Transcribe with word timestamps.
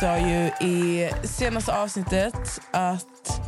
Sa 0.00 0.18
ju 0.18 0.50
i 0.68 1.10
senaste 1.24 1.72
avsnittet 1.72 2.60
att 2.72 3.40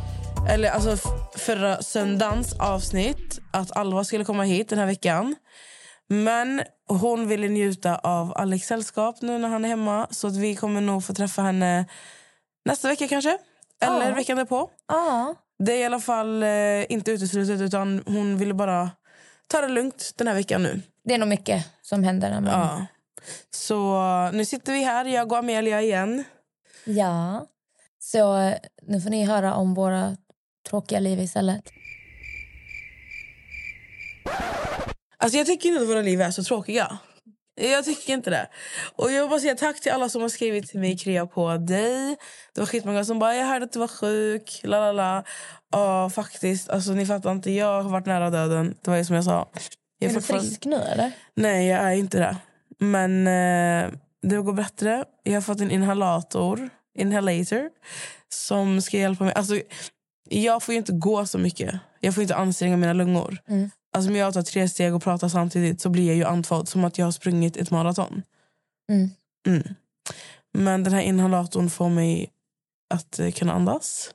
eller 0.49 0.69
alltså 0.69 1.09
förra 1.37 1.81
söndagens 1.81 2.59
avsnitt 2.59 3.39
att 3.53 3.77
Alva 3.77 4.03
skulle 4.03 4.25
komma 4.25 4.43
hit 4.43 4.69
den 4.69 4.79
här 4.79 4.85
veckan. 4.85 5.35
Men 6.07 6.61
hon 6.87 7.27
ville 7.27 7.47
njuta 7.47 7.95
av 7.95 8.33
Alex 8.37 8.67
sällskap 8.67 9.21
nu 9.21 9.37
när 9.37 9.49
han 9.49 9.65
är 9.65 9.69
hemma 9.69 10.07
så 10.11 10.27
att 10.27 10.35
vi 10.35 10.55
kommer 10.55 10.81
nog 10.81 11.03
få 11.03 11.13
träffa 11.13 11.41
henne 11.41 11.85
nästa 12.65 12.87
vecka 12.87 13.07
kanske. 13.07 13.37
Eller 13.81 14.09
Ja. 14.09 14.15
veckan 14.15 14.37
därpå. 14.37 14.69
Ja. 14.87 15.35
Det 15.63 15.73
är 15.73 15.77
i 15.79 15.85
alla 15.85 15.99
fall 15.99 16.43
eh, 16.43 16.91
inte 16.91 17.11
uteslutet 17.11 17.61
utan 17.61 18.03
hon 18.05 18.37
ville 18.37 18.53
bara 18.53 18.89
ta 19.47 19.61
det 19.61 19.67
lugnt 19.67 20.11
den 20.17 20.27
här 20.27 20.35
veckan 20.35 20.63
nu. 20.63 20.81
Det 21.05 21.13
är 21.13 21.17
nog 21.17 21.29
mycket 21.29 21.65
som 21.81 22.03
händer. 22.03 22.29
Men... 22.31 22.45
Ja. 22.45 22.51
Ja. 22.51 22.85
Så 23.51 24.01
nu 24.33 24.45
sitter 24.45 24.73
vi 24.73 24.83
här, 24.83 25.05
jag 25.05 25.31
och 25.31 25.37
Amelia 25.37 25.81
igen. 25.81 26.23
Ja. 26.85 27.47
Så 27.99 28.53
nu 28.81 29.01
får 29.01 29.09
ni 29.09 29.25
höra 29.25 29.53
om 29.53 29.73
våra 29.73 30.17
tråkiga 30.69 30.99
liv 30.99 31.19
istället. 31.19 31.71
Alltså 35.17 35.37
jag 35.37 35.47
tycker 35.47 35.69
inte 35.69 35.81
att 35.81 35.89
våra 35.89 36.01
liv 36.01 36.21
är 36.21 36.31
så 36.31 36.43
tråkiga. 36.43 36.97
Jag 37.55 37.85
tycker 37.85 38.13
inte 38.13 38.29
det. 38.29 38.47
Och 38.95 39.11
jag 39.11 39.21
vill 39.21 39.29
bara 39.29 39.39
säga 39.39 39.55
tack 39.55 39.81
till 39.81 39.91
alla 39.91 40.09
som 40.09 40.21
har 40.21 40.29
skrivit 40.29 40.67
till 40.67 40.79
mig 40.79 40.97
Krea 40.97 41.25
på 41.25 41.57
dig. 41.57 42.17
Det 42.53 42.61
var 42.61 42.65
skitmånga 42.65 43.05
som 43.05 43.19
bara 43.19 43.35
jag 43.35 43.45
hörde 43.45 43.65
att 43.65 43.71
du 43.71 43.79
var 43.79 43.87
sjuk. 43.87 44.61
La 44.63 44.79
la 44.79 44.91
la. 44.91 45.23
Ja 45.71 46.09
faktiskt, 46.09 46.69
alltså 46.69 46.91
ni 46.91 47.05
fattar 47.05 47.31
inte. 47.31 47.51
Jag 47.51 47.83
har 47.83 47.89
varit 47.89 48.05
nära 48.05 48.29
döden. 48.29 48.75
Det 48.81 48.89
var 48.91 48.97
ju 48.97 49.05
som 49.05 49.15
jag 49.15 49.25
sa. 49.25 49.49
Jag 49.99 50.09
Är 50.09 50.13
du 50.13 50.21
fortfarande- 50.21 50.47
frisk 50.47 50.65
nu 50.65 50.75
eller? 50.75 51.11
Nej, 51.35 51.67
jag 51.67 51.81
är 51.83 51.91
inte 51.91 52.19
det. 52.19 52.37
Men 52.79 53.27
eh, 53.27 53.91
det 54.21 54.35
går 54.35 54.53
bättre. 54.53 55.05
Jag 55.23 55.33
har 55.33 55.41
fått 55.41 55.61
en 55.61 55.71
inhalator, 55.71 56.69
inhalator 56.95 57.69
som 58.29 58.81
ska 58.81 58.97
hjälpa 58.97 59.23
mig. 59.23 59.33
Alltså, 59.33 59.61
jag 60.29 60.63
får 60.63 60.73
ju 60.73 60.77
inte 60.77 60.93
gå 60.93 61.25
så 61.25 61.37
mycket. 61.37 61.79
Jag 61.99 62.15
får 62.15 62.21
inte 62.21 62.35
anstränga 62.35 62.77
mina 62.77 62.93
lungor. 62.93 63.37
Mm. 63.47 63.69
Alltså, 63.93 64.09
om 64.09 64.15
jag 64.15 64.33
tar 64.33 64.41
tre 64.41 64.69
steg 64.69 64.95
och 64.95 65.03
pratar 65.03 65.29
samtidigt 65.29 65.81
så 65.81 65.89
blir 65.89 66.07
jag 66.07 66.15
ju 66.15 66.23
andfådd. 66.23 66.67
Som 66.67 66.83
att 66.83 66.97
jag 66.97 67.05
har 67.05 67.11
sprungit 67.11 67.57
ett 67.57 67.71
maraton. 67.71 68.21
Mm. 68.89 69.09
Mm. 69.47 69.75
Men 70.53 70.83
den 70.83 70.93
här 70.93 71.01
inhalatorn 71.01 71.69
får 71.69 71.89
mig 71.89 72.29
att 72.93 73.19
eh, 73.19 73.31
kunna 73.31 73.53
andas. 73.53 74.11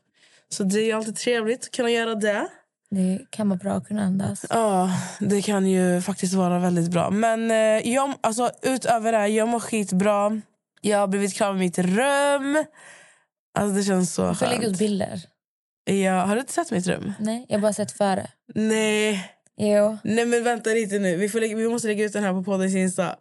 Så 0.48 0.64
det 0.64 0.90
är 0.90 0.94
alltid 0.94 1.16
trevligt 1.16 1.64
att 1.64 1.70
kunna 1.70 1.90
göra 1.90 2.14
det. 2.14 2.48
Det 2.90 3.18
kan 3.30 3.48
vara 3.48 3.58
bra 3.58 3.72
att 3.72 3.88
kunna 3.88 4.02
andas. 4.02 4.44
Ja, 4.50 4.90
det 5.20 5.42
kan 5.42 5.66
ju 5.66 6.00
faktiskt 6.00 6.34
vara 6.34 6.58
väldigt 6.58 6.90
bra. 6.90 7.10
Men 7.10 7.50
eh, 7.50 7.92
jag, 7.92 8.14
alltså, 8.20 8.50
utöver 8.62 9.12
det 9.12 9.18
här, 9.18 9.26
jag 9.26 9.48
mår 9.48 9.60
skitbra. 9.60 10.40
Jag 10.80 10.98
har 10.98 11.06
blivit 11.06 11.34
klar 11.34 11.52
med 11.52 11.58
mitt 11.60 11.78
rum. 11.78 12.64
Alltså, 13.58 13.76
det 13.76 13.82
känns 13.82 14.14
så 14.14 14.28
Du 14.28 14.34
får 14.34 14.46
lägga 14.46 14.58
ut 14.58 14.64
skönt. 14.64 14.78
bilder. 14.78 15.20
Ja, 15.84 16.24
har 16.24 16.34
du 16.34 16.40
inte 16.40 16.52
sett 16.52 16.70
mitt 16.70 16.86
rum? 16.86 17.12
Nej, 17.20 17.46
jag 17.48 17.56
har 17.56 17.62
bara 17.62 17.72
sett 17.72 17.92
före. 17.92 18.30
Nej. 18.54 19.32
Jo, 19.58 19.98
Nej, 20.04 20.26
men 20.26 20.44
vänta 20.44 20.70
lite 20.70 20.98
nu. 20.98 21.16
Vi, 21.16 21.28
får 21.28 21.40
lägga, 21.40 21.56
vi 21.56 21.68
måste 21.68 21.88
lägga 21.88 22.04
ut 22.04 22.12
den 22.12 22.24
här 22.24 22.32
på 22.32 22.42
poddens 22.44 22.74
Insta. 22.74 23.16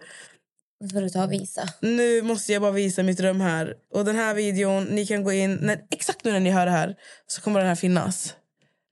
då 0.83 0.89
får 0.89 1.01
du 1.01 1.09
ta 1.09 1.23
och 1.23 1.31
visa. 1.31 1.61
Nu 1.81 2.21
måste 2.21 2.53
jag 2.53 2.61
bara 2.61 2.71
visa 2.71 3.03
mitt 3.03 3.19
rum 3.19 3.41
här. 3.41 3.73
Och 3.93 4.05
den 4.05 4.15
här 4.15 4.33
videon, 4.33 4.83
ni 4.83 5.05
kan 5.05 5.23
gå 5.23 5.31
in... 5.31 5.55
När, 5.61 5.79
exakt 5.91 6.23
nu 6.23 6.31
när 6.31 6.39
ni 6.39 6.49
hör 6.51 6.65
det 6.65 6.71
här 6.71 6.95
så 7.27 7.41
kommer 7.41 7.59
den 7.59 7.67
här 7.67 7.75
finnas. 7.75 8.33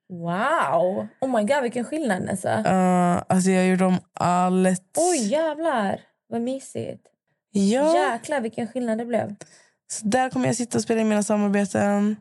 Wow! 0.09 1.07
Oh 1.21 1.29
my 1.37 1.43
god, 1.43 1.61
vilken 1.63 1.85
skillnad 1.85 2.21
Nessa. 2.21 2.59
Uh, 2.59 3.23
alltså 3.27 3.49
jag 3.49 3.67
gjorde 3.67 3.85
om 3.85 3.97
allt. 4.13 4.97
Oj, 4.97 5.27
jävlar. 5.27 6.01
Vad 6.27 6.41
mysigt. 6.41 7.07
Ja. 7.51 7.95
Jäklar 7.95 8.41
vilken 8.41 8.67
skillnad 8.67 8.97
det 8.97 9.05
blev. 9.05 9.35
Så 9.91 10.07
där 10.07 10.29
kommer 10.29 10.45
jag 10.45 10.55
sitta 10.55 10.77
och 10.77 10.83
spela 10.83 11.01
in 11.01 11.09
mina 11.09 11.23
samarbeten 11.23 12.15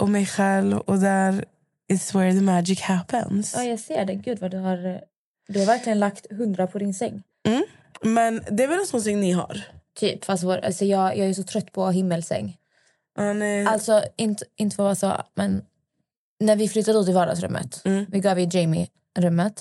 och 0.00 0.08
mig 0.08 0.26
själv. 0.26 0.78
Och 0.78 0.98
där 0.98 1.44
is 1.88 2.14
where 2.14 2.32
the 2.32 2.40
magic 2.40 2.80
happens. 2.82 3.54
Ja, 3.56 3.64
jag 3.64 3.80
ser 3.80 4.04
det. 4.04 4.14
Gud 4.14 4.38
vad 4.38 4.50
du 4.50 4.58
har... 4.58 5.00
Du 5.48 5.58
har 5.58 5.66
verkligen 5.66 5.98
lagt 5.98 6.32
hundra 6.32 6.66
på 6.66 6.78
din 6.78 6.94
säng. 6.94 7.22
Men 8.02 8.42
det 8.50 8.64
är 8.64 8.68
väl 8.68 8.78
en 8.78 8.86
sån 8.86 9.02
säng 9.02 9.20
ni 9.20 9.32
har? 9.32 9.62
Typ, 9.94 10.24
fast 10.24 10.44
vår, 10.44 10.58
alltså 10.58 10.84
jag, 10.84 11.16
jag 11.16 11.28
är 11.28 11.34
så 11.34 11.42
trött 11.42 11.72
på 11.72 11.90
himmelsäng. 11.90 12.56
Ja, 13.16 13.32
nej. 13.32 13.66
Alltså, 13.66 14.02
inte, 14.16 14.44
inte 14.56 14.76
för 14.76 14.90
att 14.90 15.02
vara 15.02 15.16
så, 15.16 15.22
men 15.34 15.64
när 16.40 16.56
vi 16.56 16.68
flyttade 16.68 16.98
ut 16.98 17.08
i 17.08 17.12
vardagsrummet, 17.12 17.82
Mm. 17.84 18.06
vi 18.08 18.20
gav 18.20 18.40
ju 18.40 18.48
Jamie 18.58 18.86
rummet 19.18 19.60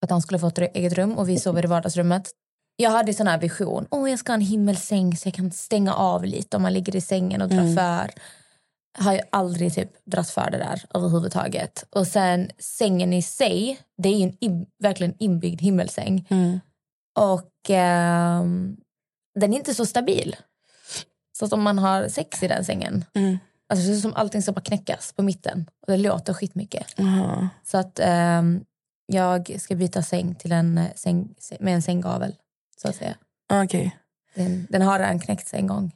för 0.00 0.06
att 0.06 0.10
han 0.10 0.22
skulle 0.22 0.38
få 0.38 0.46
ett 0.46 0.58
eget 0.58 0.92
rum 0.92 1.18
och 1.18 1.28
vi 1.28 1.38
sover 1.38 1.64
i 1.64 1.68
vardagsrummet. 1.68 2.30
Jag 2.76 2.90
hade 2.90 3.14
sån 3.14 3.26
här 3.26 3.38
vision. 3.38 3.86
Åh, 3.90 4.10
jag 4.10 4.18
ska 4.18 4.32
ha 4.32 4.34
en 4.34 4.40
himmelsäng 4.40 5.16
så 5.16 5.28
jag 5.28 5.34
kan 5.34 5.50
stänga 5.50 5.94
av 5.94 6.24
lite 6.24 6.56
om 6.56 6.62
man 6.62 6.72
ligger 6.72 6.96
i 6.96 7.00
sängen 7.00 7.42
och 7.42 7.48
dra 7.48 7.60
Mm. 7.60 7.74
för. 7.76 8.10
Har 8.98 9.12
ju 9.12 9.20
aldrig 9.30 9.74
typ 9.74 9.90
dratt 10.04 10.30
för 10.30 10.50
det 10.50 10.58
där 10.58 10.82
överhuvudtaget. 10.94 11.84
Och 11.90 12.06
sen 12.06 12.50
sängen 12.58 13.12
i 13.12 13.22
sig, 13.22 13.78
det 14.02 14.08
är 14.08 14.16
ju 14.18 14.22
en 14.24 14.36
in, 14.40 14.66
verkligen 14.82 15.14
inbyggd 15.18 15.60
himmelsäng. 15.60 16.26
Mm. 16.30 16.60
Och 17.18 17.50
ehm, 17.70 18.76
den 19.40 19.52
är 19.52 19.56
inte 19.56 19.74
så 19.74 19.86
stabil. 19.86 20.36
Så 21.38 21.44
att 21.44 21.52
om 21.52 21.62
man 21.62 21.78
har 21.78 22.08
sex 22.08 22.42
i 22.42 22.48
den 22.48 22.64
sängen, 22.64 23.04
Mm. 23.14 23.38
Alltså 23.68 23.86
det 23.86 23.92
är 23.92 24.00
som 24.00 24.14
allting 24.14 24.42
ska 24.42 24.52
bara 24.52 24.60
knäckas 24.60 25.12
på 25.12 25.22
mitten. 25.22 25.66
Och 25.80 25.92
det 25.92 25.96
låter 25.96 26.32
skitmycket. 26.34 27.00
Aha. 27.00 27.48
Så 27.64 27.78
att 27.78 27.98
ehm, 27.98 28.64
jag 29.06 29.60
ska 29.60 29.74
byta 29.74 30.02
säng 30.02 30.34
till 30.34 30.52
en 30.52 30.78
eh, 30.78 30.86
säng 30.94 31.34
med 31.60 31.74
en 31.74 31.82
sänggavel. 31.82 32.34
Så 32.82 32.88
att 32.88 32.96
säga. 32.96 33.14
Okej. 33.52 33.96
Den, 34.34 34.66
den 34.70 34.82
har 34.82 34.98
redan 34.98 35.20
knäckts 35.20 35.54
en 35.54 35.66
gång. 35.66 35.92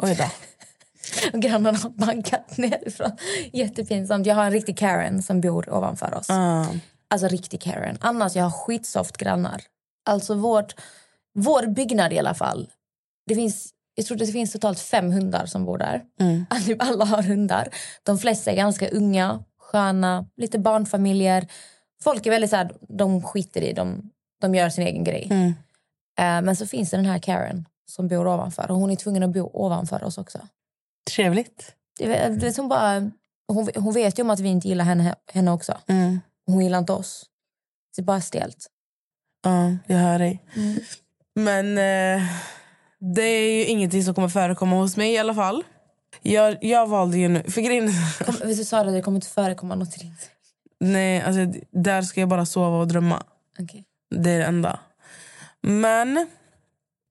Oj 0.00 0.14
då. 0.14 0.24
Och 1.32 1.40
grannarna 1.40 1.78
har 1.78 1.90
bankat 1.90 2.56
nerifrån. 2.56 3.10
Jättepinsamt. 3.52 4.26
Jag 4.26 4.34
har 4.34 4.44
en 4.44 4.52
riktig 4.52 4.78
Karen 4.78 5.22
som 5.22 5.40
bor 5.40 5.74
ovanför 5.74 6.14
oss. 6.14 6.30
Ah. 6.30 6.66
Alltså 7.08 7.28
riktig 7.28 7.62
Karen. 7.62 7.98
Annars 8.00 8.36
jag 8.36 8.44
har 8.44 8.50
skitsoft 8.50 9.16
grannar. 9.16 9.62
Alltså 10.04 10.34
vårt, 10.34 10.74
vår 11.34 11.66
byggnad 11.66 12.12
i 12.12 12.18
alla 12.18 12.34
fall. 12.34 12.70
Det 13.26 13.34
finns, 13.34 13.70
jag 13.94 14.06
tror 14.06 14.16
det 14.16 14.26
finns 14.26 14.52
totalt 14.52 14.80
fem 14.80 15.12
hundar 15.12 15.46
som 15.46 15.64
bor 15.64 15.78
där. 15.78 16.02
Mm. 16.20 16.46
Typ 16.66 16.82
Alla 16.82 17.04
har 17.04 17.22
hundar. 17.22 17.68
De 18.02 18.18
flesta 18.18 18.50
är 18.50 18.56
ganska 18.56 18.88
unga, 18.88 19.44
sköna, 19.58 20.26
lite 20.36 20.58
barnfamiljer. 20.58 21.48
Folk 22.02 22.26
är 22.26 22.30
väldigt 22.30 22.50
så 22.50 22.56
här, 22.56 22.72
de 22.88 23.22
skiter 23.22 23.60
i, 23.60 23.72
de, 23.72 24.10
de 24.40 24.54
gör 24.54 24.68
sin 24.68 24.86
egen 24.86 25.04
grej. 25.04 25.28
Mm. 25.30 25.48
Eh, 26.18 26.44
men 26.44 26.56
så 26.56 26.66
finns 26.66 26.90
det 26.90 26.96
den 26.96 27.06
här 27.06 27.18
Karen 27.18 27.68
som 27.86 28.08
bor 28.08 28.26
ovanför. 28.26 28.70
Och 28.70 28.76
hon 28.76 28.90
är 28.90 28.96
tvungen 28.96 29.22
att 29.22 29.32
bo 29.32 29.50
ovanför 29.52 30.04
oss 30.04 30.18
också. 30.18 30.38
Trevligt. 31.10 31.74
Det, 31.98 32.28
det 32.28 32.52
som 32.52 32.68
bara, 32.68 33.10
hon, 33.48 33.68
hon 33.74 33.94
vet 33.94 34.18
ju 34.18 34.22
om 34.22 34.30
att 34.30 34.40
vi 34.40 34.48
inte 34.48 34.68
gillar 34.68 34.84
henne, 34.84 35.14
henne 35.32 35.50
också. 35.50 35.78
Mm. 35.86 36.20
Hon 36.46 36.64
gillar 36.64 36.78
inte 36.78 36.92
oss. 36.92 37.24
Det 37.96 38.02
är 38.02 38.04
bara 38.04 38.20
stelt. 38.20 38.66
Ja, 39.42 39.76
jag 39.86 39.96
hör 39.96 40.18
dig. 40.18 40.42
Men 41.34 41.78
eh, 41.78 42.28
det 43.02 43.22
är 43.22 43.52
ju 43.52 43.64
ingenting 43.64 44.04
som 44.04 44.14
kommer 44.14 44.28
förekomma 44.28 44.76
hos 44.76 44.96
mig 44.96 45.12
i 45.12 45.18
alla 45.18 45.34
fall. 45.34 45.64
Jag, 46.22 46.56
jag 46.60 46.86
valde 46.86 47.18
ju 47.18 47.28
nu... 47.28 47.42
För 47.42 47.60
grejen, 47.60 47.92
Kom, 48.24 48.34
du 48.44 48.54
sa 48.54 48.80
att 48.80 48.92
det 48.92 49.02
kommer 49.02 49.16
inte 49.16 49.28
förekomma 49.28 49.74
något 49.74 49.92
säng. 49.92 50.14
nej, 50.80 51.20
alltså, 51.20 51.60
där 51.70 52.02
ska 52.02 52.20
jag 52.20 52.28
bara 52.28 52.46
sova 52.46 52.78
och 52.78 52.88
drömma. 52.88 53.22
Okej. 53.58 53.84
Det 54.10 54.30
är 54.30 54.38
det 54.38 54.44
enda. 54.44 54.80
Men 55.60 56.26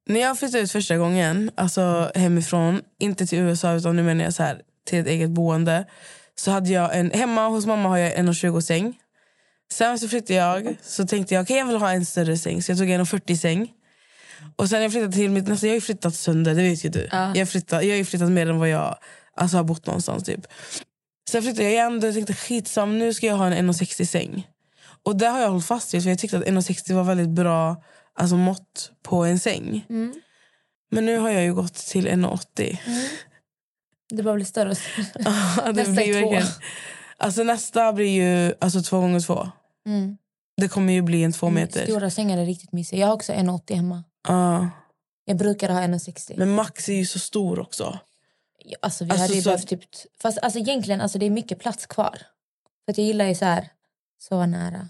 när 0.08 0.20
jag 0.20 0.40
flyttade 0.40 0.64
ut 0.64 0.72
första 0.72 0.98
gången, 0.98 1.52
alltså 1.56 2.12
hemifrån, 2.16 2.82
inte 3.00 3.26
till 3.26 3.40
USA 3.40 3.74
utan 3.74 3.96
nu 3.96 4.04
menar 4.04 4.24
jag 4.24 4.34
så 4.34 4.44
här, 4.44 4.62
till 4.86 5.00
ett 5.00 5.08
eget 5.08 5.30
boende 5.30 5.86
så 6.36 6.52
hade 6.52 6.70
jag 6.70 6.98
en, 6.98 7.12
hemma 7.12 7.48
hos 7.48 7.66
mamma 7.66 7.90
har 7.90 7.98
jag 7.98 8.14
en 8.14 8.30
1,20 8.30 8.62
säng. 8.62 8.98
Sen 9.72 10.00
så 10.00 10.08
flyttade 10.08 10.34
jag 10.34 10.76
så 10.82 11.08
tänkte 11.08 11.34
jag 11.34 11.42
okej 11.42 11.58
jag 11.58 11.66
vill 11.66 11.78
ha 11.78 11.92
en 11.92 12.06
större 12.06 12.38
säng 12.38 12.64
så 12.64 12.72
jag 12.72 12.80
tog 12.80 12.90
en 12.90 13.06
40 13.06 13.38
säng. 13.38 13.72
Och 14.56 14.70
sen 14.70 14.82
jag 14.82 14.92
flyttade 14.92 15.14
till 15.14 15.30
mitt 15.30 15.48
nästa, 15.48 15.68
jag 15.68 15.72
har 15.72 15.76
ju 15.76 15.82
flyttat 15.82 16.16
sönder, 16.16 16.56
det 16.56 16.62
vet 16.64 16.86
ju 16.86 16.90
du. 16.90 17.08
Jag, 17.12 17.38
har 17.38 17.46
flyttat, 17.46 17.84
jag 17.84 17.92
har 17.92 17.98
ju 17.98 18.06
flyttat 18.06 18.32
mer 18.32 18.48
än 18.50 18.60
vad 18.60 18.70
jag 18.70 18.98
alltså, 19.36 19.58
har 19.58 19.64
bott 19.64 19.86
någonstans 19.86 20.24
typ. 20.24 20.48
Sen 21.30 21.42
flyttade 21.42 21.64
jag 21.64 21.72
igen 21.72 21.98
och 21.98 22.04
jag 22.04 22.14
tänkte 22.14 22.34
skitsam 22.34 23.00
nu 23.00 23.14
ska 23.14 23.26
jag 23.28 23.36
ha 23.36 23.48
en 23.48 23.72
1,60 23.72 24.06
säng. 24.06 24.48
Och 25.04 25.16
det 25.16 25.28
har 25.28 25.40
jag 25.40 25.50
hållit 25.50 25.66
fast 25.66 25.94
vid 25.94 26.04
för 26.04 26.10
jag 26.10 26.20
tyckte 26.20 26.38
att 26.38 26.44
1,60 26.44 26.94
var 26.94 27.04
väldigt 27.04 27.30
bra 27.30 27.84
alltså, 28.14 28.36
mått 28.36 28.92
på 29.04 29.24
en 29.26 29.40
säng. 29.40 29.86
Men 30.92 31.06
nu 31.06 31.18
har 31.18 31.30
jag 31.30 31.44
ju 31.44 31.54
gått 31.54 31.74
till 31.74 32.08
1,80. 32.08 32.78
Det 34.10 34.24
bara 34.24 34.36
blir 34.36 34.46
större 34.46 34.70
och 34.70 34.78
större. 35.06 35.06
Ja, 35.26 35.64
det 35.66 35.74
Nästa 35.74 35.92
blir 35.92 36.18
är 36.18 36.42
två. 36.42 36.48
Alltså 37.18 37.44
nästa 37.44 37.94
blir 37.94 38.24
ju 38.24 38.54
alltså 38.62 38.82
två 38.82 39.00
gånger 39.00 39.20
två. 39.20 39.50
Mm. 39.86 40.18
Det 40.62 40.68
kommer 40.68 40.94
ju 40.94 41.02
bli 41.02 41.24
en 41.24 41.32
två 41.34 41.50
meter. 41.50 41.86
Stora 41.86 42.10
sängar 42.10 42.38
är 42.38 42.46
riktigt 42.46 42.72
mysiga. 42.72 43.00
Jag 43.00 43.08
har 43.08 43.14
också 43.14 43.34
1,80 43.34 43.76
hemma. 43.76 44.04
Ja. 44.28 44.70
Jag 45.26 45.38
brukar 45.38 45.70
ha 45.70 45.80
1,60. 45.82 46.34
Men 46.38 46.52
Max 46.56 46.90
är 46.90 46.94
ju 46.94 47.06
så 47.06 47.20
stor 47.20 47.60
också. 47.60 48.00
Alltså, 48.82 49.06
vi 49.06 49.12
Alltså, 49.12 49.24
hade 49.24 49.34
ju 49.34 49.42
så- 49.42 49.50
behövt 49.50 49.68
typ... 49.68 49.84
Fast 50.22 50.38
alltså, 50.38 50.60
egentligen, 50.60 51.02
alltså, 51.02 51.18
det 51.20 51.26
är 51.26 51.30
mycket 51.30 51.60
plats 51.60 51.86
kvar. 51.86 52.18
För 52.86 52.94
jag 53.00 53.06
gillar 53.08 53.26
ju 53.26 53.36
så 53.36 53.46
här, 53.46 53.68
sova 54.20 54.46
nära. 54.46 54.88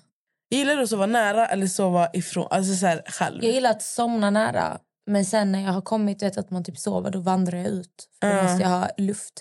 Gillar 0.50 0.76
du 0.76 0.84
att 0.84 0.90
sova 0.90 1.06
nära 1.06 1.48
eller 1.48 1.68
sova 1.68 2.10
ifrån? 2.14 2.48
Alltså 2.52 2.76
så 2.76 2.86
här, 2.86 3.04
själv? 3.08 3.44
Jag 3.44 3.54
gillar 3.54 3.72
att 3.72 3.82
somna 3.84 4.30
nära. 4.30 4.80
Men 5.06 5.26
sen 5.26 5.52
när 5.52 5.64
jag 5.64 5.72
har 5.74 5.82
kommit 5.82 6.22
vet, 6.24 6.38
att 6.38 6.50
man 6.52 6.64
typ 6.64 6.78
sover, 6.78 7.12
då 7.12 7.20
vandrar 7.20 7.58
jag 7.58 7.68
ut. 7.68 8.08
För 8.22 8.36
då 8.36 8.44
måste 8.44 8.62
jag 8.64 8.70
ha 8.70 8.90
luft. 8.98 9.34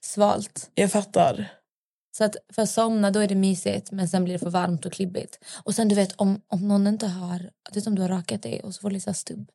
Svalt. 0.00 0.70
Jag 0.74 0.92
fattar. 0.92 1.50
Så 2.12 2.24
att 2.24 2.36
för 2.54 2.62
att 2.62 2.70
somna 2.70 3.10
då 3.10 3.20
är 3.20 3.28
det 3.28 3.34
mysigt, 3.34 3.90
men 3.92 4.08
sen 4.08 4.24
blir 4.24 4.34
det 4.34 4.38
för 4.38 4.50
varmt 4.50 4.86
och 4.86 4.92
klibbigt. 4.92 5.38
Och 5.64 5.74
sen 5.74 5.88
du 5.88 5.94
vet, 5.94 6.12
om, 6.16 6.40
om 6.48 6.68
någon 6.68 6.86
inte 6.86 7.06
har... 7.06 7.38
Du 7.38 7.80
vet 7.80 7.86
om 7.86 7.94
du 7.94 8.02
har 8.02 8.08
rakat 8.08 8.42
dig 8.42 8.60
och 8.60 8.74
så 8.74 8.80
får 8.80 8.90
du 8.90 8.94
lite 8.94 9.10
här 9.10 9.14
stubb. 9.14 9.50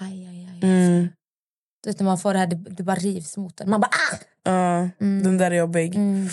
Aj, 0.00 0.26
aj, 0.26 0.48
aj. 0.52 0.60
Mm. 0.70 1.08
Du 1.82 1.90
vet 1.90 1.98
när 1.98 2.04
man 2.04 2.18
får 2.18 2.32
det 2.32 2.38
här, 2.38 2.46
det, 2.46 2.56
det 2.56 2.82
bara 2.82 2.96
rivs 2.96 3.36
mot 3.36 3.60
en. 3.60 3.70
Man 3.70 3.80
bara 3.80 3.90
ah! 4.12 4.18
Ja, 4.44 4.88
Mm. 5.00 5.22
den 5.22 5.38
där 5.38 5.50
är 5.50 5.54
jobbig. 5.54 5.94
Mm. 5.94 6.28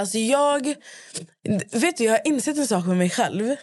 Alltså 0.00 0.18
jag... 0.18 0.74
Vet 1.72 1.96
du, 1.96 2.04
jag 2.04 2.12
har 2.12 2.20
insett 2.28 2.56
en 2.58 2.66
sak 2.66 2.86
med 2.86 2.96
mig 2.96 3.10
själv. 3.10 3.56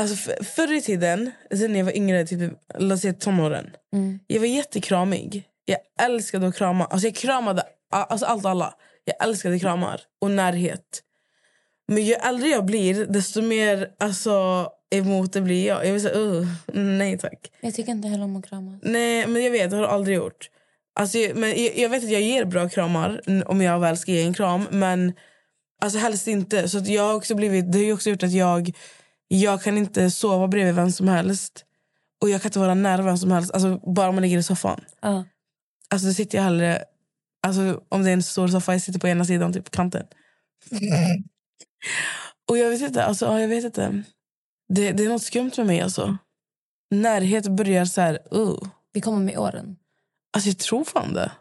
Alltså 0.00 0.16
för, 0.16 0.44
förr 0.44 0.72
i 0.72 0.82
tiden, 0.82 1.30
sen 1.54 1.72
när 1.72 1.78
jag 1.78 1.84
var 1.84 1.96
yngre, 1.96 2.26
typ, 2.26 2.52
låt 2.78 3.00
säga 3.00 3.14
tonåren. 3.14 3.70
Mm. 3.92 4.18
Jag 4.26 4.40
var 4.40 4.46
jättekramig. 4.46 5.44
Jag 5.64 5.78
älskade 6.06 6.48
att 6.48 6.56
krama. 6.56 6.84
Alltså 6.84 7.06
jag 7.06 7.14
kramade 7.14 7.62
alltså 7.90 8.26
allt 8.26 8.44
och 8.44 8.50
alla. 8.50 8.74
Jag 9.04 9.28
älskade 9.28 9.58
kramar 9.58 10.00
och 10.20 10.30
närhet. 10.30 11.02
Men 11.88 12.04
ju 12.04 12.12
äldre 12.12 12.48
jag 12.48 12.64
blir, 12.64 13.06
desto 13.06 13.42
mer 13.42 13.90
alltså, 13.98 14.68
emot 14.90 15.32
det 15.32 15.40
blir 15.40 15.66
jag. 15.66 15.86
Jag 15.86 15.92
vill 15.92 16.02
säga, 16.02 16.18
uh, 16.18 16.48
nej 16.72 17.18
tack. 17.18 17.50
Jag 17.60 17.74
tycker 17.74 17.92
inte 17.92 18.08
heller 18.08 18.24
om 18.24 18.36
att 18.36 18.46
kramas. 18.46 18.80
Nej, 18.82 19.26
men 19.26 19.44
jag 19.44 19.50
vet, 19.50 19.70
det 19.70 19.76
har 19.76 19.82
jag 19.82 19.92
aldrig 19.92 20.16
gjort. 20.16 20.50
Alltså, 20.94 21.18
men 21.34 21.62
jag, 21.62 21.78
jag 21.78 21.88
vet 21.88 22.04
att 22.04 22.10
jag 22.10 22.20
ger 22.22 22.44
bra 22.44 22.68
kramar 22.68 23.20
om 23.46 23.60
jag 23.60 23.80
väl 23.80 23.96
ska 23.96 24.12
ge 24.12 24.22
en 24.22 24.34
kram. 24.34 24.66
Men 24.70 25.12
alltså, 25.80 25.98
helst 25.98 26.28
inte. 26.28 26.68
Så 26.68 26.78
jag 26.78 27.02
har 27.02 27.14
också 27.14 27.34
blivit, 27.34 27.72
det 27.72 27.86
har 27.86 27.94
också 27.94 28.10
gjort 28.10 28.22
att 28.22 28.32
jag, 28.32 28.72
jag 29.28 29.62
kan 29.62 29.78
inte 29.78 30.10
sova 30.10 30.48
bredvid 30.48 30.74
vem 30.74 30.92
som 30.92 31.08
helst. 31.08 31.64
Och 32.20 32.30
jag 32.30 32.42
kan 32.42 32.48
inte 32.48 32.58
vara 32.58 32.74
nära 32.74 33.02
vem 33.02 33.18
som 33.18 33.32
helst. 33.32 33.52
Alltså, 33.52 33.80
bara 33.94 34.08
om 34.08 34.14
man 34.14 34.22
ligger 34.22 34.38
i 34.38 34.42
soffan. 34.42 34.80
Ja. 35.00 35.24
Alltså 35.90 36.06
då 36.06 36.14
sitter 36.14 36.38
jag 36.38 36.44
hellre... 36.44 36.84
Alltså, 37.46 37.82
om 37.88 38.02
det 38.02 38.10
är 38.10 38.14
en 38.14 38.22
stor 38.22 38.48
soffa, 38.48 38.72
jag 38.72 38.82
sitter 38.82 39.00
på 39.00 39.08
ena 39.08 39.24
sidan, 39.24 39.52
typ 39.52 39.70
kanten. 39.70 40.06
Och 42.50 42.58
jag 42.58 42.70
vet 42.70 42.80
inte, 42.80 43.04
alltså, 43.04 43.26
ja, 43.26 43.40
jag 43.40 43.48
vet 43.48 43.64
inte. 43.64 44.02
Det, 44.68 44.92
det 44.92 45.04
är 45.04 45.08
något 45.08 45.22
skumt 45.22 45.50
med 45.56 45.66
mig 45.66 45.80
alltså. 45.80 46.16
Närhet 46.90 47.48
börjar 47.48 47.84
så 47.84 48.00
här, 48.00 48.34
uh. 48.34 48.58
Det 48.92 49.00
kommer 49.00 49.18
med 49.18 49.38
åren. 49.38 49.76
Alltså 50.32 50.48
jag 50.48 50.58
tror 50.58 50.84
fan 50.84 51.14
det. 51.14 51.32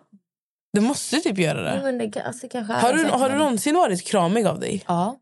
Det 0.73 0.81
måste 0.81 1.19
typ 1.19 1.37
göra 1.37 1.61
det. 1.61 1.83
men 1.83 1.97
det 1.97 2.21
alltså, 2.21 2.47
Har 2.57 2.93
du, 2.93 3.03
har 3.05 3.29
du 3.29 3.35
någon- 3.35 3.37
någonsin 3.37 3.75
varit 3.75 4.03
kramig 4.07 4.45
av 4.45 4.59
dig? 4.59 4.83
Ja, 4.87 5.19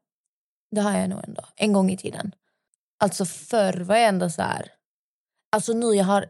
det 0.71 0.81
har 0.81 0.97
jag 0.99 1.09
nog 1.09 1.23
ändå. 1.27 1.45
En 1.55 1.73
gång 1.73 1.91
i 1.91 1.97
tiden. 1.97 2.31
Alltså 2.99 3.25
förr 3.25 3.79
var 3.79 3.95
jag 3.95 4.07
ändå 4.07 4.29
så 4.29 4.41
här... 4.41 4.71
Alltså 5.51 5.73
nu 5.73 5.85
jag 5.85 6.05
har... 6.05 6.29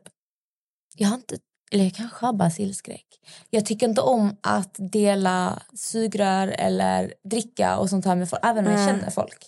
Jag 0.95 1.07
har 1.07 1.15
inte... 1.15 1.37
Eller 1.71 1.83
jag 1.83 1.93
kanske 1.93 2.25
har 2.25 2.33
basilskräck. 2.33 3.05
Jag 3.49 3.65
tycker 3.65 3.87
inte 3.87 4.01
om 4.01 4.37
att 4.41 4.75
dela 4.77 5.59
sugrör 5.75 6.47
eller 6.47 7.13
dricka 7.23 7.77
och 7.77 7.89
sånt 7.89 8.05
här 8.05 8.15
med 8.15 8.29
folk. 8.29 8.45
Även 8.45 8.67
om 8.67 8.73
jag 8.73 8.89
känner 8.89 9.09
folk. 9.09 9.45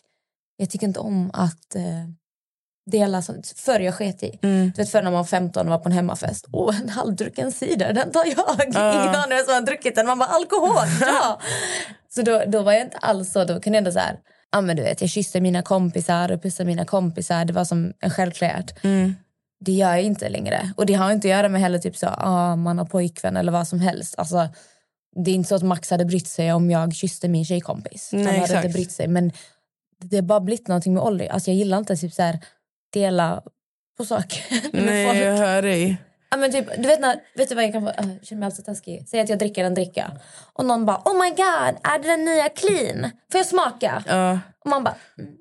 Jag 0.57 0.69
tycker 0.69 0.87
inte 0.87 0.99
om 0.99 1.31
att 1.33 1.75
eh, 1.75 1.81
dela 2.91 3.21
sånt. 3.21 3.53
Förr 3.57 3.79
jag 3.79 3.95
sket 3.95 4.23
i. 4.23 4.39
Mm. 4.41 4.71
Du 4.75 4.81
vet 4.81 4.91
förr 4.91 5.01
när 5.01 5.11
man 5.11 5.17
var 5.17 5.23
15 5.23 5.67
och 5.67 5.71
var 5.71 5.79
på 5.79 5.89
en 5.89 5.95
hemmafest. 5.95 6.45
Åh, 6.51 6.81
en 6.81 6.89
halvdrucken 6.89 7.51
cider, 7.51 7.93
den 7.93 8.11
tar 8.11 8.25
jag. 8.25 8.73
Ja. 8.73 9.03
Ingen 9.03 9.15
aning 9.15 9.37
vem 9.37 9.45
som 9.45 9.53
har 9.53 9.61
druckit 9.61 9.95
den. 9.95 10.07
Man 10.07 10.19
bara, 10.19 10.29
alkohol, 10.29 10.87
ja! 11.01 11.39
så 12.09 12.21
då, 12.21 12.43
då 12.47 12.61
var 12.61 12.71
jag 12.71 12.81
inte 12.81 12.97
alls 12.97 13.31
så. 13.31 13.43
Då 13.43 13.59
kunde 13.59 13.77
jag 13.77 13.77
ändå 13.77 13.91
så 13.91 13.99
här, 13.99 14.19
ja 14.51 14.61
men 14.61 14.75
du 14.75 14.83
vet, 14.83 15.01
jag 15.01 15.09
kysste 15.09 15.41
mina 15.41 15.61
kompisar 15.61 16.31
och 16.31 16.43
pussade 16.43 16.67
mina 16.67 16.85
kompisar. 16.85 17.45
Det 17.45 17.53
var 17.53 17.65
som 17.65 17.93
en 17.99 18.09
självklart. 18.09 18.83
Mm. 18.83 19.15
Det 19.65 19.71
gör 19.71 19.89
jag 19.89 20.03
inte 20.03 20.29
längre. 20.29 20.73
Och 20.77 20.85
det 20.85 20.93
har 20.93 21.11
inte 21.11 21.27
att 21.27 21.31
göra 21.31 21.49
med 21.49 21.61
heller 21.61 21.79
typ 21.79 21.97
så, 21.97 22.07
ah, 22.07 22.55
man 22.55 22.77
har 22.77 22.85
pojkvän 22.85 23.37
eller 23.37 23.51
vad 23.51 23.67
som 23.67 23.79
helst. 23.79 24.15
Alltså, 24.17 24.47
det 25.25 25.31
är 25.31 25.35
inte 25.35 25.49
så 25.49 25.55
att 25.55 25.63
Max 25.63 25.89
hade 25.91 26.05
brytt 26.05 26.27
sig 26.27 26.53
om 26.53 26.71
jag 26.71 26.93
kysste 26.95 27.27
min 27.27 27.45
tjejkompis. 27.45 28.09
Nej, 28.13 28.23
Han 28.25 28.33
hade 28.33 28.43
exakt. 28.43 28.65
inte 28.65 28.73
brytt 28.77 28.91
sig. 28.91 29.07
Men 29.07 29.31
det 30.01 30.17
har 30.17 30.21
bara 30.23 30.39
blivit 30.39 30.67
någonting 30.67 30.93
med 30.93 31.03
ålder. 31.03 31.27
Alltså, 31.27 31.51
jag 31.51 31.57
gillar 31.57 31.77
inte 31.77 31.95
typ 31.95 32.13
så 32.13 32.21
här, 32.21 32.39
dela 32.93 33.41
på 33.97 34.05
saker 34.05 34.43
med 34.73 34.85
Nej, 34.85 35.07
folk. 35.07 35.17
jag 35.19 35.37
hör 35.37 35.61
dig. 35.61 35.97
Ja, 36.31 36.37
men 36.37 36.51
typ, 36.51 36.65
du 36.77 36.87
vet, 36.87 36.99
när, 36.99 37.15
vet 37.35 37.49
du 37.49 37.55
vad 37.55 37.63
jag 37.63 37.71
kan 37.73 37.81
få? 37.81 37.89
äh, 37.89 37.95
Jag 37.97 38.25
känner 38.27 38.39
mig 38.39 38.45
alltså 38.45 38.61
taskig. 38.61 39.07
Säg 39.09 39.19
att 39.19 39.29
jag 39.29 39.39
dricker 39.39 39.63
en 39.63 39.73
dricka. 39.73 40.11
Och 40.53 40.65
någon 40.65 40.85
bara, 40.85 40.97
oh 41.05 41.13
my 41.23 41.29
god, 41.29 41.75
är 41.83 42.01
det 42.01 42.07
den 42.07 42.25
nya 42.25 42.49
clean? 42.49 43.11
Får 43.31 43.39
jag 43.39 43.45
smaka? 43.47 44.03
Ja. 44.07 44.39
Och 44.63 44.69
man 44.69 44.83
bara, 44.83 44.95
mm. 45.17 45.31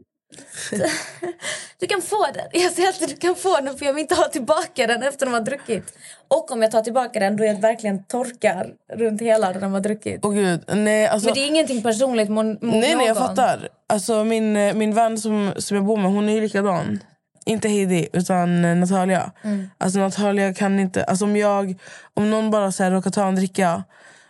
du 1.80 1.86
kan 1.86 2.02
få 2.02 2.26
den. 2.34 2.62
Jag 2.62 2.72
säger 2.72 2.88
alltid 2.88 3.08
du 3.08 3.16
kan 3.16 3.34
få 3.34 3.60
den 3.60 3.78
för 3.78 3.86
jag 3.86 3.92
vill 3.92 4.02
inte 4.02 4.14
ha 4.14 4.28
tillbaka 4.28 4.86
den 4.86 5.02
efter 5.02 5.26
de 5.26 5.32
har 5.32 5.40
druckit. 5.40 5.94
Och 6.28 6.50
om 6.52 6.62
jag 6.62 6.70
tar 6.70 6.82
tillbaka 6.82 7.20
den 7.20 7.36
då 7.36 7.44
jag 7.44 7.60
verkligen 7.60 8.04
torkar 8.04 8.72
runt 8.92 9.20
hela 9.20 9.50
när 9.50 9.60
de 9.60 9.72
har 9.72 9.80
druckit. 9.80 10.20
Åh 10.22 10.32
gud. 10.32 10.64
Nej, 10.68 11.06
alltså, 11.06 11.26
Men 11.26 11.34
det 11.34 11.40
är 11.40 11.48
ingenting 11.48 11.82
personligt 11.82 12.28
mot, 12.28 12.44
nej, 12.44 12.80
nej, 12.80 12.90
jag 12.90 13.06
någon. 13.06 13.16
fattar. 13.16 13.68
Alltså, 13.86 14.24
min, 14.24 14.56
eh, 14.56 14.74
min 14.74 14.94
vän 14.94 15.18
som, 15.18 15.52
som 15.56 15.76
jag 15.76 15.86
bor 15.86 15.96
med, 15.96 16.10
hon 16.10 16.28
är 16.28 16.32
ju 16.32 16.40
likadan. 16.40 17.00
Inte 17.44 17.68
Heidi, 17.68 18.08
utan 18.12 18.64
eh, 18.64 18.76
Natalia. 18.76 19.32
Mm. 19.42 19.70
Alltså 19.78 19.98
Natalia 19.98 20.54
kan 20.54 20.80
inte... 20.80 21.04
Alltså, 21.04 21.24
om, 21.24 21.36
jag, 21.36 21.74
om 22.14 22.30
någon 22.30 22.50
bara 22.50 22.72
så 22.72 22.82
här, 22.82 22.90
råkar 22.90 23.10
ta 23.10 23.28
en 23.28 23.36
dricka... 23.36 23.84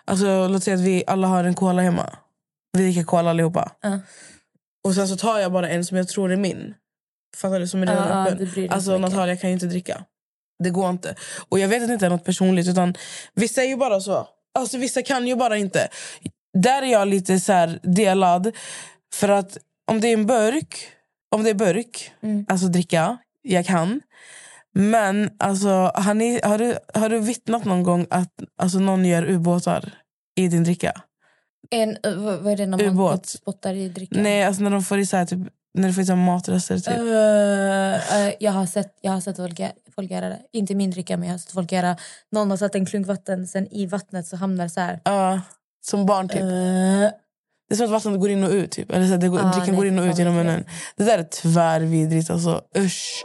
Alltså, 0.05 0.49
låt 0.49 0.63
säga 0.63 0.75
att 0.77 0.83
vi 0.83 1.05
alla 1.07 1.27
har 1.27 1.45
en 1.45 1.55
cola 1.55 1.83
hemma. 1.83 2.11
Vi 2.73 2.83
dricker 2.83 3.03
cola 3.03 3.31
allihopa. 3.31 3.73
Ja. 3.81 3.99
Och 4.85 4.95
sen 4.95 5.09
så 5.09 5.17
tar 5.17 5.39
jag 5.39 5.53
bara 5.53 5.69
en 5.69 5.85
som 5.85 5.97
jag 5.97 6.09
tror 6.09 6.33
är 6.33 6.37
min. 6.37 6.75
Fattar 7.37 7.61
du? 7.61 7.69
Som 7.69 7.83
är 7.83 7.87
redan 7.87 8.09
Ja, 8.09 8.29
öppen. 8.29 8.71
Alltså. 8.71 8.99
Natalia 8.99 9.37
kan 9.37 9.51
ju 9.51 9.55
inte 9.55 9.67
dricka. 9.67 10.05
Det 10.65 10.71
går 10.71 10.91
inte. 10.91 11.15
Och 11.49 11.59
jag 11.59 11.69
vet 11.69 11.83
att 11.83 11.89
det 11.89 11.95
inte 11.95 12.07
är 12.07 12.11
något 12.11 12.25
personligt. 12.25 12.69
Utan 12.69 12.95
vissa 13.35 13.63
är 13.63 13.69
ju 13.69 13.77
bara 13.77 14.01
så. 14.01 14.29
Alltså 14.59 14.79
vissa 14.79 15.03
kan 15.03 15.27
ju 15.27 15.37
bara 15.37 15.57
inte. 15.57 15.89
Där 16.59 16.83
är 16.83 16.87
jag 16.87 17.09
lite 17.09 17.41
så 17.41 17.53
här 17.53 17.81
delad. 17.83 18.57
För 19.15 19.29
att 19.29 19.59
om 19.91 20.01
det 20.01 20.09
är 20.09 20.13
en 20.13 20.27
burk. 20.27 20.89
Om 21.35 21.45
det 21.45 21.51
är 21.51 21.55
burk. 21.55 22.13
Mm. 22.23 22.47
Alltså 22.49 22.67
dricka. 22.67 23.19
Jag 23.43 23.67
kan. 23.67 24.01
Men 24.73 25.31
alltså, 25.39 25.69
har, 25.95 26.15
ni, 26.15 26.41
har, 26.43 26.59
du, 26.59 26.79
har 26.95 27.09
du 27.09 27.19
vittnat 27.19 27.65
någon 27.65 27.83
gång 27.83 28.07
att 28.11 28.33
alltså, 28.63 28.79
någon 28.79 29.05
gör 29.05 29.31
ubåtar 29.31 29.93
i 30.37 30.49
din 30.49 30.65
dricka? 30.65 31.03
En, 31.71 31.89
uh, 32.07 32.39
vad 32.43 32.53
är 32.53 32.57
det 32.57 32.67
när 32.67 32.79
man 32.79 32.87
Ubåt. 32.87 33.27
spottar 33.27 33.75
i 33.75 33.89
drickan? 33.89 34.23
Nej, 34.23 34.45
alltså 34.45 34.63
när 34.63 34.71
de 34.71 34.83
får 34.83 34.99
i 34.99 35.07
så 35.07 35.17
här, 35.17 35.27
typ, 35.27 35.39
när 35.79 35.89
du 35.89 35.95
får 35.95 36.03
i 36.03 36.07
så 36.07 36.13
här 36.13 36.25
matrester. 36.27 36.77
Typ. 36.79 36.89
Eh, 36.89 38.27
eh, 38.27 38.35
jag 38.41 38.53
har 38.53 38.67
sett, 38.67 38.99
jag 39.01 39.13
har 39.13 39.21
sett 39.21 39.37
folk, 39.37 39.61
folk 39.95 40.11
göra 40.11 40.29
det. 40.29 40.39
Inte 40.53 40.75
min 40.75 40.91
dricka, 40.91 41.17
men 41.17 41.29
jag 41.29 41.35
har 41.35 41.39
sett 41.39 41.53
folk 41.53 41.73
göra... 41.73 41.97
Någon 42.33 42.51
har 42.51 42.57
satt 42.57 42.75
en 42.75 42.87
klunk 42.87 43.07
vatten, 43.07 43.47
sen 43.47 43.67
i 43.75 43.87
vattnet 43.87 44.27
så 44.27 44.37
hamnar 44.37 44.65
det 44.65 44.71
så 44.71 44.81
här... 44.81 45.01
Ja, 45.05 45.41
som 45.85 46.07
barn 46.07 46.29
typ. 46.29 46.41
Det 46.41 47.75
är 47.75 47.77
som 47.77 47.87
att 47.87 47.93
vattnet 47.93 48.21
går 48.21 48.31
in 48.31 48.45
och 48.45 48.51
ut. 48.51 48.71
Typ. 48.71 48.93
Eller 48.93 49.09
så 49.09 49.17
det 49.17 49.29
går, 49.29 49.39
Ah, 49.39 49.53
drickan 49.53 49.77
går 49.77 49.87
in 49.87 49.99
och 49.99 50.05
ut 50.05 50.19
genom 50.19 50.35
munnen. 50.35 50.65
Det 50.97 51.05
där 51.05 51.19
är 51.19 51.23
tvärvidrigt. 51.25 52.31
Alltså. 52.31 52.63
Usch. 52.79 53.25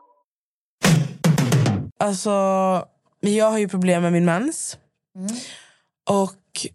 Alltså, 2.01 2.29
jag 3.19 3.51
har 3.51 3.57
ju 3.57 3.67
problem 3.67 4.01
med 4.01 4.13
min 4.13 4.25
mens. 4.25 4.77
Och 6.09 6.67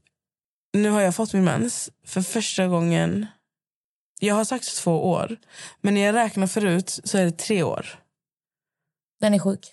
nu 0.73 0.91
har 0.91 1.01
jag 1.01 1.15
fått 1.15 1.33
min 1.33 1.45
mens 1.45 1.91
för 2.05 2.23
första 2.23 2.67
gången. 2.67 3.27
Jag 4.21 4.35
har 4.35 4.45
sagt 4.45 4.77
två 4.77 5.11
år, 5.11 5.37
men 5.81 5.95
när 5.95 6.01
jag 6.01 6.15
räknar 6.15 6.47
förut 6.47 7.01
så 7.05 7.19
är 7.19 7.25
det 7.25 7.39
tre 7.39 7.63
år. 7.63 7.87
Den 9.21 9.35
är 9.35 9.39
sjuk. 9.39 9.73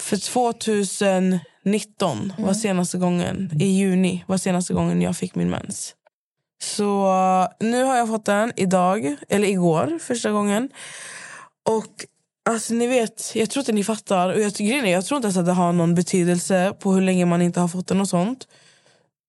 För 0.00 0.16
2019 0.16 2.32
var 2.38 2.54
senaste 2.54 2.98
gången, 2.98 3.50
i 3.60 3.66
juni 3.66 4.24
var 4.26 4.36
senaste 4.36 4.74
gången 4.74 5.02
jag 5.02 5.16
fick 5.16 5.34
min 5.34 5.50
mens. 5.50 5.94
Så 6.62 7.48
nu 7.60 7.84
har 7.84 7.96
jag 7.96 8.08
fått 8.08 8.24
den 8.24 8.52
idag, 8.56 9.16
eller 9.28 9.48
igår, 9.48 9.98
första 9.98 10.30
gången. 10.30 10.68
Och 11.68 12.06
alltså 12.50 12.74
ni 12.74 12.86
vet, 12.86 13.32
jag 13.34 13.50
tror 13.50 13.60
inte 13.60 13.72
ni 13.72 13.84
fattar. 13.84 14.28
Och 14.28 14.40
jag, 14.40 14.52
grejen 14.52 14.84
är, 14.84 14.92
jag 14.92 15.04
tror 15.04 15.16
inte 15.16 15.26
ens 15.26 15.36
att 15.36 15.46
det 15.46 15.52
har 15.52 15.72
någon 15.72 15.94
betydelse 15.94 16.74
på 16.80 16.92
hur 16.92 17.00
länge 17.00 17.26
man 17.26 17.42
inte 17.42 17.60
har 17.60 17.68
fått 17.68 17.86
den 17.86 18.00
och 18.00 18.08
sånt. 18.08 18.48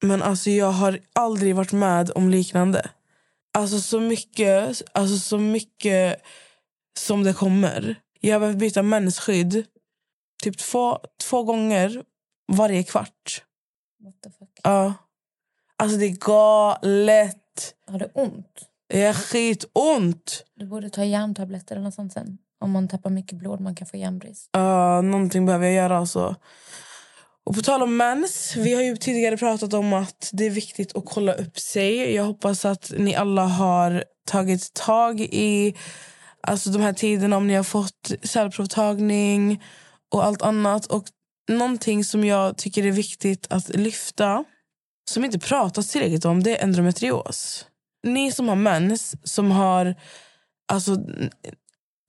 Men 0.04 0.22
alltså 0.22 0.50
jag 0.50 0.72
har 0.72 1.00
aldrig 1.14 1.56
varit 1.56 1.72
med 1.72 2.12
om 2.16 2.30
liknande. 2.30 2.90
Alltså 3.58 3.80
så 3.80 4.00
mycket, 4.00 4.82
alltså 4.92 5.18
så 5.18 5.38
mycket 5.38 6.22
som 7.00 7.24
det 7.24 7.34
kommer. 7.34 7.96
Jag 8.20 8.36
har 8.36 8.40
behövt 8.40 8.58
byta 8.58 8.84
mensskydd 8.84 9.66
typ 10.44 10.58
två, 10.58 11.00
två 11.30 11.44
gånger 11.44 12.04
varje 12.52 12.84
kvart. 12.84 13.44
What 14.00 14.22
the 14.22 14.30
fuck? 14.30 14.50
Ja. 14.64 14.94
Alltså 15.78 15.98
det 15.98 16.06
är 16.06 16.18
galet. 16.20 17.76
Har 17.88 18.00
du 18.00 18.06
ont? 18.14 18.70
Det 18.88 19.02
är 19.02 19.14
skitont. 19.14 20.46
Du 20.56 20.66
borde 20.66 20.90
ta 20.90 21.04
järntabletter 21.04 21.76
eller 21.76 21.84
något 21.84 21.94
sånt 21.94 22.14
sen. 22.14 22.38
Om 22.64 22.72
man 22.72 22.88
tappar 22.88 23.10
mycket 23.10 23.38
blod 23.38 23.60
man 23.60 23.76
kan 23.76 23.88
få 23.88 23.98
järnbrist. 23.98 24.50
Ja, 24.52 25.02
någonting 25.02 25.46
behöver 25.46 25.66
jag 25.66 25.76
göra 25.76 25.98
alltså. 25.98 26.36
Och 27.46 27.56
på 27.56 27.62
tal 27.62 27.84
om 27.84 27.98
mens, 27.98 28.56
vi 28.56 28.74
har 28.74 28.82
ju 28.82 28.98
tidigare 28.98 29.38
pratat 29.38 29.74
om 29.74 29.94
att 29.94 30.30
det 30.34 30.46
är 30.46 30.50
viktigt 30.50 30.96
att 30.96 31.06
kolla 31.06 31.34
upp 31.34 31.60
sig. 31.60 32.16
Jag 32.16 32.24
hoppas 32.24 32.66
att 32.66 32.94
ni 32.98 33.16
alla 33.16 33.46
har 33.46 34.04
tagit 34.28 34.74
tag 34.74 35.22
i 35.22 35.76
alltså 36.42 36.70
de 36.70 36.82
här 36.82 36.94
tiderna 36.94 37.38
om 37.38 37.48
ni 37.48 37.54
har 37.54 37.64
fått 37.64 38.12
cellprovtagning 38.24 39.64
och 40.12 40.26
allt 40.26 40.42
annat. 40.42 40.86
Och 40.86 41.04
någonting 41.52 42.04
som 42.04 42.24
jag 42.24 42.58
tycker 42.58 42.86
är 42.86 42.92
viktigt 42.92 43.48
att 43.50 43.70
lyfta, 43.70 44.44
som 45.10 45.26
inte 45.26 45.40
pratas 45.40 45.90
tillräckligt 45.90 46.26
om, 46.26 46.44
det 46.44 46.58
är 46.58 46.64
endometrios. 46.64 47.66
Ni 48.04 48.32
som 48.32 48.50
har 48.50 48.56
mens, 48.56 49.16
som 49.24 49.52
har 49.52 49.96
alltså, 50.68 50.98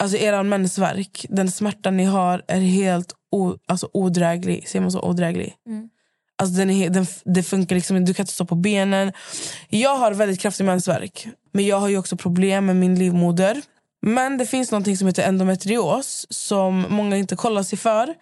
alltså 0.05 0.19
er 0.19 0.43
mensvärk, 0.43 1.27
den 1.29 1.51
smärtan 1.51 1.97
ni 1.97 2.05
har 2.05 2.43
är 2.49 2.61
helt 2.61 3.15
o, 3.31 3.57
alltså, 3.67 3.89
odräglig. 3.93 4.69
Ser 4.69 4.81
man 4.81 4.91
så? 4.91 5.01
Odräglig. 5.01 5.55
Mm. 5.67 5.89
Alltså 6.37 6.57
den 6.57 6.71
är, 6.71 6.91
den, 6.91 7.07
det 7.25 7.43
funkar 7.43 7.77
liksom. 7.77 8.05
Du 8.05 8.15
kan 8.15 8.23
inte 8.23 8.33
stå 8.33 8.45
på 8.45 8.55
benen. 8.55 9.13
Jag 9.69 9.97
har 9.97 10.13
väldigt 10.13 10.41
kraftig 10.41 10.65
mensvärk. 10.65 11.27
Men 11.53 11.67
jag 11.67 11.81
har 11.81 11.89
ju 11.89 11.99
också 11.99 12.17
problem 12.17 12.67
med 12.67 12.77
min 12.77 12.95
livmoder. 12.95 13.63
Men 14.03 14.39
det 14.39 14.47
finns 14.47 14.71
något 14.71 14.99
som 14.99 15.07
heter 15.07 15.29
endometrios 15.29 16.27
som 16.31 16.87
många 16.89 17.17
inte 17.17 17.37
kollar 17.37 17.63
sig 17.63 17.79
för. 17.79 18.15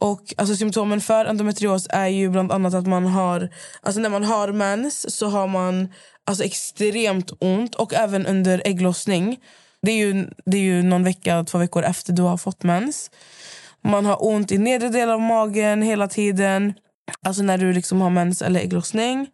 Och 0.00 0.34
alltså 0.36 0.56
symptomen 0.56 1.00
för 1.00 1.24
endometrios 1.24 1.86
är 1.90 2.06
ju 2.06 2.28
bland 2.28 2.52
annat 2.52 2.74
att 2.74 2.86
man 2.86 3.06
har... 3.06 3.48
Alltså 3.82 4.00
när 4.00 4.08
man 4.08 4.24
har 4.24 4.52
mens 4.52 5.16
så 5.16 5.26
har 5.26 5.46
man 5.46 5.88
alltså 6.24 6.44
extremt 6.44 7.32
ont. 7.40 7.74
Och 7.74 7.94
även 7.94 8.26
under 8.26 8.62
ägglossning. 8.64 9.38
Det 9.82 9.90
är 9.90 10.06
ju, 10.06 10.26
det 10.44 10.56
är 10.56 10.62
ju 10.62 10.82
någon 10.82 11.04
vecka, 11.04 11.44
två 11.44 11.58
veckor 11.58 11.82
efter 11.82 12.12
du 12.12 12.22
har 12.22 12.36
fått 12.36 12.62
mens. 12.62 13.10
Man 13.84 14.06
har 14.06 14.24
ont 14.26 14.52
i 14.52 14.58
nedre 14.58 14.88
delen 14.88 15.14
av 15.14 15.20
magen 15.20 15.82
hela 15.82 16.08
tiden. 16.08 16.74
Alltså 17.22 17.42
när 17.42 17.58
du 17.58 17.72
liksom 17.72 18.00
har 18.00 18.10
mens 18.10 18.42
eller 18.42 18.60
ägglossning. 18.60 19.28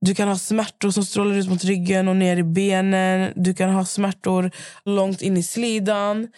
Du 0.00 0.14
kan 0.14 0.28
ha 0.28 0.38
smärtor 0.38 0.90
som 0.90 1.04
strålar 1.04 1.36
ut 1.36 1.48
mot 1.48 1.64
ryggen 1.64 2.08
och 2.08 2.16
ner 2.16 2.36
i 2.36 2.42
benen. 2.42 3.32
Du 3.36 3.54
kan 3.54 3.70
ha 3.70 3.84
smärtor 3.84 4.50
långt 4.84 5.22
in 5.22 5.36
i 5.36 5.42
slidan. 5.42 6.28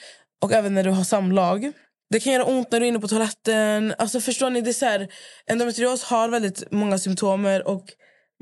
Och 0.42 0.52
även 0.52 0.74
när 0.74 0.84
du 0.84 0.90
har 0.90 1.04
samlag. 1.04 1.72
Det 2.10 2.20
kan 2.20 2.32
göra 2.32 2.44
ont 2.44 2.72
när 2.72 2.80
du 2.80 2.86
är 2.86 2.88
inne 2.88 3.00
på 3.00 3.08
toaletten. 3.08 3.94
Alltså 3.98 4.20
förstår 4.20 4.50
ni? 4.50 4.60
Det 4.60 4.70
är 4.70 4.72
så 4.72 4.86
här, 4.86 5.08
endometrios 5.46 6.04
har 6.04 6.28
väldigt 6.28 6.70
många 6.70 6.98
symptomer. 6.98 7.68
Och 7.68 7.84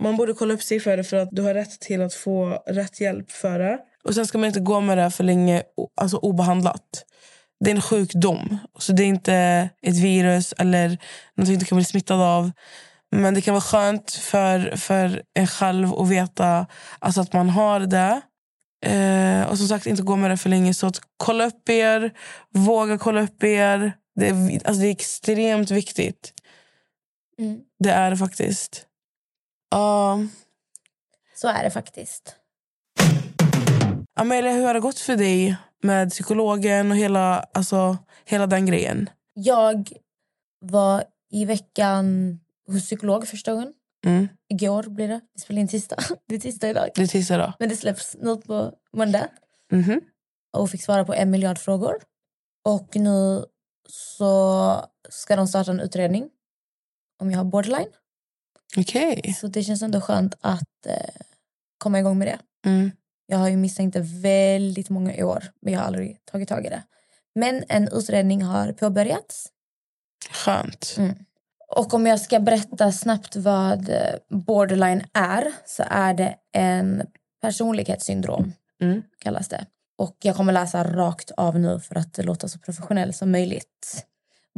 Man 0.03 0.17
borde 0.17 0.35
kolla 0.35 0.55
upp 0.55 0.63
sig 0.63 0.81
för 0.81 0.97
det 0.97 1.05
för 1.05 1.17
att 1.17 1.29
du 1.33 1.43
har 1.43 1.55
rätt 1.55 1.81
till 1.81 2.03
att 2.03 2.15
få 2.15 2.63
rätt 2.67 3.01
hjälp 3.01 3.31
för 3.31 3.59
det. 3.59 3.79
Och 4.05 4.15
Sen 4.15 4.27
ska 4.27 4.39
man 4.39 4.47
inte 4.47 4.61
gå 4.61 4.81
med 4.81 4.99
det 4.99 5.11
för 5.11 5.25
länge 5.25 5.63
alltså 6.01 6.17
obehandlat. 6.17 7.05
Det 7.65 7.71
är 7.71 7.75
en 7.75 7.83
sjukdom. 7.83 8.59
Så 8.79 8.93
Det 8.93 9.03
är 9.03 9.07
inte 9.07 9.35
ett 9.83 9.97
virus 9.97 10.55
eller 10.59 10.99
något 11.35 11.61
du 11.61 11.65
kan 11.65 11.77
bli 11.77 11.85
smittad 11.85 12.21
av. 12.21 12.51
Men 13.17 13.35
det 13.35 13.41
kan 13.41 13.55
vara 13.55 13.63
skönt 13.63 14.11
för, 14.11 14.77
för 14.77 15.23
en 15.35 15.47
själv 15.47 15.95
att 15.95 16.09
veta 16.09 16.67
alltså 16.99 17.21
att 17.21 17.33
man 17.33 17.51
har 17.51 17.81
det. 17.81 18.21
Eh, 18.85 19.51
och 19.51 19.59
som 19.59 19.69
sagt, 19.69 19.87
inte 19.87 20.03
gå 20.03 20.17
med 20.17 20.31
det 20.31 20.37
för 20.37 20.49
länge. 20.49 20.75
Så 20.75 20.87
att 20.87 21.01
kolla 21.17 21.47
upp 21.47 21.69
er. 21.69 22.13
Våga 22.55 22.99
kolla 22.99 23.21
upp 23.23 23.45
er. 23.45 23.93
Det 24.15 24.29
är, 24.29 24.67
alltså 24.67 24.83
det 24.83 24.89
är 24.89 24.91
extremt 24.91 25.71
viktigt. 25.71 26.33
Mm. 27.39 27.61
Det 27.79 27.91
är 27.91 28.11
det 28.11 28.17
faktiskt. 28.17 28.87
Ja. 29.71 30.19
Så 31.35 31.49
är 31.49 31.65
det 31.65 31.71
faktiskt. 31.71 32.37
Amelia, 34.15 34.53
hur 34.53 34.67
har 34.67 34.75
det 34.75 34.81
gått 34.81 34.99
för 34.99 35.17
dig 35.17 35.57
med 35.83 36.11
psykologen 36.11 36.91
och 36.91 36.97
hela, 36.97 37.39
alltså, 37.39 37.99
hela 38.25 38.47
den 38.47 38.67
grejen? 38.67 39.11
Jag 39.35 39.93
var 40.61 41.05
i 41.31 41.45
veckan 41.45 42.39
hos 42.67 42.83
psykolog 42.83 43.29
första 43.29 43.53
gången. 43.53 43.73
Mm. 44.07 44.29
Igår 44.49 44.83
blir 44.83 45.09
det. 45.09 45.21
Vi 45.35 45.41
spelar 45.41 45.61
in 45.61 45.69
tisdag. 45.69 45.97
Det 46.27 46.35
är 46.35 46.39
tisdag 46.39 46.71
idag. 46.71 46.89
Det 46.95 47.03
är 47.03 47.07
tisdag 47.07 47.37
då. 47.37 47.53
Men 47.59 47.69
det 47.69 47.77
släpps 47.77 48.17
nu 48.21 48.37
på 48.37 48.73
måndag. 48.93 49.29
Mhm. 49.73 50.01
Och 50.57 50.71
fick 50.71 50.83
svara 50.83 51.05
på 51.05 51.15
en 51.15 51.31
miljard 51.31 51.59
frågor. 51.59 51.95
Och 52.65 52.97
nu 52.97 53.45
så 53.89 54.85
ska 55.09 55.37
de 55.37 55.49
starta 55.49 55.71
en 55.71 55.81
utredning 55.81 56.29
om 57.21 57.31
jag 57.31 57.39
har 57.39 57.45
borderline. 57.45 57.89
Okej. 58.77 59.37
Så 59.41 59.47
det 59.47 59.63
känns 59.63 59.83
ändå 59.83 60.01
skönt 60.01 60.35
att 60.41 60.87
eh, 60.87 61.21
komma 61.79 61.99
igång 61.99 62.19
med 62.19 62.29
det. 62.29 62.39
Mm. 62.69 62.91
Jag 63.33 63.39
har 63.39 63.49
ju 63.49 63.57
misstänkt 63.57 63.95
det 63.95 64.01
väldigt 64.23 64.91
många 64.91 65.27
år, 65.27 65.45
men 65.63 65.73
jag 65.73 65.81
har 65.81 65.87
aldrig 65.87 66.25
tagit 66.25 66.49
tag 66.49 66.67
i 66.67 66.69
det. 66.69 66.83
Men 67.35 67.65
en 67.69 67.89
utredning 67.93 68.43
har 68.43 68.73
påbörjats. 68.73 69.49
Skönt. 70.31 70.95
Mm. 70.99 71.15
Och 71.77 71.95
om 71.95 72.07
jag 72.07 72.21
ska 72.21 72.41
berätta 72.41 72.93
snabbt 72.93 73.37
vad 73.37 73.91
borderline 74.31 75.05
är 75.15 75.53
så 75.67 75.85
är 75.87 76.15
det 76.15 76.35
en 76.53 77.03
personlighetssyndrom, 77.43 78.53
Mm. 78.81 79.03
kallas 79.19 79.49
det. 79.49 79.67
Och 79.99 80.17
jag 80.23 80.37
kommer 80.37 80.53
läsa 80.53 80.85
rakt 80.85 81.31
av 81.31 81.59
nu 81.59 81.81
för 81.81 81.99
att 81.99 82.19
låter 82.25 82.49
så 82.49 82.59
professionellt 82.59 83.17
som 83.17 83.31
möjligt. 83.31 84.07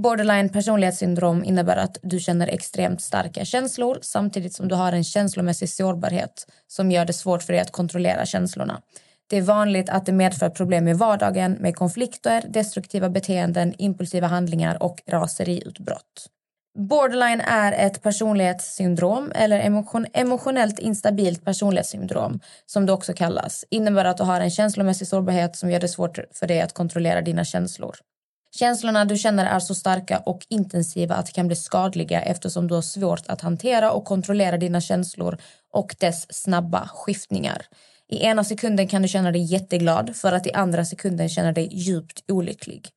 Borderline 0.02 0.48
personlighetssyndrom 0.48 1.44
innebär 1.44 1.76
att 1.76 1.98
du 2.02 2.20
känner 2.20 2.48
extremt 2.48 3.02
starka 3.02 3.44
känslor 3.44 3.98
samtidigt 4.02 4.54
som 4.54 4.68
du 4.68 4.74
har 4.74 4.92
en 4.92 5.04
känslomässig 5.04 5.68
sårbarhet 5.68 6.46
som 6.66 6.90
gör 6.90 7.04
det 7.04 7.12
svårt 7.12 7.42
för 7.42 7.52
dig 7.52 7.62
att 7.62 7.72
kontrollera 7.72 8.26
känslorna. 8.26 8.82
Det 9.26 9.36
är 9.36 9.42
vanligt 9.42 9.88
att 9.88 10.06
det 10.06 10.12
medför 10.12 10.50
problem 10.50 10.88
i 10.88 10.92
vardagen 10.92 11.52
med 11.52 11.76
konflikter, 11.76 12.44
destruktiva 12.48 13.08
beteenden, 13.08 13.74
impulsiva 13.78 14.26
handlingar 14.26 14.82
och 14.82 15.02
raseriutbrott. 15.06 16.28
Borderline 16.78 17.40
är 17.40 17.72
ett 17.72 18.02
personlighetssyndrom 18.02 19.32
eller 19.34 19.60
emotion, 19.60 20.06
emotionellt 20.12 20.78
instabilt 20.78 21.44
personlighetssyndrom 21.44 22.40
som 22.66 22.86
det 22.86 22.92
också 22.92 23.12
kallas. 23.12 23.64
Innebär 23.70 24.04
att 24.04 24.16
du 24.16 24.22
har 24.22 24.40
en 24.40 24.50
känslomässig 24.50 25.08
sårbarhet 25.08 25.56
som 25.56 25.70
gör 25.70 25.80
det 25.80 25.88
svårt 25.88 26.18
för 26.32 26.46
dig 26.46 26.60
att 26.60 26.72
kontrollera 26.72 27.22
dina 27.22 27.44
känslor. 27.44 27.96
Känslorna 28.58 29.04
du 29.04 29.16
känner 29.16 29.46
är 29.46 29.58
så 29.58 29.74
starka 29.74 30.18
och 30.18 30.46
intensiva 30.48 31.14
att 31.14 31.26
de 31.26 31.32
kan 31.32 31.46
bli 31.46 31.56
skadliga 31.56 32.22
eftersom 32.22 32.68
du 32.68 32.74
har 32.74 32.82
svårt 32.82 33.26
att 33.26 33.40
hantera 33.40 33.92
och 33.92 34.04
kontrollera 34.04 34.56
dina 34.56 34.80
känslor 34.80 35.38
och 35.72 35.96
dess 35.98 36.26
snabba 36.34 36.88
skiftningar. 36.94 37.66
I 38.08 38.24
ena 38.24 38.44
sekunden 38.44 38.88
kan 38.88 39.02
du 39.02 39.08
känna 39.08 39.32
dig 39.32 39.42
jätteglad 39.42 40.16
för 40.16 40.32
att 40.32 40.46
i 40.46 40.52
andra 40.52 40.84
sekunden 40.84 41.28
känna 41.28 41.52
dig 41.52 41.68
djupt 41.72 42.24
olycklig. 42.28 42.88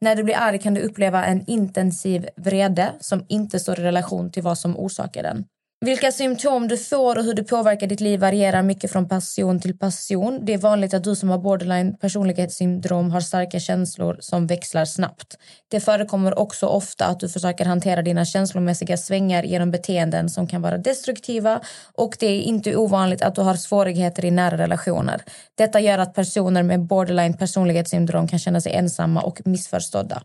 När 0.00 0.16
du 0.16 0.24
blir 0.24 0.36
arg 0.36 0.58
kan 0.58 0.74
du 0.74 0.80
uppleva 0.80 1.24
en 1.24 1.50
intensiv 1.50 2.28
vrede 2.36 2.92
som 3.00 3.24
inte 3.28 3.60
står 3.60 3.80
i 3.80 3.82
relation 3.82 4.30
till 4.30 4.42
vad 4.42 4.58
som 4.58 4.76
orsakar 4.76 5.22
den. 5.22 5.44
Vilka 5.80 6.12
symptom 6.12 6.68
du 6.68 6.76
får 6.76 7.18
och 7.18 7.24
hur 7.24 7.34
det 7.34 7.44
påverkar 7.44 7.86
ditt 7.86 8.00
liv 8.00 8.20
varierar 8.20 8.62
mycket 8.62 8.92
från 8.92 9.08
person 9.08 9.60
till 9.60 9.78
person. 9.78 10.40
Det 10.42 10.54
är 10.54 10.58
vanligt 10.58 10.94
att 10.94 11.04
du 11.04 11.16
som 11.16 11.28
har 11.28 11.38
borderline 11.38 11.96
personlighetssyndrom 11.96 13.10
har 13.10 13.20
starka 13.20 13.60
känslor 13.60 14.16
som 14.20 14.46
växlar 14.46 14.84
snabbt. 14.84 15.38
Det 15.68 15.80
förekommer 15.80 16.38
också 16.38 16.66
ofta 16.66 17.06
att 17.06 17.20
du 17.20 17.28
försöker 17.28 17.64
hantera 17.64 18.02
dina 18.02 18.24
känslomässiga 18.24 18.96
svängar 18.96 19.42
genom 19.42 19.70
beteenden 19.70 20.28
som 20.28 20.46
kan 20.46 20.62
vara 20.62 20.78
destruktiva 20.78 21.60
och 21.94 22.16
det 22.18 22.26
är 22.26 22.40
inte 22.40 22.76
ovanligt 22.76 23.22
att 23.22 23.34
du 23.34 23.40
har 23.40 23.54
svårigheter 23.54 24.24
i 24.24 24.30
nära 24.30 24.58
relationer. 24.58 25.22
Detta 25.54 25.80
gör 25.80 25.98
att 25.98 26.14
personer 26.14 26.62
med 26.62 26.80
borderline 26.80 27.36
personlighetssyndrom 27.36 28.28
kan 28.28 28.38
känna 28.38 28.60
sig 28.60 28.72
ensamma 28.72 29.22
och 29.22 29.40
missförstådda. 29.44 30.22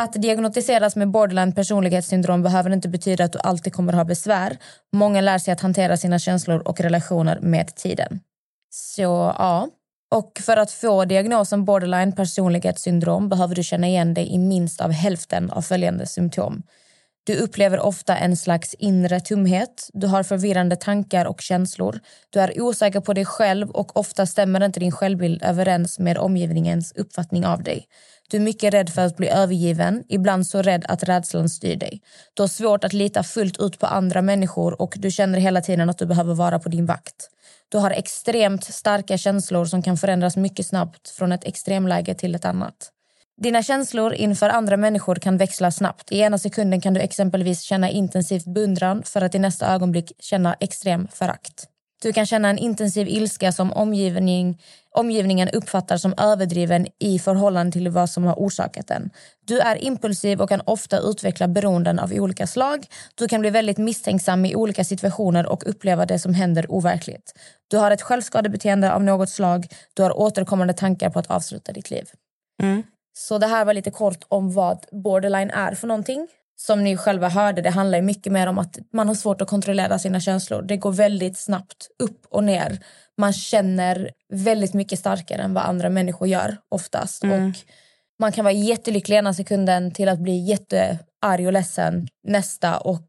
Att 0.00 0.12
diagnostiseras 0.12 0.96
med 0.96 1.10
borderline 1.10 1.52
personlighetssyndrom 1.52 2.42
behöver 2.42 2.70
inte 2.70 2.88
betyda 2.88 3.24
att 3.24 3.32
du 3.32 3.38
alltid 3.38 3.72
kommer 3.72 3.92
ha 3.92 4.04
besvär. 4.04 4.58
Många 4.92 5.20
lär 5.20 5.38
sig 5.38 5.52
att 5.52 5.60
hantera 5.60 5.96
sina 5.96 6.18
känslor 6.18 6.68
och 6.68 6.80
relationer 6.80 7.38
med 7.40 7.74
tiden. 7.76 8.20
Så 8.70 9.34
ja. 9.38 9.68
Och 10.10 10.40
för 10.44 10.56
att 10.56 10.70
få 10.70 11.04
diagnosen 11.04 11.64
borderline 11.64 12.12
personlighetssyndrom 12.12 13.28
behöver 13.28 13.54
du 13.54 13.62
känna 13.62 13.86
igen 13.86 14.14
dig 14.14 14.34
i 14.34 14.38
minst 14.38 14.80
av 14.80 14.90
hälften 14.90 15.50
av 15.50 15.62
följande 15.62 16.06
symptom. 16.06 16.62
Du 17.26 17.36
upplever 17.36 17.80
ofta 17.80 18.16
en 18.16 18.36
slags 18.36 18.74
inre 18.74 19.20
tomhet. 19.20 19.90
Du 19.92 20.06
har 20.06 20.22
förvirrande 20.22 20.76
tankar 20.76 21.24
och 21.24 21.40
känslor. 21.40 22.00
Du 22.30 22.40
är 22.40 22.60
osäker 22.60 23.00
på 23.00 23.12
dig 23.12 23.24
själv 23.24 23.70
och 23.70 23.96
ofta 23.96 24.26
stämmer 24.26 24.64
inte 24.64 24.80
din 24.80 24.92
självbild 24.92 25.42
överens 25.42 25.98
med 25.98 26.18
omgivningens 26.18 26.92
uppfattning 26.96 27.46
av 27.46 27.62
dig. 27.62 27.86
Du 28.30 28.36
är 28.36 28.40
mycket 28.40 28.74
rädd 28.74 28.90
för 28.90 29.02
att 29.02 29.16
bli 29.16 29.28
övergiven, 29.28 30.04
ibland 30.08 30.46
så 30.46 30.62
rädd 30.62 30.84
att 30.88 31.02
rädslan 31.02 31.48
styr 31.48 31.76
dig. 31.76 32.00
Du 32.34 32.42
har 32.42 32.48
svårt 32.48 32.84
att 32.84 32.92
lita 32.92 33.22
fullt 33.22 33.60
ut 33.60 33.78
på 33.78 33.86
andra 33.86 34.22
människor 34.22 34.82
och 34.82 34.94
du 34.96 35.10
känner 35.10 35.38
hela 35.38 35.60
tiden 35.60 35.90
att 35.90 35.98
du 35.98 36.06
behöver 36.06 36.34
vara 36.34 36.58
på 36.58 36.68
din 36.68 36.86
vakt. 36.86 37.30
Du 37.68 37.78
har 37.78 37.90
extremt 37.90 38.64
starka 38.64 39.18
känslor 39.18 39.64
som 39.64 39.82
kan 39.82 39.96
förändras 39.96 40.36
mycket 40.36 40.66
snabbt 40.66 41.08
från 41.08 41.32
ett 41.32 41.44
extremläge 41.44 42.14
till 42.14 42.34
ett 42.34 42.44
annat. 42.44 42.90
Dina 43.40 43.62
känslor 43.62 44.14
inför 44.14 44.48
andra 44.48 44.76
människor 44.76 45.14
kan 45.14 45.36
växla 45.36 45.70
snabbt. 45.70 46.12
I 46.12 46.18
ena 46.18 46.38
sekunden 46.38 46.80
kan 46.80 46.94
du 46.94 47.00
exempelvis 47.00 47.60
känna 47.60 47.90
intensivt 47.90 48.44
beundran 48.44 49.02
för 49.02 49.22
att 49.22 49.34
i 49.34 49.38
nästa 49.38 49.74
ögonblick 49.74 50.12
känna 50.18 50.54
extrem 50.60 51.08
förakt. 51.12 51.68
Du 52.02 52.12
kan 52.12 52.26
känna 52.26 52.48
en 52.48 52.58
intensiv 52.58 53.08
ilska 53.08 53.52
som 53.52 53.72
omgivning, 53.72 54.62
omgivningen 54.90 55.48
uppfattar 55.48 55.96
som 55.96 56.14
överdriven 56.16 56.86
i 56.98 57.18
förhållande 57.18 57.72
till 57.72 57.88
vad 57.88 58.10
som 58.10 58.24
har 58.24 58.34
orsakat 58.34 58.86
den. 58.86 59.10
Du 59.46 59.60
är 59.60 59.84
impulsiv 59.84 60.40
och 60.40 60.48
kan 60.48 60.62
ofta 60.64 60.98
utveckla 60.98 61.48
beroenden 61.48 61.98
av 61.98 62.12
olika 62.12 62.46
slag. 62.46 62.86
Du 63.14 63.28
kan 63.28 63.40
bli 63.40 63.50
väldigt 63.50 63.78
misstänksam 63.78 64.44
i 64.44 64.54
olika 64.54 64.84
situationer 64.84 65.46
och 65.46 65.62
uppleva 65.66 66.06
det 66.06 66.18
som 66.18 66.34
händer 66.34 66.66
overkligt. 66.68 67.32
Du 67.68 67.76
har 67.76 67.90
ett 67.90 68.02
självskadebeteende 68.02 68.92
av 68.92 69.04
något 69.04 69.30
slag. 69.30 69.66
Du 69.94 70.02
har 70.02 70.18
återkommande 70.18 70.74
tankar 70.74 71.10
på 71.10 71.18
att 71.18 71.30
avsluta 71.30 71.72
ditt 71.72 71.90
liv. 71.90 72.04
Så 73.16 73.38
det 73.38 73.46
här 73.46 73.64
var 73.64 73.74
lite 73.74 73.90
kort 73.90 74.24
om 74.28 74.52
vad 74.52 74.86
borderline 74.92 75.50
är 75.50 75.74
för 75.74 75.86
någonting. 75.86 76.28
Som 76.56 76.84
ni 76.84 76.96
själva 76.96 77.28
hörde, 77.28 77.62
det 77.62 77.70
handlar 77.70 78.00
mycket 78.00 78.32
mer 78.32 78.46
om 78.46 78.58
att 78.58 78.78
man 78.92 79.08
har 79.08 79.14
svårt 79.14 79.40
att 79.40 79.48
kontrollera 79.48 79.98
sina 79.98 80.20
känslor. 80.20 80.62
Det 80.62 80.76
går 80.76 80.92
väldigt 80.92 81.38
snabbt 81.38 81.88
upp 81.98 82.26
och 82.30 82.44
ner. 82.44 82.78
Man 83.18 83.32
känner 83.32 84.10
väldigt 84.32 84.74
mycket 84.74 84.98
starkare 84.98 85.42
än 85.42 85.54
vad 85.54 85.64
andra 85.64 85.90
människor 85.90 86.28
gör 86.28 86.56
oftast. 86.68 87.24
Mm. 87.24 87.48
Och 87.48 87.56
man 88.20 88.32
kan 88.32 88.44
vara 88.44 88.54
jättelycklig 88.54 89.16
ena 89.16 89.34
sekunden 89.34 89.90
till 89.90 90.08
att 90.08 90.18
bli 90.18 90.38
jättearg 90.38 91.46
och 91.46 91.52
ledsen 91.52 92.08
nästa. 92.26 92.78
Och 92.78 93.08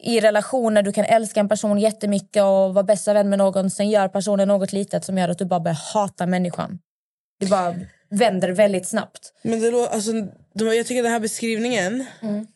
i 0.00 0.20
relationer, 0.20 0.82
du 0.82 0.92
kan 0.92 1.04
älska 1.04 1.40
en 1.40 1.48
person 1.48 1.78
jättemycket 1.78 2.42
och 2.42 2.74
vara 2.74 2.82
bästa 2.82 3.12
vän 3.12 3.28
med 3.28 3.38
någon. 3.38 3.70
Sen 3.70 3.90
gör 3.90 4.08
personen 4.08 4.48
något 4.48 4.72
litet 4.72 5.04
som 5.04 5.18
gör 5.18 5.28
att 5.28 5.38
du 5.38 5.44
bara 5.44 5.60
börjar 5.60 5.94
hata 5.94 6.26
människan. 6.26 6.78
Det 7.40 7.46
bara 7.46 7.74
vänder 8.10 8.48
väldigt 8.48 8.88
snabbt. 8.88 9.32
Men 9.42 9.60
det 9.60 9.88
alltså, 9.88 10.12
jag 10.54 10.86
tycker 10.86 11.02
den 11.02 11.12
här 11.12 11.20
beskrivningen, 11.20 12.04
Mm. 12.22 12.46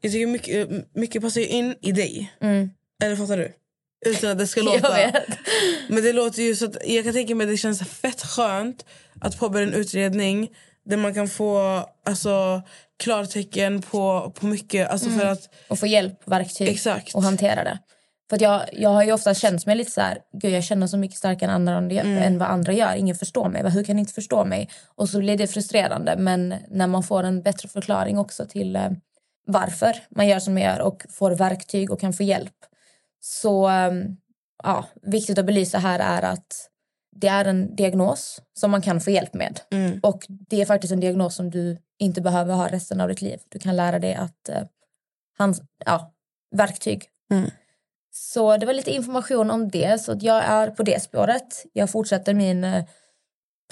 jag 0.00 0.12
tycker 0.12 0.26
mycket, 0.26 0.68
mycket 0.94 1.22
passar 1.22 1.40
in 1.40 1.74
i 1.82 1.92
dig. 1.92 2.32
Mm. 2.40 2.70
Eller 3.02 3.16
fattar 3.16 3.36
du? 3.36 3.52
Utan 4.06 4.30
att 4.30 4.38
det 4.38 4.46
ska 4.46 4.60
låta. 4.62 4.96
Men 5.88 6.02
det 6.02 6.12
låter 6.12 6.42
ju 6.42 6.56
så 6.56 6.64
att 6.64 6.76
jag 6.86 7.04
kan 7.04 7.12
tänka 7.12 7.34
mig 7.34 7.44
att 7.44 7.52
det 7.52 7.56
känns 7.56 7.80
fett 7.88 8.22
skönt 8.22 8.84
att 9.20 9.38
påbörja 9.38 9.66
en 9.66 9.74
utredning 9.74 10.48
där 10.84 10.96
man 10.96 11.14
kan 11.14 11.28
få 11.28 11.58
alltså, 12.06 12.62
klartecken 12.98 13.82
på, 13.82 14.32
på 14.40 14.46
mycket. 14.46 14.88
Alltså 14.90 15.10
för 15.10 15.20
Mm. 15.20 15.32
att, 15.32 15.54
Och 15.68 15.78
få 15.78 15.86
hjälp, 15.86 16.18
verktyg 16.24 16.68
Exakt. 16.68 17.14
och 17.14 17.22
hantera 17.22 17.64
det. 17.64 17.78
För 18.30 18.42
jag, 18.42 18.62
jag 18.72 18.90
har 18.90 19.02
ju 19.04 19.12
ofta 19.12 19.34
känt 19.34 19.66
mig 19.66 19.76
lite 19.76 19.90
så 19.90 20.00
här, 20.00 20.18
gud 20.32 20.52
jag 20.52 20.64
känner 20.64 20.86
så 20.86 20.96
mycket 20.96 21.18
starkare 21.18 21.50
än, 21.50 21.68
andra, 21.68 22.00
Mm. 22.00 22.22
än 22.22 22.38
vad 22.38 22.48
andra 22.48 22.72
gör. 22.72 22.94
Ingen 22.94 23.16
förstår 23.16 23.48
mig. 23.48 23.70
Hur 23.70 23.84
kan 23.84 23.96
ni 23.96 24.00
inte 24.00 24.12
förstå 24.12 24.44
mig? 24.44 24.70
Och 24.94 25.08
så 25.08 25.18
blir 25.18 25.36
det 25.36 25.46
frustrerande. 25.46 26.16
Men 26.18 26.54
när 26.68 26.86
man 26.86 27.02
får 27.02 27.22
en 27.22 27.42
bättre 27.42 27.68
förklaring 27.68 28.18
också 28.18 28.46
till 28.46 28.76
eh, 28.76 28.90
varför 29.46 29.96
man 30.10 30.28
gör 30.28 30.38
som 30.38 30.54
man 30.54 30.62
gör 30.62 30.80
och 30.80 31.06
får 31.10 31.30
verktyg 31.30 31.90
och 31.90 32.00
kan 32.00 32.12
få 32.12 32.22
hjälp. 32.22 32.54
Så 33.20 33.68
eh, 33.68 33.92
ja, 34.62 34.84
viktigt 35.02 35.38
att 35.38 35.46
belysa 35.46 35.78
här 35.78 35.98
är 35.98 36.22
att 36.22 36.70
det 37.20 37.28
är 37.28 37.44
en 37.44 37.76
diagnos 37.76 38.42
som 38.58 38.70
man 38.70 38.82
kan 38.82 39.00
få 39.00 39.10
hjälp 39.10 39.34
med. 39.34 39.60
Mm. 39.70 40.00
Och 40.02 40.26
det 40.28 40.60
är 40.60 40.66
faktiskt 40.66 40.92
en 40.92 41.00
diagnos 41.00 41.34
som 41.34 41.50
du 41.50 41.78
inte 41.98 42.20
behöver 42.20 42.54
ha 42.54 42.68
resten 42.68 43.00
av 43.00 43.08
ditt 43.08 43.22
liv. 43.22 43.40
Du 43.48 43.58
kan 43.58 43.76
lära 43.76 43.98
dig 43.98 44.14
att 44.14 44.48
eh, 44.48 44.62
hans, 45.38 45.62
ja, 45.84 46.14
verktyg. 46.56 47.04
Mm. 47.30 47.50
Så 48.18 48.56
det 48.56 48.66
var 48.66 48.72
lite 48.72 48.90
information 48.90 49.50
om 49.50 49.68
det. 49.68 50.02
Så 50.02 50.12
att 50.12 50.22
jag 50.22 50.44
är 50.44 50.70
på 50.70 50.82
det 50.82 51.02
spåret. 51.02 51.64
Jag 51.72 51.90
fortsätter 51.90 52.34
min 52.34 52.64
eh, 52.64 52.84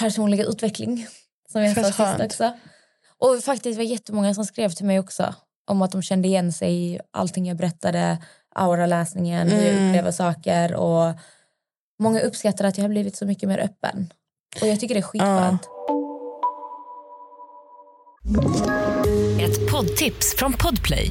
personliga 0.01 0.45
utveckling. 0.45 1.07
Som 1.53 1.63
jag 1.63 1.75
sa 1.75 2.07
sist 2.15 2.25
också. 2.25 2.53
Och 3.19 3.45
faktiskt 3.45 3.77
var 3.77 3.85
jättemånga 3.85 4.35
som 4.35 4.45
skrev 4.45 4.71
till 4.71 4.87
mig 4.87 4.99
också. 4.99 5.35
Om 5.67 5.83
att 5.83 5.93
de 5.93 6.03
kände 6.03 6.29
igen 6.29 6.53
sig 6.53 6.75
i 6.75 7.01
allting 7.11 7.47
jag 7.47 7.57
berättade. 7.57 8.19
Auraläsningen, 8.55 9.49
hur 9.49 9.63
jag 9.65 9.75
Mm. 9.75 9.89
upplever 9.89 10.11
saker. 10.11 10.75
Och 10.75 11.15
många 11.99 12.21
uppskattar 12.21 12.65
att 12.65 12.79
jag 12.79 12.85
har 12.85 12.89
blivit 12.89 13.17
så 13.17 13.27
mycket 13.27 13.49
mer 13.49 13.59
öppen. 13.59 14.13
Och 14.61 14.67
jag 14.69 14.81
tycker 14.81 14.95
det 14.95 15.01
är 15.01 15.03
skitskönt. 15.03 15.63
Ett 19.41 19.71
poddtips 19.71 20.35
från 20.37 20.53
Podplay. 20.53 21.11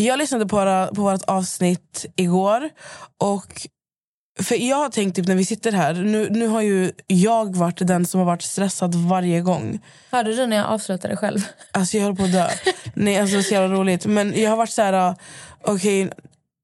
Jag 0.00 0.18
lyssnade 0.18 0.46
på, 0.46 0.56
våra, 0.56 0.86
på 0.86 1.02
vårt 1.02 1.22
avsnitt 1.22 2.06
igår. 2.16 2.70
Och 3.18 3.68
för 4.42 4.54
Jag 4.54 4.76
har 4.76 4.88
tänkt 4.88 5.16
typ 5.16 5.26
när 5.26 5.34
vi 5.34 5.44
sitter 5.44 5.72
här, 5.72 5.94
nu, 5.94 6.28
nu 6.30 6.46
har 6.46 6.60
ju 6.62 6.92
jag 7.06 7.56
varit 7.56 7.86
den 7.86 8.06
som 8.06 8.18
har 8.18 8.26
varit 8.26 8.42
stressad 8.42 8.94
varje 8.94 9.40
gång. 9.40 9.80
Hörde 10.10 10.36
du 10.36 10.46
när 10.46 10.56
jag 10.56 10.66
avslutade 10.66 11.16
själv? 11.16 11.38
Alltså 11.72 11.96
jag 11.96 12.04
håller 12.04 12.16
på 12.16 12.24
att 12.24 12.32
dö. 12.32 12.48
Nej, 12.94 13.18
alltså, 13.18 13.42
så 13.42 13.54
jävla 13.54 13.76
roligt. 13.76 14.06
Men 14.06 14.40
jag 14.42 14.50
har 14.50 14.56
varit 14.56 14.70
så 14.70 14.82
här, 14.82 15.14
okej, 15.64 16.10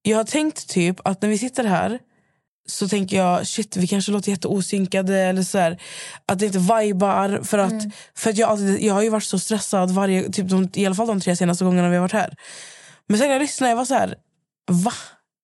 jag 0.02 0.16
har 0.16 0.24
tänkt 0.24 0.68
typ 0.68 1.00
att 1.04 1.22
när 1.22 1.28
vi 1.28 1.38
sitter 1.38 1.64
här 1.64 1.98
så 2.66 2.88
tänker 2.88 3.16
jag 3.16 3.46
shit 3.46 3.76
vi 3.76 3.86
kanske 3.86 4.12
låter 4.12 4.30
jätteosynkade 4.30 5.18
eller 5.20 5.42
så 5.42 5.58
här, 5.58 5.78
att 6.26 6.38
det 6.38 6.46
inte 6.46 6.58
vibar 6.58 7.40
för 7.44 7.58
att, 7.58 7.72
Mm. 7.72 7.90
för 8.14 8.30
att 8.30 8.36
jag, 8.38 8.50
alltid, 8.50 8.82
jag 8.82 8.94
har 8.94 9.02
ju 9.02 9.08
varit 9.10 9.24
så 9.24 9.38
stressad 9.38 9.90
varje, 9.90 10.22
typ 10.32 10.48
de, 10.48 10.68
i 10.74 10.86
alla 10.86 10.94
fall 10.94 11.06
de 11.06 11.20
tre 11.20 11.36
senaste 11.36 11.64
gångerna 11.64 11.88
vi 11.88 11.96
har 11.96 12.02
varit 12.02 12.12
här. 12.12 12.34
Men 13.08 13.18
sen 13.18 13.26
när 13.26 13.34
jag 13.34 13.42
lyssnade 13.42 13.70
jag 13.70 13.76
var 13.76 13.84
så 13.84 13.94
här, 13.94 14.14
va? 14.70 14.92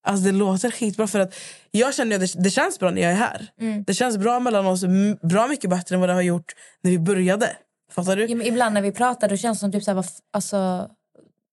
Alltså 0.02 0.24
det 0.24 0.32
låter 0.32 0.70
skitbra 0.70 1.06
för 1.06 1.20
att 1.20 1.34
jag 1.70 1.94
känner 1.94 2.16
att 2.16 2.20
det, 2.20 2.42
det 2.42 2.50
känns 2.50 2.78
bra 2.78 2.90
när 2.90 3.02
jag 3.02 3.12
är 3.12 3.16
här. 3.16 3.50
Mm. 3.60 3.84
Det 3.86 3.94
känns 3.94 4.18
bra 4.18 4.40
mellan 4.40 4.66
oss, 4.66 4.84
bra 5.22 5.46
mycket 5.48 5.70
bättre 5.70 5.94
än 5.94 6.00
vad 6.00 6.08
det 6.08 6.14
har 6.14 6.22
gjort 6.22 6.52
när 6.82 6.90
vi 6.90 6.98
började. 6.98 7.56
Fattar 7.92 8.16
du? 8.16 8.26
Ja, 8.26 8.36
men 8.36 8.46
ibland 8.46 8.74
när 8.74 8.82
vi 8.82 8.92
pratar 8.92 9.28
då 9.28 9.36
känns 9.36 9.58
det 9.58 9.60
som 9.60 9.72
typ 9.72 9.84
så 9.84 9.92
här, 9.94 10.04
alltså, 10.32 10.88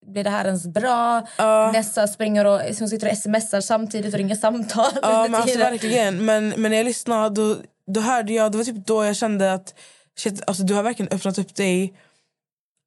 blir 0.08 0.24
det 0.24 0.30
här 0.30 0.46
ens 0.46 0.68
bra? 0.68 1.28
Nessa 1.74 2.08
springer 2.08 2.46
och 2.46 2.62
hon 2.80 2.90
sitter 2.90 3.12
och 3.12 3.18
smsar 3.18 3.62
samtidigt 3.62 4.14
och 4.14 4.18
ringer 4.18 4.36
samtal. 4.36 4.92
Ja, 5.02 5.08
under 5.08 5.30
men 5.30 5.42
alltså, 5.42 5.60
verkligen. 5.60 6.26
Men, 6.26 6.50
men 6.50 6.72
när 6.72 6.78
jag 6.78 6.86
lyssnade 6.86 7.30
då, 7.30 7.58
då 7.88 8.02
hörde 8.02 8.34
jag, 8.34 8.52
det 8.52 8.58
var 8.58 8.66
typ 8.66 8.86
då 8.86 9.06
jag 9.06 9.16
kände 9.16 9.54
att 9.54 9.74
shit, 10.18 10.42
alltså, 10.48 10.64
du 10.64 10.74
har 10.74 10.84
verkligen 10.84 11.12
öppnat 11.12 11.38
upp 11.38 11.56
dig. 11.56 11.94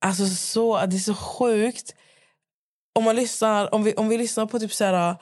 Alltså 0.04 0.26
så, 0.26 0.86
det 0.86 0.96
är 0.96 0.98
så 0.98 1.14
sjukt. 1.14 1.94
Om 3.00 3.04
man 3.04 3.16
lyssnar, 3.16 3.74
om 3.74 3.84
vi, 3.84 3.94
om 3.94 4.08
vi 4.08 4.18
lyssnar 4.18 4.46
på 4.46 4.58
typ 4.58 4.72
så 4.72 4.84
här, 4.84 5.16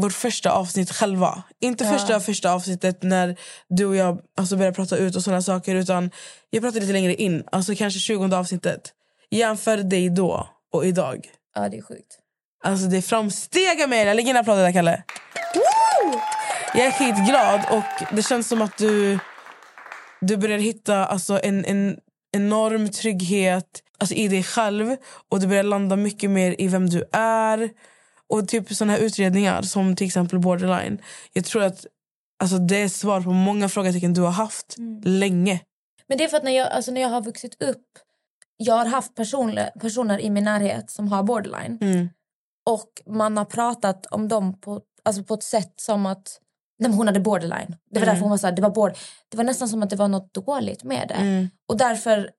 vårt 0.00 0.12
första 0.12 0.50
avsnitt 0.50 0.90
själva. 0.92 1.42
Inte 1.60 1.84
Ja. 1.84 1.92
första 1.92 2.20
första 2.20 2.52
avsnittet 2.52 3.02
när 3.02 3.36
du 3.68 3.84
och 3.86 3.96
jag 3.96 4.20
alltså, 4.36 4.56
började 4.56 4.74
prata 4.74 4.96
ut 4.96 5.16
och 5.16 5.22
såna 5.22 5.42
saker. 5.42 5.74
Utan 5.74 6.10
jag 6.50 6.62
pratade 6.62 6.80
lite 6.80 6.92
längre 6.92 7.14
in. 7.14 7.44
Alltså 7.52 7.74
kanske 7.74 8.00
20 8.00 8.36
avsnittet. 8.36 8.92
Jämför 9.30 9.76
dig 9.76 10.10
då 10.10 10.48
och 10.72 10.86
idag. 10.86 11.26
Ja, 11.54 11.68
det 11.68 11.76
är 11.76 11.82
sjukt. 11.82 12.18
Alltså 12.64 12.86
det 12.86 12.96
är 12.96 13.02
framsteg 13.02 13.82
Amelia. 13.82 14.14
Lägg 14.14 14.28
in 14.28 14.36
applåder 14.36 14.62
där 14.62 14.72
Kalle. 14.72 15.02
Jag 16.74 16.86
är 16.86 16.90
skitglad 16.90 17.60
och 17.70 18.16
det 18.16 18.22
känns 18.22 18.48
som 18.48 18.62
att 18.62 18.78
du, 18.78 19.18
du 20.20 20.36
börjar 20.36 20.58
hitta 20.58 21.06
alltså, 21.06 21.40
en, 21.42 21.64
en 21.64 21.96
enorm 22.32 22.88
trygghet 22.88 23.82
alltså, 23.98 24.14
i 24.14 24.28
dig 24.28 24.42
själv. 24.42 24.96
Och 25.28 25.40
du 25.40 25.46
börjar 25.46 25.62
landa 25.62 25.96
mycket 25.96 26.30
mer 26.30 26.56
i 26.58 26.68
vem 26.68 26.90
du 26.90 27.04
är. 27.12 27.70
Och 28.28 28.48
typ 28.48 28.74
såna 28.74 28.92
här 28.92 29.00
utredningar 29.00 29.62
som 29.62 29.96
till 29.96 30.06
exempel 30.06 30.38
borderline. 30.38 30.98
Jag 31.32 31.44
tror 31.44 31.62
att 31.62 31.86
alltså, 32.42 32.58
det 32.58 32.76
är 32.76 32.88
svar 32.88 33.20
på 33.20 33.32
många 33.32 33.68
frågetecken 33.68 34.14
du 34.14 34.20
har 34.20 34.30
haft 34.30 34.76
länge. 35.04 35.60
Men 36.08 36.18
det 36.18 36.24
är 36.24 36.28
för 36.28 36.36
att 36.36 36.44
när 36.44 36.56
jag, 36.56 36.68
alltså 36.68 36.92
när 36.92 37.00
jag 37.00 37.08
har 37.08 37.22
vuxit 37.22 37.62
upp... 37.62 37.86
Jag 38.56 38.74
har 38.74 38.86
haft 38.86 39.14
personer, 39.14 39.70
personer 39.80 40.20
i 40.20 40.30
min 40.30 40.44
närhet 40.44 40.90
som 40.90 41.08
har 41.08 41.22
borderline. 41.22 41.78
Mm. 41.80 42.08
Och 42.66 43.02
man 43.06 43.36
har 43.36 43.44
pratat 43.44 44.06
om 44.06 44.28
dem 44.28 44.60
på, 44.60 44.80
alltså 45.02 45.24
på 45.24 45.34
ett 45.34 45.42
sätt 45.42 45.74
som 45.76 46.06
att 46.06 46.40
nej, 46.78 46.92
hon 46.92 47.06
hade 47.06 47.20
borderline. 47.20 47.76
Det 47.90 47.98
var 47.98 48.02
Mm. 48.02 48.14
därför 48.14 48.20
hon 48.20 48.30
var 48.30 48.36
så 48.38 48.46
här, 48.46 48.54
det 48.56 48.62
var 48.62 48.70
bord, 48.70 48.92
Det 49.28 49.36
var 49.36 49.44
nästan 49.44 49.68
som 49.68 49.82
att 49.82 49.90
det 49.90 49.96
var 49.96 50.08
något 50.08 50.34
dåligt 50.34 50.84
med 50.84 51.08
det. 51.08 51.14
Mm. 51.14 51.48
Och 51.68 51.76
därför 51.76 52.30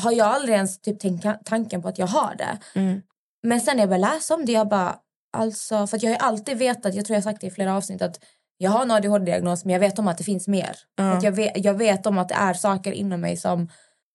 har 0.00 0.12
jag 0.12 0.26
aldrig 0.26 0.54
ens 0.54 0.80
typ 0.80 1.00
tänkt 1.00 1.26
tanken 1.44 1.82
på 1.82 1.88
att 1.88 1.98
jag 1.98 2.06
har 2.06 2.34
det. 2.34 2.58
Mm. 2.74 3.02
Men 3.42 3.60
sen 3.60 3.76
när 3.76 3.82
jag 3.82 3.88
började 3.90 4.14
läsa 4.14 4.34
om 4.34 4.44
det, 4.44 4.52
jag 4.52 4.68
bara... 4.68 4.96
Alltså, 5.36 5.86
för 5.86 6.04
jag 6.04 6.10
har 6.10 6.16
alltid 6.28 6.58
vetat, 6.58 6.94
jag 6.94 7.04
tror 7.04 7.14
jag 7.14 7.22
har 7.22 7.30
sagt 7.32 7.40
det 7.40 7.46
i 7.46 7.50
flera 7.50 7.76
avsnitt, 7.76 8.02
att 8.02 8.20
jag 8.56 8.70
har 8.70 8.82
en 8.82 8.90
ADHD-diagnos 8.90 9.64
men 9.64 9.72
jag 9.72 9.80
vet 9.80 9.98
om 9.98 10.08
att 10.08 10.18
det 10.18 10.24
finns 10.24 10.48
mer. 10.48 10.76
Att 11.16 11.22
jag, 11.22 11.32
vet, 11.32 11.52
jag 11.64 11.74
vet 11.74 12.06
om 12.06 12.18
att 12.18 12.28
det 12.28 12.34
är 12.34 12.54
saker 12.54 12.92
inom 12.92 13.20
mig 13.20 13.36
som, 13.36 13.68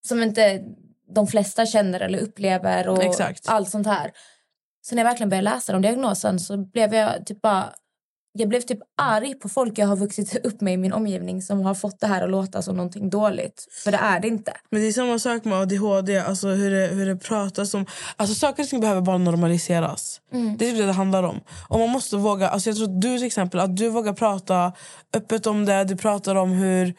som 0.07 0.23
inte 0.23 0.61
de 1.15 1.27
flesta 1.27 1.65
känner 1.65 1.99
eller 1.99 2.19
upplever 2.19 2.87
och 2.87 3.03
Exakt. 3.03 3.49
allt 3.49 3.69
sånt 3.69 3.87
här. 3.87 4.11
Så 4.81 4.95
när 4.95 5.03
jag 5.03 5.09
verkligen 5.09 5.29
började 5.29 5.49
läsa 5.49 5.75
om 5.75 5.81
diagnosen 5.81 6.39
så 6.39 6.57
blev 6.57 6.93
jag 6.93 7.25
typ 7.25 7.41
bara... 7.41 7.73
Jag 8.35 8.49
blev 8.49 8.61
typ 8.61 8.79
arg 8.97 9.33
på 9.33 9.49
folk 9.49 9.77
jag 9.77 9.87
har 9.87 9.95
vuxit 9.95 10.35
upp 10.45 10.61
med 10.61 10.73
i 10.73 10.77
min 10.77 10.93
omgivning 10.93 11.41
som 11.41 11.61
har 11.61 11.73
fått 11.73 11.99
det 11.99 12.07
här 12.07 12.23
att 12.23 12.29
låta 12.29 12.61
som 12.61 12.75
någonting 12.75 13.09
dåligt. 13.09 13.67
För 13.83 13.91
det 13.91 13.97
är 13.97 14.19
det 14.19 14.27
inte. 14.27 14.53
Men 14.69 14.81
det 14.81 14.87
är 14.87 14.91
samma 14.91 15.19
sak 15.19 15.45
med 15.45 15.57
ADHD, 15.57 16.19
alltså 16.19 16.47
hur 16.47 16.71
det, 16.71 16.87
hur 16.87 17.05
det 17.05 17.15
pratas 17.15 17.73
om. 17.73 17.85
Alltså 18.17 18.35
saker 18.35 18.63
och 18.63 18.69
ting 18.69 18.79
behöver 18.79 19.01
bara 19.01 19.17
normaliseras. 19.17 20.21
Mm. 20.33 20.57
Det 20.57 20.65
är 20.65 20.69
typ 20.69 20.79
det 20.79 20.85
det 20.85 20.91
handlar 20.91 21.23
om. 21.23 21.39
Och 21.67 21.79
man 21.79 21.89
måste 21.89 22.15
våga, 22.15 22.49
alltså 22.49 22.69
jag 22.69 22.77
tror 22.77 22.87
att 22.87 23.01
du 23.01 23.17
till 23.17 23.27
exempel, 23.27 23.59
att 23.59 23.77
du 23.77 23.89
vågar 23.89 24.13
prata 24.13 24.73
öppet 25.13 25.47
om 25.47 25.65
det. 25.65 25.83
Du 25.83 25.95
pratar 25.97 26.35
om 26.35 26.51
hur, 26.51 26.93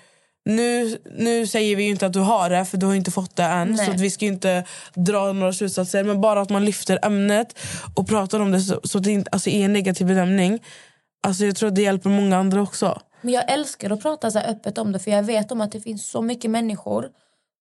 nu, 0.44 0.98
nu 1.18 1.46
säger 1.46 1.76
vi 1.76 1.82
ju 1.82 1.90
inte 1.90 2.06
att 2.06 2.12
du 2.12 2.20
har 2.20 2.50
det 2.50 2.64
för 2.64 2.78
du 2.78 2.86
har 2.86 2.94
inte 2.94 3.10
fått 3.10 3.36
det 3.36 3.44
än. 3.44 3.68
Nej. 3.68 3.86
Så 3.86 3.92
att 3.92 4.00
vi 4.00 4.10
ska 4.10 4.26
inte 4.26 4.64
dra 4.94 5.32
några 5.32 5.52
slutsatser. 5.52 6.04
Men 6.04 6.20
bara 6.20 6.40
att 6.40 6.50
man 6.50 6.64
lyfter 6.64 6.98
ämnet 7.02 7.58
och 7.94 8.08
pratar 8.08 8.40
om 8.40 8.50
det 8.50 8.60
så, 8.60 8.80
så 8.84 8.98
att 8.98 9.04
det 9.04 9.10
inte 9.10 9.30
alltså, 9.30 9.50
är 9.50 9.64
en 9.64 9.72
negativ 9.72 10.06
bedömning. 10.06 10.60
Alltså 11.24 11.44
jag 11.44 11.56
tror 11.56 11.70
det 11.70 11.82
hjälper 11.82 12.10
många 12.10 12.36
andra 12.36 12.62
också. 12.62 13.00
Men 13.20 13.32
jag 13.34 13.52
älskar 13.52 13.90
att 13.90 14.02
prata 14.02 14.30
så 14.30 14.38
öppet 14.38 14.78
om 14.78 14.92
det 14.92 14.98
för 14.98 15.10
jag 15.10 15.22
vet 15.22 15.52
om 15.52 15.60
att 15.60 15.72
det 15.72 15.80
finns 15.80 16.10
så 16.10 16.22
mycket 16.22 16.50
människor 16.50 17.08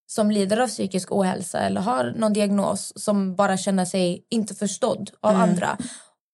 som 0.08 0.32
lider 0.32 0.58
av 0.60 0.68
psykisk 0.68 1.12
ohälsa 1.12 1.60
eller 1.60 1.82
har 1.82 2.14
någon 2.18 2.34
diagnos 2.34 2.94
som 2.96 3.36
bara 3.36 3.58
känner 3.58 3.86
sig 3.86 4.26
inte 4.30 4.56
förstådd 4.56 5.12
av 5.22 5.32
Mm. 5.36 5.42
andra. 5.50 5.78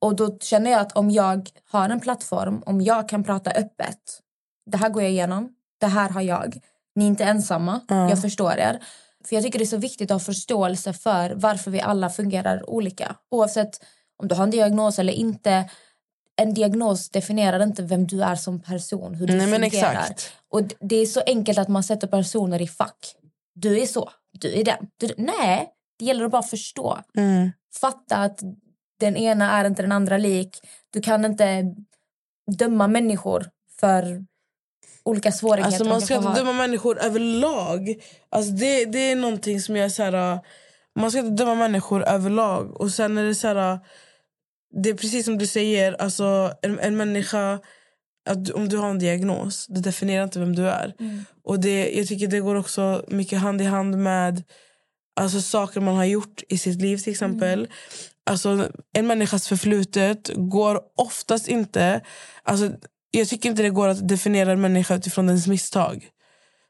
Och 0.01 0.15
då 0.15 0.37
känner 0.39 0.71
jag 0.71 0.79
att 0.81 0.91
om 0.91 1.11
jag 1.11 1.49
har 1.71 1.89
en 1.89 1.99
plattform, 1.99 2.63
om 2.65 2.81
jag 2.81 3.09
kan 3.09 3.23
prata 3.23 3.51
öppet. 3.51 3.97
Det 4.71 4.77
här 4.77 4.89
går 4.89 5.01
jag 5.01 5.11
igenom, 5.11 5.49
det 5.79 5.87
här 5.87 6.09
har 6.09 6.21
jag. 6.21 6.59
Ni 6.95 7.03
är 7.03 7.07
inte 7.07 7.23
ensamma, 7.23 7.79
Ja. 7.87 8.09
jag 8.09 8.21
förstår 8.21 8.51
er. 8.51 8.79
För 9.25 9.35
jag 9.35 9.43
tycker 9.43 9.59
det 9.59 9.65
är 9.65 9.67
så 9.67 9.77
viktigt 9.77 10.11
att 10.11 10.15
ha 10.21 10.25
förståelse 10.25 10.93
för 10.93 11.33
varför 11.35 11.71
vi 11.71 11.81
alla 11.81 12.09
fungerar 12.09 12.69
olika. 12.69 13.15
Oavsett 13.31 13.79
om 14.21 14.27
du 14.27 14.35
har 14.35 14.43
en 14.43 14.51
diagnos 14.51 14.99
eller 14.99 15.13
inte. 15.13 15.69
En 16.39 16.53
diagnos 16.53 17.09
definierar 17.09 17.63
inte 17.63 17.83
vem 17.83 18.07
du 18.07 18.23
är 18.23 18.35
som 18.35 18.59
person, 18.59 19.15
hur 19.15 19.27
du 19.27 19.33
Nej, 19.33 19.47
fungerar. 19.47 19.91
exakt. 19.91 20.31
Och 20.49 20.61
det 20.79 20.95
är 20.95 21.05
så 21.05 21.21
enkelt 21.25 21.57
att 21.57 21.67
man 21.67 21.83
sätter 21.83 22.07
personer 22.07 22.61
i 22.61 22.67
fack. 22.67 23.15
Du 23.55 23.79
är 23.79 23.85
så, 23.85 24.09
du 24.31 24.59
är 24.59 24.65
den. 24.65 24.87
Du, 24.97 25.13
nej, 25.17 25.69
det 25.99 26.05
gäller 26.05 26.25
att 26.25 26.31
bara 26.31 26.43
förstå. 26.43 26.99
Mm. 27.17 27.51
Fatta 27.81 28.15
att 28.15 28.39
den 28.99 29.17
ena 29.17 29.51
är 29.51 29.65
inte 29.65 29.81
den 29.81 29.91
andra 29.91 30.17
lik. 30.17 30.59
Du 30.93 31.01
kan 31.01 31.25
inte 31.25 31.75
döma 32.57 32.87
människor 32.87 33.45
för 33.79 34.25
olika 35.03 35.31
svårigheter 35.31 35.71
Alltså 35.71 35.85
man 35.85 36.01
ska 36.01 36.15
inte 36.15 36.33
döma 36.33 36.53
människor 36.53 36.99
överlag. 36.99 37.95
Alltså 38.29 38.51
det, 38.51 38.85
det 38.85 39.11
är 39.11 39.15
någonting 39.15 39.61
som 39.61 39.75
jag 39.75 39.91
så 39.91 40.03
här... 40.03 40.39
Man 40.99 41.11
ska 41.11 41.19
inte 41.19 41.43
döma 41.43 41.55
människor 41.55 42.03
överlag. 42.03 42.81
Och 42.81 42.91
sen 42.91 43.17
är 43.17 43.23
det 43.23 43.35
så 43.35 43.47
här... 43.47 43.79
Det 44.71 44.89
är 44.89 44.93
precis 44.93 45.25
som 45.25 45.37
du 45.37 45.47
säger, 45.47 45.93
alltså 45.93 46.53
en, 46.61 46.79
en 46.79 46.97
människa... 46.97 47.59
Att 48.29 48.49
om 48.49 48.69
du 48.69 48.77
har 48.77 48.89
en 48.89 48.99
diagnos, 48.99 49.67
det 49.67 49.81
definierar 49.81 50.23
inte 50.23 50.39
vem 50.39 50.55
du 50.55 50.69
är. 50.69 50.95
Mm. 50.99 51.25
Och 51.43 51.59
det, 51.59 51.91
jag 51.91 52.07
tycker 52.07 52.27
det 52.27 52.39
går 52.39 52.55
också 52.55 53.05
mycket 53.07 53.39
hand 53.39 53.61
i 53.61 53.65
hand 53.65 53.97
med 53.97 54.43
alltså, 55.15 55.41
saker 55.41 55.81
man 55.81 55.95
har 55.95 56.05
gjort 56.05 56.43
i 56.49 56.57
sitt 56.57 56.81
liv 56.81 56.97
till 56.97 57.11
exempel. 57.11 57.67
Alltså, 58.25 58.69
en 58.93 59.07
människas 59.07 59.47
förflutet 59.47 60.31
går 60.35 60.81
oftast 60.95 61.47
inte... 61.47 62.01
Alltså, 62.43 62.71
jag 63.11 63.27
tycker 63.27 63.49
inte 63.49 63.61
det 63.61 63.69
går 63.69 63.87
att 63.87 64.07
definiera 64.07 64.51
en 64.51 64.61
människa 64.61 64.95
utifrån 64.95 65.27
dens 65.27 65.47
misstag. 65.47 66.07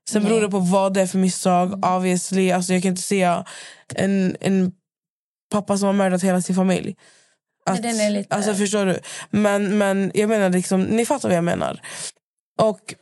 Sen 0.09 0.21
Nej. 0.21 0.31
beror 0.31 0.41
det 0.41 0.49
på 0.49 0.59
vad 0.59 0.93
det 0.93 1.01
är 1.01 1.07
för 1.07 1.17
misstag. 1.17 1.85
Obviously, 1.85 2.51
alltså, 2.51 2.73
jag 2.73 2.81
kan 2.81 2.89
inte 2.89 3.01
säga 3.01 3.45
en, 3.95 4.38
en 4.39 4.71
pappa 5.51 5.77
som 5.77 5.85
har 5.85 5.93
mördat 5.93 6.23
hela 6.23 6.41
sin 6.41 6.55
familj. 6.55 6.95
Nej, 7.73 7.82
den 7.82 7.99
är 7.99 8.10
lite- 8.10 8.36
Alltså 8.36 8.53
förstår 8.53 8.86
du? 8.86 8.99
Men, 9.29 9.77
men 9.77 10.12
jag 10.13 10.29
menar 10.29 10.49
liksom, 10.49 10.82
ni 10.84 11.05
fattar 11.05 11.29
vad 11.29 11.38
jag 11.38 11.43
menar. 11.43 11.82
Och 12.62 12.95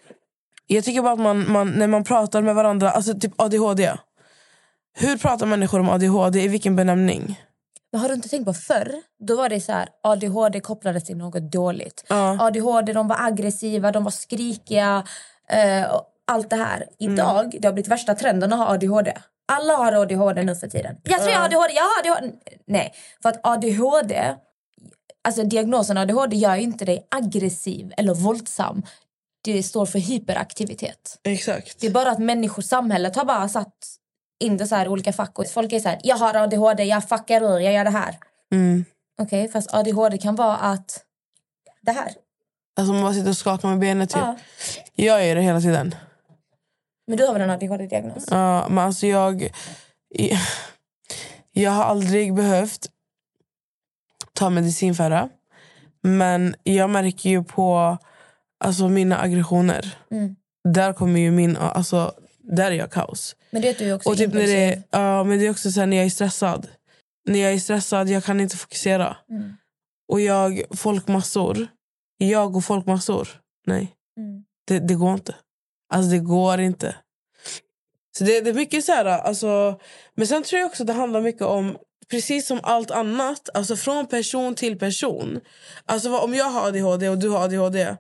jag 0.68 0.84
tycker 0.84 1.02
bara 1.02 1.14
att 1.14 1.20
man, 1.20 1.52
man, 1.52 1.72
när 1.72 1.88
man 1.88 2.04
pratar 2.04 2.42
med 2.42 2.56
varandra, 2.56 2.92
alltså 2.92 3.14
typ 3.20 3.42
ADHD. 3.42 3.94
Hur 5.00 5.18
pratar 5.18 5.46
människor 5.46 5.80
om 5.80 5.90
ADHD? 5.90 6.44
I 6.44 6.48
vilken 6.48 6.76
benämning? 6.76 7.42
Men 7.92 8.02
har 8.02 8.10
du 8.10 8.16
inte 8.16 8.30
tänkt 8.30 8.46
på 8.46 8.54
förr? 8.54 8.92
Då 9.28 9.36
var 9.36 9.50
det 9.50 9.62
så 9.62 9.72
här, 9.72 9.90
ADHD 10.04 10.60
kopplades 10.60 11.04
till 11.04 11.18
något 11.18 11.52
dåligt. 11.52 12.06
Ja. 12.10 12.38
ADHD, 12.42 12.94
de 12.94 13.08
var 13.08 13.18
aggressiva, 13.26 13.92
de 13.92 14.04
var 14.04 14.12
skrikiga. 14.12 15.04
Eh, 15.50 15.92
allt 16.28 16.50
det 16.50 16.56
här. 16.56 16.86
Idag, 17.00 17.58
det 17.62 17.68
har 17.68 17.74
blivit 17.74 17.92
värsta 17.92 18.16
trenden 18.16 18.54
att 18.54 18.60
ha 18.60 18.68
ADHD. 18.74 19.14
Alla 19.52 19.74
har 19.74 19.94
ADHD 19.94 20.44
nu 20.44 20.56
för 20.56 20.68
tiden. 20.68 20.96
Jag 21.04 21.20
tror 21.20 21.32
jag 21.32 21.40
har 21.40 21.46
ADHD, 21.46 21.74
jag 21.74 21.84
har 21.84 22.00
ADHD. 22.18 22.32
Nej, 22.68 22.94
för 23.24 23.30
att 23.30 23.40
ADHD, 23.44 24.36
alltså 25.28 25.44
diagnosen 25.44 25.98
ADHD 25.98 26.36
gör 26.36 26.56
ju 26.56 26.62
inte 26.62 26.86
dig 26.86 27.08
aggressiv 27.12 27.94
eller 27.98 28.14
våldsam. 28.14 28.84
Det 29.44 29.64
står 29.64 29.86
för 29.86 30.00
hyperaktivitet. 30.00 31.20
Exakt. 31.24 31.80
Det 31.80 31.88
är 31.88 31.92
bara 31.92 32.12
att 32.12 32.20
människor, 32.20 32.62
samhället 32.62 33.16
har 33.16 33.26
bara 33.26 33.50
satt 33.50 33.74
in 34.40 34.58
det 34.58 34.68
så 34.68 34.76
här 34.76 34.88
olika 34.88 35.14
fack. 35.14 35.40
Och 35.40 35.48
folk 35.48 35.74
är 35.74 35.80
så 35.80 35.90
här, 35.90 36.00
jag 36.04 36.16
har 36.16 36.34
ADHD, 36.34 36.84
jag 36.84 37.10
fuckar 37.10 37.42
ur, 37.42 37.60
jag 37.60 37.74
gör 37.74 37.84
det 37.84 37.90
här. 37.90 38.16
Mm. 38.52 38.86
Okej, 39.22 39.50
fast 39.50 39.74
ADHD 39.74 40.18
kan 40.18 40.36
vara 40.36 40.58
att 40.58 41.04
det 41.82 41.92
här. 41.92 42.12
Alltså 42.80 42.94
man 42.94 43.02
bara 43.02 43.14
sitter 43.14 43.30
och 43.30 43.38
skakar 43.38 43.70
med 43.70 43.80
benet 43.80 44.10
typ. 44.10 44.22
Ja. 44.22 44.38
Jag 44.96 45.28
gör 45.28 45.36
det 45.36 45.42
hela 45.42 45.62
tiden. 45.62 45.96
Men 47.08 47.18
du 47.18 47.26
har 47.26 47.34
väl 47.34 47.42
en 47.42 47.50
ADHD-diagnos? 47.50 48.26
Ja, 48.32 48.68
men 48.70 48.78
alltså 48.78 49.08
jag... 49.08 49.50
Jag 51.52 51.72
har 51.72 51.84
aldrig 51.84 52.34
behövt 52.34 52.90
ta 54.38 54.50
medicin 54.50 54.96
för 54.96 55.10
det. 55.10 55.30
Men 56.04 56.56
jag 56.64 56.90
märker 56.90 57.30
ju 57.30 57.44
på 57.44 57.98
alltså, 58.64 58.90
mina 58.90 59.22
aggressioner. 59.22 59.98
Mm. 60.12 60.36
Där 60.74 60.94
kommer 60.94 61.20
ju 61.20 61.32
min... 61.32 61.58
Alltså, 61.58 62.14
där 62.42 62.72
är 62.72 62.76
jag 62.76 62.92
kaos. 62.92 63.36
Men 63.52 63.62
det 63.62 63.70
är 63.70 63.86
du 63.86 63.94
också 63.94 64.10
Och 64.10 64.18
typ 64.18 64.34
när 64.34 64.48
det, 64.48 64.84
ja, 64.92 65.24
men 65.24 65.40
det 65.40 65.46
är 65.46 65.52
också 65.52 65.72
så 65.72 65.86
när 65.86 65.98
jag 65.98 66.06
är 66.06 66.10
stressad. 66.10 66.68
När 67.26 67.40
jag 67.40 67.54
är 67.54 67.60
stressad 67.60 68.10
jag 68.10 68.24
kan 68.24 68.40
inte 68.40 68.58
fokusera. 68.58 69.18
Mm. 69.30 69.54
Och 70.08 70.22
jag, 70.22 70.62
folkmassor. 70.72 71.68
Jag 72.18 72.56
och 72.56 72.66
folkmassor. 72.66 73.28
Nej. 73.66 73.96
Mm. 74.18 74.44
Det, 74.68 74.80
det 74.80 74.96
går 74.96 75.14
inte. 75.14 75.36
Alltså 75.94 76.12
det 76.12 76.20
går 76.20 76.60
inte. 76.60 76.96
Så 78.18 78.24
det, 78.24 78.42
det 78.42 78.50
är 78.50 78.54
mycket 78.54 78.86
så 78.86 78.92
här, 78.92 79.06
alltså, 79.06 79.80
men 80.16 80.28
sen 80.28 80.44
tror 80.44 80.60
jag 80.60 80.68
också 80.68 80.84
det 80.84 80.94
handlar 80.94 81.22
mycket 81.22 81.42
om 81.42 81.78
precis 82.12 82.48
som 82.48 82.60
allt 82.64 82.92
annat, 82.92 83.50
alltså 83.54 83.76
från 83.76 84.08
person 84.08 84.56
till 84.56 84.80
person. 84.80 85.40
Alltså 85.86 86.10
vad- 86.10 86.24
om 86.24 86.34
jag 86.34 86.46
har 86.46 86.68
ADHD 86.68 87.10
och 87.10 87.18
du 87.18 87.30
har 87.30 87.44
ADHD, 87.44 87.96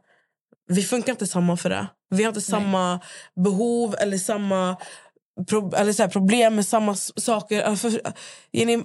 vi 0.69 0.83
funkar 0.83 1.11
inte 1.13 1.27
samma 1.27 1.57
för 1.57 1.69
det. 1.69 1.87
Vi 2.09 2.23
har 2.23 2.29
inte 2.29 2.41
samma 2.41 2.99
behov 3.45 3.95
eller 3.99 4.17
samma 4.17 4.77
pro, 5.49 5.75
eller 5.75 5.93
så 5.93 6.03
här, 6.03 6.09
problem 6.09 6.55
med 6.55 6.65
samma 6.65 6.95
saker. 6.95 7.61
Alltså, 7.61 7.89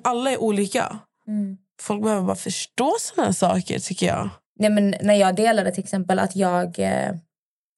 alla 0.05 0.31
är 0.31 0.39
olika. 0.43 0.99
Mm. 1.29 1.57
Folk 1.81 2.03
behöver 2.03 2.23
bara 2.23 2.37
förstå 2.37 2.97
såna 3.01 3.33
saker 3.33 3.79
tycker 3.79 4.07
jag. 4.07 4.31
Nej, 4.59 4.71
men 4.71 4.95
när 5.03 5.15
jag 5.15 5.37
delade 5.37 5.71
till 5.71 5.85
exempel 5.85 6.19
att 6.19 6.37
jag 6.37 6.79
eh, 6.79 7.15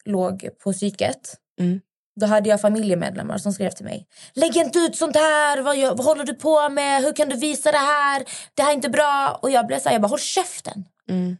låg 0.04 0.48
på 0.64 0.72
psyket. 0.72 1.34
Mm. 1.60 1.80
Då 2.20 2.26
hade 2.26 2.48
jag 2.48 2.60
familjemedlemmar 2.60 3.38
som 3.38 3.52
skrev 3.52 3.70
till 3.70 3.84
mig. 3.84 4.06
Lägg 4.34 4.56
inte 4.56 4.78
ut 4.78 4.96
sånt 4.96 5.16
här! 5.16 5.60
Vad, 5.62 5.76
gör- 5.76 5.94
vad 5.94 6.06
håller 6.06 6.24
du 6.24 6.34
på 6.34 6.68
med? 6.68 7.02
Hur 7.02 7.12
kan 7.12 7.28
du 7.28 7.36
visa 7.36 7.72
det 7.72 7.78
här? 7.78 8.24
Det 8.54 8.62
här 8.62 8.70
är 8.70 8.74
inte 8.74 8.88
bra. 8.90 9.38
Och 9.42 9.50
jag 9.50 9.66
blev 9.66 9.78
så 9.80 9.88
här, 9.88 9.94
jag 9.94 10.02
bara 10.02 10.08
håll 10.08 10.18
käften. 10.18 10.84
Mm. 11.08 11.36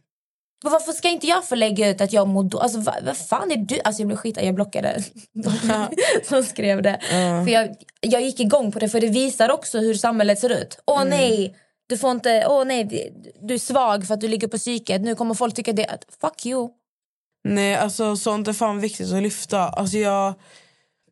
Men 0.63 0.71
varför 0.71 0.91
ska 0.91 1.09
inte 1.09 1.27
jag 1.27 1.45
få 1.45 1.55
lägga 1.55 1.89
ut 1.89 2.01
att 2.01 2.13
jag 2.13 2.27
mår 2.27 2.43
då? 2.43 2.59
Alltså 2.59 2.79
vad, 2.79 3.03
vad 3.03 3.17
fan 3.17 3.51
är 3.51 3.57
du? 3.57 3.79
Alltså 3.83 4.01
jag 4.01 4.07
blev 4.07 4.17
skit, 4.17 4.37
jag 4.41 4.55
blockade 4.55 5.03
de 5.33 5.87
som 6.29 6.43
skrev 6.43 6.81
det. 6.81 6.99
För 7.45 7.49
jag, 7.51 7.75
jag 8.01 8.21
gick 8.21 8.39
igång 8.39 8.71
på 8.71 8.79
det 8.79 8.89
för 8.89 9.01
det 9.01 9.07
visar 9.07 9.51
också 9.51 9.79
hur 9.79 9.93
samhället 9.93 10.39
ser 10.39 10.49
ut. 10.61 10.79
Åh 10.85 11.01
Mm. 11.01 11.09
nej, 11.09 11.55
du 11.89 11.97
får 11.97 12.11
inte, 12.11 12.45
åh 12.47 12.65
nej, 12.65 13.11
du 13.41 13.53
är 13.53 13.57
svag 13.59 14.07
för 14.07 14.13
att 14.13 14.21
du 14.21 14.27
ligger 14.27 14.47
på 14.47 14.57
psyket. 14.57 15.01
Nu 15.01 15.15
kommer 15.15 15.33
folk 15.33 15.55
tycka 15.55 15.73
det. 15.73 15.97
Fuck 16.21 16.45
you. 16.45 16.69
Nej, 17.47 17.75
alltså 17.75 18.15
sånt 18.15 18.47
är 18.47 18.53
fan 18.53 18.79
viktigt 18.79 19.11
att 19.13 19.23
lyfta. 19.23 19.59
Alltså 19.59 19.97
jag... 19.97 20.33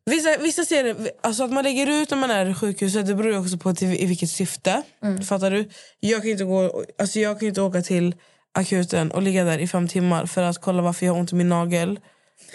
Vissa, 0.06 0.38
vissa 0.38 0.66
ser 0.66 0.84
det, 0.84 1.12
alltså 1.22 1.44
att 1.44 1.52
man 1.52 1.64
lägger 1.64 1.88
ut 1.88 2.10
när 2.10 2.18
man 2.18 2.32
är 2.32 2.46
i 2.46 2.54
sjukhuset 2.54 3.08
det 3.08 3.16
beror 3.16 3.40
också 3.40 3.58
på 3.58 3.74
till, 3.74 3.88
i 3.88 4.06
vilket 4.06 4.30
syfte. 4.30 4.84
Fattar 5.28 5.52
du? 5.52 5.70
Jag 6.00 6.22
kan, 6.22 6.32
inte 6.32 6.44
gå, 6.44 6.84
alltså 7.00 7.20
jag 7.20 7.40
kan 7.40 7.48
inte 7.48 7.62
åka 7.62 7.82
till 7.82 8.16
akuten 8.54 9.12
och 9.12 9.22
ligga 9.22 9.44
där 9.44 9.58
i 9.58 9.68
fem 9.68 9.88
timmar 9.88 10.26
för 10.26 10.44
att 10.44 10.62
kolla 10.62 10.82
varför 10.82 11.06
jag 11.06 11.14
har 11.14 11.20
ont 11.20 11.32
i 11.32 11.36
min 11.36 11.50
nagel 11.50 12.00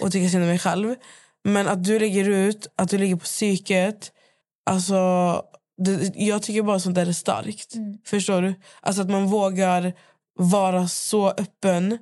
och 0.01 0.13
tycka 0.13 0.31
synd 0.31 0.43
om 0.43 0.49
mig 0.49 0.59
själv. 0.59 0.95
Men 1.45 1.69
att 1.69 1.85
du 1.85 1.99
lägger 1.99 2.29
ut, 2.29 2.67
att 2.77 2.89
du 2.91 2.99
ligger 2.99 3.17
på 3.17 3.25
psyket, 3.25 4.13
alltså 4.71 4.97
det, 5.85 6.13
jag 6.15 6.43
tycker 6.43 6.63
bara 6.63 6.81
sånt 6.81 6.95
där 6.95 7.07
är 7.07 7.13
starkt. 7.13 7.75
Förstår 8.07 8.43
du? 8.43 8.55
Alltså 8.81 9.03
att 9.03 9.11
man 9.11 9.27
vågar 9.27 9.93
vara 10.39 10.89
så 10.89 11.31
öppen. 11.31 11.99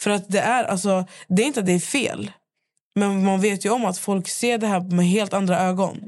För 0.00 0.10
att 0.10 0.28
det 0.28 0.40
är 0.40 0.64
alltså, 0.64 1.06
det 1.28 1.42
är 1.42 1.46
inte 1.46 1.60
att 1.60 1.66
det 1.66 1.72
är 1.72 1.78
fel. 1.78 2.30
Men 2.94 3.24
man 3.24 3.40
vet 3.40 3.64
ju 3.64 3.70
om 3.70 3.84
att 3.84 3.98
folk 3.98 4.28
ser 4.28 4.58
det 4.58 4.66
här 4.66 4.80
med 4.80 5.06
helt 5.06 5.32
andra 5.34 5.60
ögon. 5.60 5.98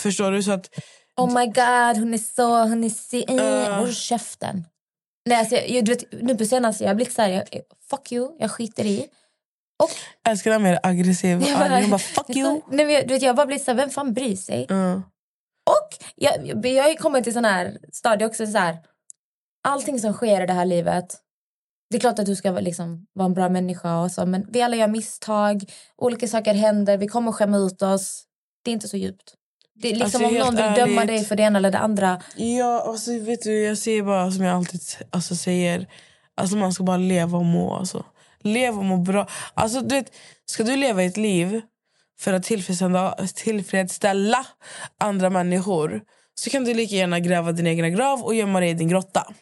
Förstår 0.00 0.30
du? 0.32 0.42
Så 0.42 0.52
att, 0.52 0.68
Oh 1.16 1.34
my 1.38 1.46
god, 1.46 1.96
hon 2.02 2.14
är 2.14 2.18
så, 2.34 2.58
hon 2.62 2.84
är 2.84 2.88
si, 2.88 3.24
Uh. 3.30 3.36
uh. 3.36 3.78
Håll 3.78 3.92
käften. 3.94 4.64
Nej, 5.28 5.38
alltså, 5.38 5.56
jag, 5.56 5.84
du 5.84 5.92
vet, 5.94 6.04
nu 6.22 6.36
på 6.36 6.44
senaste 6.44 6.84
jag 6.84 6.90
har 6.90 6.94
blivit 6.94 7.14
så 7.14 7.22
här, 7.22 7.28
jag, 7.28 7.42
fuck 7.90 8.12
you, 8.12 8.36
jag 8.38 8.50
skiter 8.50 8.84
i. 8.84 9.06
jag 9.78 10.32
älskar 10.32 10.50
när 10.50 10.58
man 10.58 10.70
är 10.70 10.80
aggressiv 10.82 11.42
och 11.42 11.48
Jag 11.48 11.60
arg. 11.62 11.68
bara- 11.68 11.80
Jag 11.80 11.90
bara 11.90 11.98
fuck 11.98 12.30
you. 12.36 12.60
Nej, 12.70 12.92
jag, 12.92 13.08
du 13.08 13.14
vet, 13.14 13.22
jag 13.22 13.36
bara 13.36 13.46
blivit 13.46 13.64
så 13.64 13.70
här, 13.70 13.76
vem 13.78 13.90
fan 13.90 14.12
bryr 14.14 14.36
sig? 14.36 14.66
Mm. 14.70 15.02
Och 15.70 16.04
jag, 16.16 16.46
jag, 16.46 16.66
jag 16.66 16.98
kommit 16.98 17.24
till 17.24 17.32
sån 17.32 17.44
här 17.44 17.78
stadie 17.92 18.26
också 18.26 18.46
så 18.46 18.58
här. 18.58 18.76
Allting 19.68 20.00
som 20.00 20.12
sker 20.12 20.42
i 20.42 20.46
det 20.46 20.52
här 20.52 20.64
livet. 20.64 21.16
Det 21.90 21.96
är 21.96 22.00
klart 22.00 22.18
att 22.18 22.26
du 22.26 22.36
ska 22.36 22.50
vara, 22.50 22.60
liksom, 22.60 23.06
vara 23.12 23.26
en 23.26 23.34
bra 23.34 23.48
människa 23.48 24.00
och 24.00 24.10
så, 24.10 24.26
men 24.26 24.46
vi 24.52 24.62
alla 24.62 24.76
gör 24.76 24.88
misstag. 24.88 25.64
Olika 25.96 26.28
saker 26.28 26.54
händer, 26.54 26.98
vi 26.98 27.08
kommer 27.08 27.32
skämma 27.32 27.56
ut 27.56 27.82
oss. 27.82 28.24
Det 28.64 28.70
är 28.70 28.72
inte 28.72 28.88
så 28.88 28.96
djupt. 28.96 29.34
Det 29.74 29.88
är 29.90 29.94
liksom 29.96 30.24
Alltså, 30.24 30.38
om 30.40 30.46
någon 30.46 30.56
vill 30.56 30.74
döma 30.74 31.02
ärligt. 31.02 31.06
dig 31.06 31.24
för 31.24 31.36
det 31.36 31.42
ena 31.42 31.58
eller 31.58 31.70
det 31.70 31.78
andra. 31.78 32.22
Ja, 32.36 32.84
alltså, 32.86 33.18
vet 33.18 33.42
du, 33.42 33.62
jag 33.62 33.78
säger 33.78 34.02
bara 34.02 34.30
som 34.30 34.44
jag 34.44 34.56
alltid 34.56 34.80
alltså, 35.10 35.36
säger. 35.36 35.86
Alltså, 36.34 36.56
man 36.56 36.72
ska 36.72 36.84
bara 36.84 36.96
leva 36.96 37.38
och 37.38 37.44
må. 37.44 37.74
Alltså. 37.74 38.04
Leva 38.40 38.78
och 38.78 38.84
må 38.84 38.96
bra. 38.96 39.28
Alltså, 39.54 39.80
du 39.80 39.94
vet, 39.94 40.12
ska 40.46 40.62
du 40.62 40.76
leva 40.76 41.02
ett 41.02 41.16
liv 41.16 41.60
för 42.18 42.32
att 42.32 42.42
tillfredsställa, 42.42 43.14
tillfredsställa 43.34 44.46
andra 45.00 45.30
människor 45.30 46.02
så 46.34 46.50
kan 46.50 46.64
du 46.64 46.74
lika 46.74 46.94
gärna 46.94 47.20
gräva 47.20 47.52
din 47.52 47.66
egen 47.66 47.94
grav 47.94 48.22
och 48.22 48.34
gömma 48.34 48.60
dig 48.60 48.70
i 48.70 48.74
din 48.74 48.88
grotta. 48.88 49.34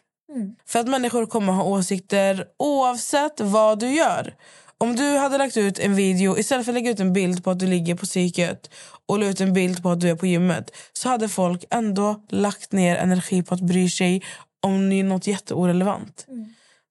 För 0.66 0.79
att 0.79 0.88
människor 0.88 1.27
kommer 1.27 1.53
ha 1.53 1.64
åsikter 1.64 2.47
oavsett 2.59 3.40
vad 3.40 3.79
du 3.79 3.90
gör. 3.90 4.35
Om 4.79 4.97
du 4.97 5.16
hade 5.16 5.38
lagt 5.38 5.57
ut 5.57 5.79
en 5.79 5.94
video, 5.94 6.38
istället 6.38 6.64
för 6.64 6.73
att 6.73 6.75
lägga 6.75 6.90
ut 6.90 7.01
en 7.01 7.12
bild 7.12 7.44
på 7.44 7.51
att 7.51 7.59
du 7.59 7.66
ligger 7.66 7.94
på 7.94 8.07
psyket 8.07 8.70
och 9.07 9.18
la 9.18 9.27
ut 9.27 9.40
en 9.40 9.53
bild 9.53 9.83
på 9.83 9.90
att 9.90 10.01
du 10.01 10.11
är 10.11 10.16
på 10.16 10.27
gymmet 10.27 10.70
så 10.92 11.09
hade 11.09 11.29
folk 11.29 11.64
ändå 11.70 12.25
lagt 12.29 12.73
ner 12.73 12.97
energi 12.97 13.42
på 13.42 13.55
att 13.55 13.61
bry 13.61 13.90
sig 13.90 14.23
om 14.62 14.90
det 14.90 15.01
är 15.01 15.05
något 15.05 15.27
jätteorelevant. 15.27 16.27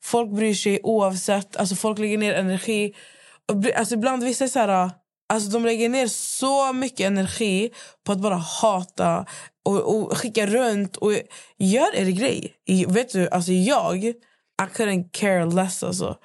Folk 0.04 0.32
bryr 0.32 0.54
sig 0.54 0.80
oavsett. 0.84 1.58
Alltså 1.58 1.76
folk 1.76 2.00
lägger 2.00 2.18
ner 2.18 2.34
energi. 2.34 2.94
Alltså 3.76 3.94
ibland 3.94 4.24
vissa 4.24 4.44
är 4.44 4.48
så 4.48 4.60
här, 4.60 4.92
alltså 5.30 5.50
de 5.50 5.66
lägger 5.66 5.90
ner 5.90 6.08
så 6.08 6.74
mycket 6.74 7.00
energi 7.00 7.72
på 8.06 8.12
att 8.12 8.20
bara 8.20 8.36
hata 8.36 9.26
och, 9.66 9.96
och 9.96 10.18
skicka 10.18 10.48
runt. 10.48 10.98
och 10.98 11.12
Gör 11.58 11.96
er 11.96 12.06
grej. 12.06 12.54
Vet 12.88 13.14
du, 13.14 13.30
alltså 13.30 13.52
jag, 13.52 14.04
I 14.06 14.14
couldn't 14.74 15.10
care 15.12 15.46
less. 15.46 15.84
Alltså. 15.84 16.18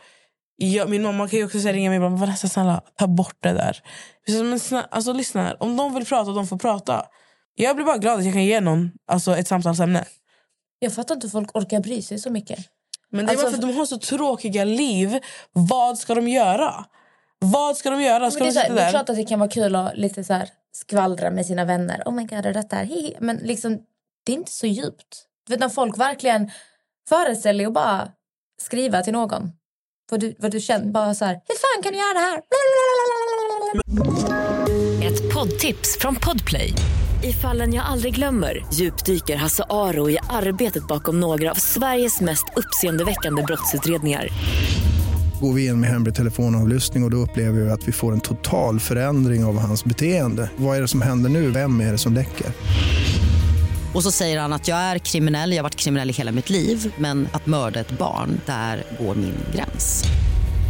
Jag, 0.57 0.91
min 0.91 1.03
mamma 1.03 1.29
kan 1.29 1.39
ju 1.39 1.45
också 1.45 1.61
säga 1.61 1.73
ringa 1.73 1.91
mig 1.91 1.97
ibland. 1.97 2.19
Vanessa 2.19 2.49
snälla 2.49 2.83
ta 2.99 3.07
bort 3.07 3.37
det 3.41 3.53
där. 3.53 3.83
Men 4.29 4.61
snälla, 4.61 4.89
alltså, 4.91 5.13
lyssna 5.13 5.43
här. 5.43 5.63
Om 5.63 5.77
de 5.77 5.95
vill 5.95 6.05
prata, 6.05 6.31
de 6.31 6.47
får 6.47 6.59
prata. 6.59 7.07
Jag 7.55 7.77
blir 7.77 7.87
bara 7.87 7.99
glad 7.99 8.19
att 8.19 8.25
jag 8.25 8.35
kan 8.35 8.45
ge 8.45 8.61
någon 8.61 8.91
alltså, 9.07 9.37
ett 9.37 9.49
samtalsämne. 9.49 10.05
Jag 10.79 10.95
fattar 10.95 11.15
inte 11.15 11.27
hur 11.27 11.33
folk 11.33 11.57
orkar 11.57 11.81
bry 11.81 12.03
sig 12.03 12.19
så 12.19 12.31
mycket. 12.31 12.59
Men 13.11 13.27
det 13.27 13.33
är 13.33 13.35
Alltså, 13.35 13.45
bara 13.45 13.51
för 13.51 13.59
att 13.59 13.73
de 13.73 13.77
har 13.79 13.87
så 13.87 13.99
tråkiga 13.99 14.65
liv. 14.65 15.19
Vad 15.53 15.99
ska 15.99 16.15
de 16.15 16.29
göra? 16.29 16.85
Vad 17.45 17.77
ska 17.77 17.91
de 17.91 18.03
göra? 18.03 18.31
Ska 18.31 18.45
Men 18.45 18.55
det, 18.55 18.61
de 18.61 18.61
är 18.61 18.63
så 18.63 18.69
sitta 18.69 18.73
här, 18.73 18.75
det 18.75 18.81
är 18.81 18.85
där? 18.85 18.91
klart 18.91 19.09
att 19.11 19.17
det 19.17 19.25
kan 19.25 19.39
vara 19.39 19.51
kul 19.51 19.77
att 19.77 19.97
lite 19.97 20.25
så 20.25 20.33
här 20.33 20.49
skvallra 20.73 21.31
med 21.31 21.47
sina 21.47 21.65
vänner. 21.65 22.03
Oh 22.07 22.13
my 22.15 22.25
god, 22.25 22.47
är 22.47 22.53
detta 22.53 22.77
här? 22.77 22.85
Hihi. 22.85 23.17
Men 23.21 23.37
liksom, 23.37 23.79
det 24.27 24.33
är 24.33 24.37
inte 24.37 24.53
så 24.53 24.67
djupt. 24.67 25.25
Du 25.47 25.53
vet 25.53 25.61
när 25.61 25.69
folk 25.69 25.99
verkligen 25.99 26.51
föreställer 27.09 27.67
och 27.67 27.73
bara 27.73 28.09
skriva 28.63 29.03
till 29.03 29.13
någon. 29.13 29.51
Vad 30.11 30.21
du, 30.21 30.35
vad 30.39 30.51
du 30.51 30.61
känner. 30.61 30.87
Bara 30.87 31.15
så 31.15 31.25
här, 31.25 31.33
hur 31.35 31.55
fan 31.77 31.83
kan 31.83 31.93
du 31.93 31.99
göra 31.99 32.15
det 32.15 32.21
här? 32.21 32.43
Ett 35.13 35.35
poddtips 35.35 35.99
från 36.01 36.17
Podplay. 36.17 36.73
I 37.25 37.33
fallen 37.33 37.75
jag 37.75 37.85
aldrig 37.87 38.15
glömmer 38.15 38.67
djupdyker 38.75 39.37
Hasse 39.37 39.65
Aro 39.71 40.11
i 40.11 40.19
arbetet 40.31 40.87
bakom 40.87 41.21
några 41.21 41.51
av 41.51 41.55
Sveriges 41.55 42.21
mest 42.21 42.45
uppseendeväckande 42.57 43.43
brottsutredningar. 43.43 44.29
Går 45.41 45.53
vi 45.53 45.67
in 45.67 45.81
med 45.81 45.91
hemlig 45.91 46.15
telefonavlyssning 46.15 47.03
och, 47.03 47.07
och 47.07 47.11
då 47.11 47.17
upplever 47.17 47.61
vi 47.61 47.71
att 47.71 47.89
vi 47.89 47.93
får 47.93 48.13
en 48.13 48.21
total 48.21 48.81
förändring 48.81 49.45
av 49.45 49.59
hans 49.59 49.85
beteende. 49.85 50.51
Vad 50.57 50.77
är 50.77 50.81
det 50.81 50.89
som 50.89 51.03
händer 51.03 51.31
nu? 51.31 51.51
Vem 51.51 51.81
är 51.81 51.93
det 51.93 51.99
som 51.99 52.15
läcker? 52.15 52.47
Och 53.95 54.03
så 54.03 54.11
säger 54.11 54.41
han 54.41 54.53
att 54.53 54.69
jag 54.69 54.79
är 54.79 54.99
kriminell, 54.99 55.51
jag 55.53 55.59
har 55.59 55.63
varit 55.63 55.77
kriminell 55.77 56.11
i 56.11 56.13
hela 56.13 56.33
mitt 56.33 56.51
liv 56.51 56.95
men 56.99 57.29
att 57.33 57.47
mörda 57.47 57.81
ett 57.81 57.99
barn, 57.99 58.41
där 58.47 58.83
går 59.01 59.15
min 59.15 59.35
gräns. 59.55 60.05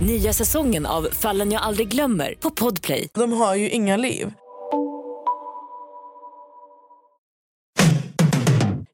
Nya 0.07 0.33
säsongen 0.33 0.87
av 0.87 1.09
Fallen 1.13 1.53
jag 1.53 1.63
aldrig 1.63 1.89
glömmer 1.89 2.35
på 2.41 2.51
Podplay. 2.51 3.09
De 3.15 3.33
har 3.33 3.55
ju 3.55 3.71
inga 3.71 3.97
liv. 3.97 4.33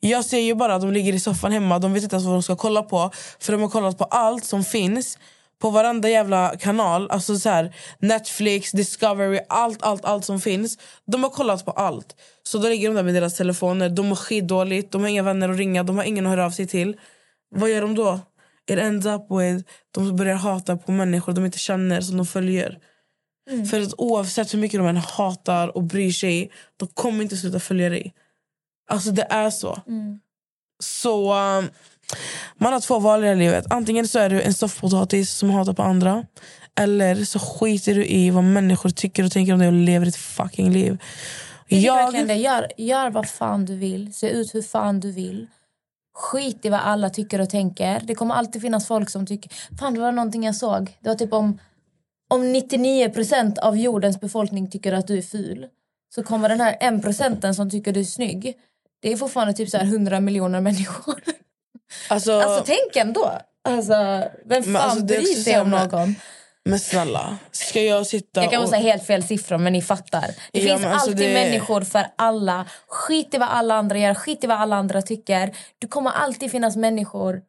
Jag 0.00 0.24
ser 0.24 0.38
ju 0.38 0.54
bara 0.54 0.74
att 0.74 0.82
de 0.82 0.92
ligger 0.92 1.12
i 1.12 1.20
soffan 1.20 1.52
hemma. 1.52 1.78
De 1.78 1.92
vet 1.92 2.02
inte 2.02 2.16
ens 2.16 2.26
vad 2.26 2.34
de 2.34 2.42
ska 2.42 2.56
kolla 2.56 2.82
på. 2.82 3.10
För 3.38 3.52
de 3.52 3.62
har 3.62 3.68
kollat 3.68 3.98
på 3.98 4.04
allt 4.04 4.44
som 4.44 4.64
finns. 4.64 5.18
På 5.64 5.70
varenda 5.70 6.08
jävla 6.08 6.56
kanal. 6.56 7.10
Alltså 7.10 7.38
så 7.38 7.48
här, 7.48 7.74
Netflix, 7.98 8.72
Discovery, 8.72 9.40
allt, 9.48 9.82
allt, 9.82 10.04
allt 10.04 10.24
som 10.24 10.40
finns. 10.40 10.78
De 11.06 11.22
har 11.22 11.30
kollat 11.30 11.64
på 11.64 11.70
allt. 11.70 12.16
Så 12.42 12.58
då 12.58 12.68
ligger 12.68 12.88
de 12.88 12.94
där 12.94 13.02
med 13.02 13.14
deras 13.14 13.34
telefoner. 13.34 13.88
De 13.88 14.06
mår 14.06 14.16
skitdåligt. 14.16 14.92
De 14.92 15.02
har 15.02 15.08
inga 15.08 15.22
vänner 15.22 15.48
att 15.48 15.56
ringa. 15.56 15.82
De 15.82 15.96
har 15.96 16.04
ingen 16.04 16.26
att 16.26 16.30
höra 16.30 16.46
av 16.46 16.50
sig 16.50 16.66
till. 16.66 16.96
Vad 17.50 17.70
gör 17.70 17.80
de 17.80 17.94
då? 17.94 18.20
It 18.70 18.78
ends 18.78 19.06
up 19.06 19.22
with 19.30 19.70
de 19.90 20.16
börjar 20.16 20.34
hata 20.34 20.76
på 20.76 20.92
människor 20.92 21.32
de 21.32 21.44
inte 21.44 21.58
känner 21.58 22.00
som 22.00 22.16
de 22.16 22.26
följer. 22.26 22.78
För 23.70 23.80
att 23.80 23.94
oavsett 23.98 24.54
hur 24.54 24.58
mycket 24.58 24.80
de 24.80 24.86
än 24.86 24.96
hatar 24.96 25.76
och 25.76 25.82
bryr 25.82 26.12
sig, 26.12 26.50
de 26.76 26.88
kommer 26.88 27.22
inte 27.22 27.36
sluta 27.36 27.60
följa 27.60 27.88
dig. 27.88 28.14
Alltså 28.90 29.10
det 29.10 29.26
är 29.30 29.50
så. 29.50 29.80
Så 30.82 31.34
um, 31.34 31.68
man 32.58 32.72
har 32.72 32.80
två 32.80 32.98
val 32.98 33.24
i 33.24 33.36
livet. 33.36 33.64
Antingen 33.70 34.08
så 34.08 34.18
är 34.18 34.30
du 34.30 34.42
en 34.42 34.54
soffpotatis 34.54 35.30
som 35.30 35.50
hatar 35.50 35.72
på 35.72 35.82
andra. 35.82 36.24
Eller 36.80 37.24
så 37.24 37.38
skiter 37.38 37.94
du 37.94 38.06
i 38.06 38.30
vad 38.30 38.44
människor 38.44 38.90
tycker 38.90 39.24
och 39.24 39.32
tänker 39.32 39.52
om 39.52 39.58
dig 39.58 39.68
och 39.68 39.74
lever 39.74 40.06
ett 40.06 40.16
fucking 40.16 40.72
liv. 40.72 40.98
Jag... 41.68 42.26
Det. 42.28 42.34
Gör, 42.34 42.66
gör 42.76 43.10
vad 43.10 43.28
fan 43.28 43.64
du 43.64 43.76
vill. 43.76 44.14
Se 44.14 44.30
ut 44.30 44.54
hur 44.54 44.62
fan 44.62 45.00
du 45.00 45.12
vill. 45.12 45.46
Skit 46.14 46.64
i 46.64 46.68
vad 46.68 46.80
alla 46.80 47.10
tycker 47.10 47.40
och 47.40 47.50
tänker. 47.50 48.00
Det 48.04 48.14
kommer 48.14 48.34
alltid 48.34 48.62
finnas 48.62 48.86
folk 48.86 49.10
som 49.10 49.26
tycker... 49.26 49.52
Fan, 49.78 49.94
det 49.94 50.00
var 50.00 50.12
någonting 50.12 50.44
jag 50.44 50.56
såg. 50.56 50.96
Det 51.00 51.08
var 51.08 51.16
typ 51.16 51.32
om, 51.32 51.58
om 52.30 52.42
99% 52.42 53.58
av 53.58 53.76
jordens 53.76 54.20
befolkning 54.20 54.70
tycker 54.70 54.92
att 54.92 55.06
du 55.06 55.18
är 55.18 55.22
ful 55.22 55.66
så 56.14 56.22
kommer 56.22 56.48
den 56.48 56.60
här 56.60 56.76
1 56.80 57.02
procenten 57.02 57.54
som 57.54 57.70
tycker 57.70 57.92
du 57.92 58.00
är 58.00 58.04
snygg. 58.04 58.54
Det 59.02 59.12
är 59.12 59.16
fortfarande 59.16 59.54
typ 59.54 59.70
så 59.70 59.76
här 59.76 59.84
100 59.84 60.20
miljoner 60.20 60.60
människor. 60.60 61.22
Alltså, 62.08 62.32
Alltså 62.40 62.64
tänk 62.66 62.96
ändå. 62.96 63.38
Alltså, 63.68 63.92
vem 64.46 64.62
fan 64.62 64.72
Men 64.72 64.76
alltså, 64.82 65.04
bryr 65.04 65.24
sig 65.42 65.60
om 65.60 65.70
någon? 65.70 66.14
men 66.64 66.78
snälla, 66.80 67.38
ska 67.52 67.82
jag 67.82 68.06
sitta 68.06 68.42
Jag 68.42 68.50
kan 68.50 68.62
och... 68.62 68.68
säga 68.68 68.82
helt 68.82 69.06
fel 69.06 69.22
siffror 69.22 69.58
men 69.58 69.72
ni 69.72 69.82
fattar. 69.82 70.26
Det 70.52 70.60
Ja, 70.60 70.76
finns 70.76 70.86
alltså, 70.86 71.10
alltid 71.10 71.16
det- 71.28 71.34
människor 71.34 71.80
för 71.80 72.06
alla. 72.16 72.66
Skit 72.88 73.34
i 73.34 73.38
vad 73.38 73.48
alla 73.48 73.74
andra 73.74 73.98
gör, 73.98 74.14
skit 74.14 74.44
i 74.44 74.46
vad 74.46 74.60
alla 74.60 74.76
andra 74.76 75.02
tycker. 75.02 75.56
Det 75.78 75.86
kommer 75.86 76.10
alltid 76.10 76.50
finnas 76.50 76.76
människor 76.76 77.40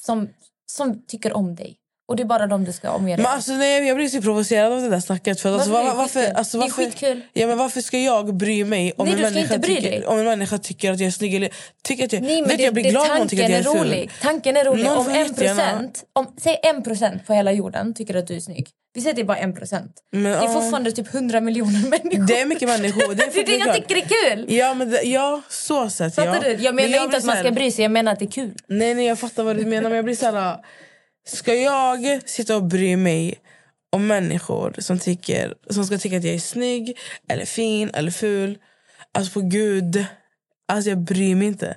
som, 0.00 0.28
som 0.66 1.06
tycker 1.06 1.32
om 1.36 1.54
dig. 1.54 1.76
Och 2.10 2.16
det 2.16 2.22
är 2.22 2.24
bara 2.24 2.46
dem 2.46 2.64
du 2.64 2.72
ska 2.72 2.90
omge 2.90 3.16
dig 3.16 3.22
Men 3.22 3.32
alltså, 3.32 3.52
nej, 3.52 3.86
jag 3.88 3.96
blir 3.96 4.08
så 4.08 4.22
provocerad 4.22 4.72
av 4.72 4.82
det 4.82 4.88
där 4.88 5.00
snacket. 5.00 5.40
För 5.40 5.48
att, 5.48 5.54
alltså, 5.54 5.70
Varför? 5.70 5.94
var- 5.94 5.94
Det 5.94 5.96
är 5.96 5.96
varför, 5.96 6.20
skitkul. 6.20 6.36
alltså, 6.36 6.58
Det 6.58 6.64
är 6.64 6.68
varför, 6.68 6.82
skitkul. 6.84 7.20
Ja, 7.32 7.46
men 7.46 7.58
varför 7.58 7.80
ska 7.80 7.98
jag 7.98 8.34
bry 8.34 8.64
mig 8.64 8.92
om, 8.96 9.06
Nej, 9.06 9.14
en, 9.14 9.20
människa 9.34 9.58
tycker, 9.58 10.06
om 10.06 10.18
en 10.18 10.24
människa 10.24 10.58
tycker 10.58 10.92
att 10.92 11.00
jag 11.00 11.06
är 11.06 11.10
snygg? 11.10 11.34
Eller 11.34 11.50
tycker 11.84 12.04
att 12.04 12.12
jag, 12.12 12.22
Nej, 12.22 12.42
men 12.42 12.56
det, 12.56 12.62
jag 12.62 12.74
blir 12.74 12.84
det, 12.84 12.90
glad 12.90 13.10
om 13.10 13.18
någon 13.18 13.28
tycker 13.28 13.44
att 13.44 13.50
jag 13.50 13.58
är 13.58 13.62
ful. 13.64 13.80
rolig. 13.80 14.10
Tanken 14.22 14.56
är 14.56 14.64
rolig. 14.64 14.84
Någon 14.84 14.98
Om 14.98 15.08
en 15.08 15.34
procent, 15.34 16.04
om, 16.12 16.34
säg 16.40 16.60
en 16.62 16.82
procent 16.82 17.26
på 17.26 17.32
hela 17.34 17.52
jorden 17.52 17.94
tycker 17.94 18.14
att 18.14 18.26
du 18.26 18.36
är 18.36 18.40
snygg. 18.40 18.68
Vi 18.94 19.00
säger 19.00 19.12
att 19.12 19.16
det 19.16 19.22
är 19.22 19.26
bara 19.26 19.38
en 19.38 19.54
procent. 19.54 19.92
Men, 20.12 20.22
Det 20.22 20.28
är 20.38 20.48
fortfarande 20.48 20.92
typ 20.92 21.12
hundra 21.12 21.40
miljoner 21.40 21.88
människor. 21.90 22.26
Det 22.26 22.40
är 22.40 22.46
mycket 22.46 22.68
människor. 22.68 23.14
Det 23.14 23.22
är, 23.22 23.30
Det 23.34 23.40
är 23.40 23.46
det 23.46 23.64
jag 23.66 23.74
tycker 23.74 23.96
är 23.96 24.34
kul. 24.36 24.46
Ja, 24.54 24.74
men 24.74 24.90
det, 24.90 25.02
ja, 25.02 25.42
så 25.48 25.90
sett. 25.90 26.14
Fattar 26.14 26.34
ja. 26.34 26.40
du? 26.40 26.50
Jag 26.50 26.74
menar 26.74 26.88
Men 26.88 27.02
inte 27.02 27.08
blir 27.08 27.18
att 27.18 27.24
man 27.24 27.36
ska 27.36 27.50
bry 27.50 27.70
sig, 27.70 27.82
jag 27.84 27.92
menar 27.92 28.12
att 28.12 28.18
det 28.18 28.24
är 28.24 28.30
kul. 28.30 28.54
Nej, 28.66 28.94
nej, 28.94 29.06
jag 29.06 29.18
fattar 29.18 29.42
vad 29.42 29.56
du 29.56 29.64
menar. 29.66 29.82
Men 29.88 29.96
jag 29.96 30.04
blir 30.04 30.16
så 30.16 30.26
här... 30.30 30.56
Ska 31.26 31.54
jag 31.54 32.28
sitta 32.28 32.56
och 32.56 32.64
bry 32.64 32.96
mig 32.96 33.34
om 33.92 34.06
människor 34.06 34.74
som, 34.78 34.98
tycker, 34.98 35.54
som 35.70 35.84
ska 35.84 35.98
tycka 35.98 36.16
att 36.16 36.24
jag 36.24 36.34
är 36.34 36.38
snygg, 36.38 36.98
eller 37.28 37.44
fin 37.44 37.90
eller 37.94 38.10
ful? 38.10 38.58
Alltså 39.14 39.32
på 39.32 39.40
gud, 39.40 40.04
alltså 40.68 40.90
jag 40.90 40.98
bryr 40.98 41.34
mig 41.34 41.46
inte. 41.48 41.76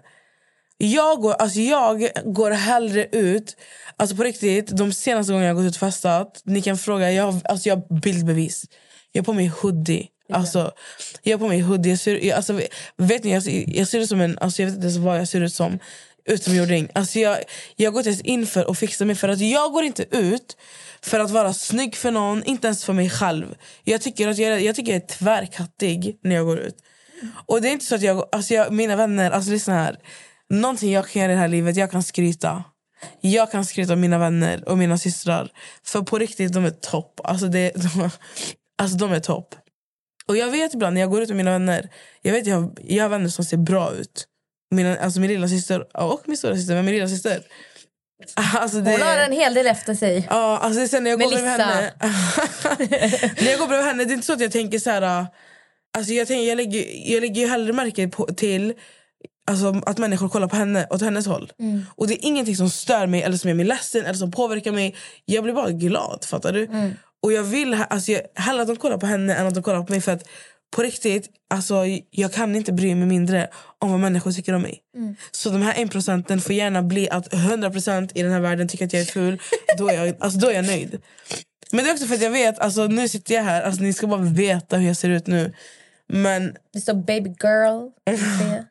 Jag 0.77 1.21
går, 1.21 1.33
alltså 1.33 1.59
jag 1.59 2.09
går 2.25 2.51
hellre 2.51 3.05
ut, 3.11 3.57
alltså 3.97 4.15
på 4.15 4.23
riktigt, 4.23 4.67
de 4.67 4.93
senaste 4.93 5.33
gångerna 5.33 5.47
jag 5.47 5.55
har 5.55 5.61
gått 5.63 5.69
ut 5.69 5.75
och 5.75 5.79
festat, 5.79 6.41
ni 6.45 6.61
kan 6.61 6.77
fråga, 6.77 7.11
jag, 7.11 7.23
har- 7.31 7.41
alltså 7.45 7.69
jag 7.69 7.75
har 7.75 7.99
bildbevis. 7.99 8.65
Jag 9.11 9.21
har 9.21 9.25
på 9.25 9.33
mig 9.33 9.47
hoodie. 9.47 10.07
Alltså, 10.33 10.71
jag 11.23 11.33
har 11.37 11.39
på 11.39 11.47
mig 11.47 11.59
hoodie. 11.61 11.89
Jag 11.89 11.99
ser, 11.99 12.25
jag, 12.25 12.35
alltså, 12.37 12.61
vet 12.97 13.23
ni, 13.23 13.31
jag, 13.33 13.43
jag 13.67 13.87
ser 13.87 13.99
ut 13.99 14.09
som 14.09 14.21
en... 14.21 14.37
Alltså, 14.39 14.61
jag 14.61 14.67
vet 14.67 14.75
inte 14.75 14.87
ens 14.87 14.97
vad 14.97 15.19
jag 15.19 15.27
ser 15.27 15.41
ut 15.41 15.53
som. 15.53 15.79
Utomjording. 16.25 16.89
Alltså, 16.95 17.19
jag, 17.19 17.37
jag 17.75 17.93
går 17.93 17.99
inte 17.99 18.09
ens 18.09 18.21
in 18.21 18.47
för 18.47 18.71
att 18.71 18.79
fixa 18.79 19.05
mig. 19.05 19.15
För 19.15 19.29
att 19.29 19.39
Jag 19.39 19.71
går 19.71 19.83
inte 19.83 20.03
ut 20.17 20.57
för 21.01 21.19
att 21.19 21.31
vara 21.31 21.53
snygg 21.53 21.95
för 21.95 22.11
någon, 22.11 22.43
inte 22.43 22.67
ens 22.67 22.85
för 22.85 22.93
mig 22.93 23.09
själv. 23.09 23.55
Jag 23.83 24.01
tycker 24.01 24.27
att 24.27 24.37
jag, 24.37 24.61
jag, 24.61 24.75
tycker 24.75 24.91
jag 24.91 25.01
är 25.01 25.07
tvärkattig 25.07 26.19
när 26.23 26.35
jag 26.35 26.45
går 26.45 26.59
ut. 26.59 26.75
Och 27.45 27.61
det 27.61 27.69
är 27.69 27.71
inte 27.71 27.85
så 27.85 27.95
att 27.95 28.01
jag... 28.01 28.29
Alltså 28.31 28.53
jag 28.53 28.73
mina 28.73 28.95
vänner, 28.95 29.31
alltså 29.31 29.51
lyssna 29.51 29.73
här. 29.73 29.97
Någonting 30.49 30.91
jag 30.91 31.07
kan 31.07 31.21
göra 31.21 31.31
i 31.31 31.35
det 31.35 31.41
här 31.41 31.47
livet, 31.47 31.75
jag 31.75 31.91
kan 31.91 32.03
skryta. 32.03 32.63
Jag 33.21 33.51
kan 33.51 33.65
skryta 33.65 33.93
om 33.93 33.99
mina 33.99 34.17
vänner 34.17 34.69
och 34.69 34.77
mina 34.77 34.97
systrar. 34.97 35.51
För 35.83 36.01
på 36.01 36.17
riktigt, 36.17 36.53
de 36.53 36.65
är 36.65 36.69
topp. 36.69 37.21
Alltså, 37.23 37.47
det, 37.47 37.71
de, 37.75 38.09
alltså 38.77 38.97
de 38.97 39.11
är 39.11 39.19
topp. 39.19 39.55
Och 40.27 40.37
jag 40.37 40.51
vet 40.51 40.73
ibland 40.73 40.93
när 40.93 41.01
jag 41.01 41.09
går 41.09 41.21
ut 41.21 41.29
med 41.29 41.37
mina 41.37 41.51
vänner, 41.51 41.89
jag 42.21 42.33
vet 42.33 42.47
jag 42.47 42.79
jag 42.83 43.03
har 43.03 43.09
vänner 43.09 43.29
som 43.29 43.45
ser 43.45 43.57
bra 43.57 43.93
ut. 43.93 44.27
Mina, 44.73 44.97
alltså 44.97 45.19
min 45.19 45.29
lilla 45.29 45.47
syster 45.47 45.97
och 45.97 46.21
min 46.25 46.37
stora 46.37 46.55
syster, 46.55 46.75
men 46.75 46.85
min 46.85 46.93
lilla 46.93 47.07
syster. 47.07 47.41
Alltså 48.35 48.81
det, 48.81 48.91
Hon 48.91 49.01
har 49.01 49.17
en 49.17 49.31
hel 49.31 49.53
del 49.53 49.67
efter 49.67 49.95
sig. 49.95 50.27
Ja, 50.29 50.57
alltså 50.57 50.79
det 50.79 50.87
sen 50.87 51.03
när 51.03 51.09
jag 51.09 51.19
går 51.19 51.29
bredvid 51.29 51.49
Melissa. 51.49 51.65
henne. 51.65 51.91
när 53.41 53.49
jag 53.51 53.59
går 53.59 53.67
bredvid 53.67 53.87
henne, 53.87 54.03
det 54.03 54.11
är 54.11 54.13
inte 54.13 54.25
så 54.25 54.33
att 54.33 54.41
jag 54.41 54.51
tänker 54.51 54.79
så 54.79 54.89
här. 54.89 55.27
Alltså 55.97 56.13
jag, 56.13 56.27
tänker, 56.27 56.43
jag, 56.43 56.55
lägger, 56.55 57.11
jag 57.13 57.21
lägger 57.21 57.41
ju 57.41 57.47
hellre 57.47 57.73
märke 57.73 58.07
på, 58.07 58.25
till 58.25 58.73
alltså, 59.47 59.81
att 59.85 59.97
människor 59.97 60.29
kollar 60.29 60.47
på 60.47 60.55
henne 60.55 60.87
åt 60.89 61.01
hennes 61.01 61.27
håll. 61.27 61.51
Mm. 61.59 61.85
Och 61.95 62.07
det 62.07 62.13
är 62.13 62.25
ingenting 62.27 62.55
som 62.55 62.69
stör 62.69 63.07
mig 63.07 63.21
eller 63.21 63.37
som 63.37 63.49
gör 63.49 63.55
mig 63.55 63.65
ledsen 63.65 64.05
eller 64.05 64.13
som 64.13 64.31
påverkar 64.31 64.71
mig. 64.71 64.95
Jag 65.25 65.43
blir 65.43 65.53
bara 65.53 65.71
glad, 65.71 66.25
fattar 66.29 66.53
du? 66.53 66.65
Mm. 66.65 66.93
Och 67.23 67.33
jag 67.33 67.43
vill 67.43 67.73
alltså, 67.89 68.11
jag, 68.11 68.21
hellre 68.35 68.61
att 68.61 68.67
de 68.67 68.75
kollar 68.75 68.97
på 68.97 69.05
henne 69.05 69.35
än 69.35 69.47
att 69.47 69.53
de 69.53 69.63
kollar 69.63 69.83
på 69.83 69.91
mig. 69.91 70.01
För 70.01 70.11
att 70.11 70.27
på 70.75 70.83
riktigt, 70.83 71.29
alltså, 71.49 71.83
jag 72.11 72.33
kan 72.33 72.55
inte 72.55 72.73
bry 72.73 72.95
mig 72.95 73.07
mindre 73.07 73.49
om 73.79 73.91
vad 73.91 73.99
människor 73.99 74.31
tycker 74.31 74.53
om 74.53 74.61
mig. 74.61 74.79
Mm. 74.95 75.15
Så 75.31 75.49
de 75.49 75.61
här 75.61 75.83
1 75.83 75.91
procenten 75.91 76.41
får 76.41 76.55
gärna 76.55 76.83
bli 76.83 77.09
att 77.09 77.33
100% 77.33 78.11
i 78.15 78.21
den 78.21 78.31
här 78.31 78.39
världen 78.39 78.67
tycker 78.67 78.85
att 78.85 78.93
jag 78.93 79.01
är 79.01 79.05
ful. 79.05 79.41
då, 79.77 79.89
är 79.89 80.05
jag, 80.05 80.15
alltså, 80.19 80.39
då 80.39 80.49
är 80.49 80.53
jag 80.53 80.65
nöjd. 80.65 81.01
Men 81.71 81.83
det 81.83 81.89
är 81.89 81.93
också 81.93 82.05
för 82.05 82.15
att 82.15 82.21
jag 82.21 82.31
vet, 82.31 82.59
alltså, 82.59 82.87
nu 82.87 83.09
sitter 83.09 83.35
jag 83.35 83.43
här, 83.43 83.61
alltså, 83.61 83.81
ni 83.81 83.93
ska 83.93 84.07
bara 84.07 84.21
veta 84.21 84.77
hur 84.77 84.87
jag 84.87 84.97
ser 84.97 85.09
ut 85.09 85.27
nu. 85.27 85.53
Men 86.07 86.55
Det 86.73 86.81
står 86.81 86.93
baby 86.93 87.29
girl. 87.43 87.89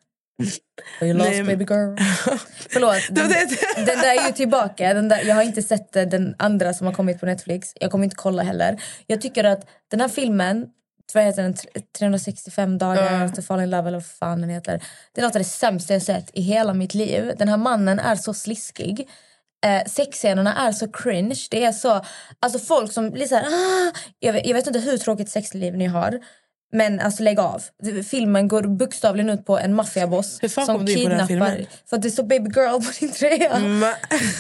You 1.03 1.15
lost 1.15 1.31
Nej, 1.31 1.43
baby 1.43 1.65
girl. 1.65 1.97
Förlåt. 2.71 3.09
Den, 3.11 3.29
den 3.77 3.99
där 3.99 4.23
är 4.23 4.27
ju 4.27 4.33
tillbaka. 4.33 4.95
Den 4.95 5.09
där, 5.09 5.25
jag 5.25 5.35
har 5.35 5.43
inte 5.43 5.63
sett 5.63 5.97
eh, 5.97 6.03
den 6.03 6.35
andra 6.39 6.75
som 6.75 6.87
har 6.87 6.95
kommit 6.95 7.21
på 7.21 7.27
Netflix. 7.27 7.73
Jag 7.81 7.91
kommer 7.91 8.05
inte 8.05 8.17
kolla 8.17 8.43
heller. 8.43 8.83
Jag 9.07 9.21
tycker 9.21 9.45
att 9.45 9.67
den 9.91 10.01
här 10.01 10.09
filmen, 10.09 10.67
vad 11.15 11.25
heter 11.25 11.43
den? 11.43 11.55
365 11.99 12.79
dagar 12.79 13.23
Ja. 13.23 13.29
to 13.29 13.43
fall 13.43 13.61
in 13.61 13.71
love 13.71 13.89
eller 13.89 13.99
vad 13.99 14.07
fan 14.07 14.41
den 14.41 14.51
heter. 14.51 14.83
Det 15.13 15.21
är 15.21 15.25
något 15.25 15.35
av 15.37 15.41
det 15.41 15.49
sämsta 15.49 15.93
jag 15.93 16.03
sett 16.03 16.31
i 16.33 16.41
hela 16.43 16.75
mitt 16.75 16.95
liv. 16.95 17.33
Den 17.39 17.49
här 17.49 17.57
mannen 17.57 17.99
är 17.99 18.17
så 18.17 18.35
sliskig. 18.35 19.09
Eh, 19.67 19.85
sexscenerna 19.87 20.55
är 20.69 20.73
så 20.73 20.89
cringe. 20.93 21.37
Det 21.51 21.65
är 21.65 21.73
så, 21.73 22.01
alltså 22.41 22.59
folk 22.59 22.93
som 22.93 23.11
blir 23.11 23.27
så 23.27 23.35
här, 23.35 23.45
ah! 23.45 23.93
jag, 24.19 24.33
vet, 24.33 24.47
jag 24.47 24.55
vet 24.55 24.67
inte 24.67 24.79
hur 24.81 24.99
tråkigt 24.99 25.31
sexliv 25.31 25.77
ni 25.77 25.87
har. 25.87 26.21
Men 26.75 27.01
alltså 27.01 27.23
lägg 27.23 27.39
av. 27.41 27.63
Filmen 28.11 28.49
går 28.49 28.63
bokstavligen 28.63 29.31
ut 29.31 29.47
på 29.47 29.59
en 29.59 29.75
maffiaboss 29.75 30.39
som 30.67 30.87
kidnappar... 30.87 31.67
För 31.89 31.97
att 31.97 32.03
det 32.03 32.11
står 32.11 32.23
baby 32.25 32.51
girl 32.57 32.81
på 32.81 32.93
din 33.01 33.13
tröja. 33.13 33.59
Men- 33.59 33.95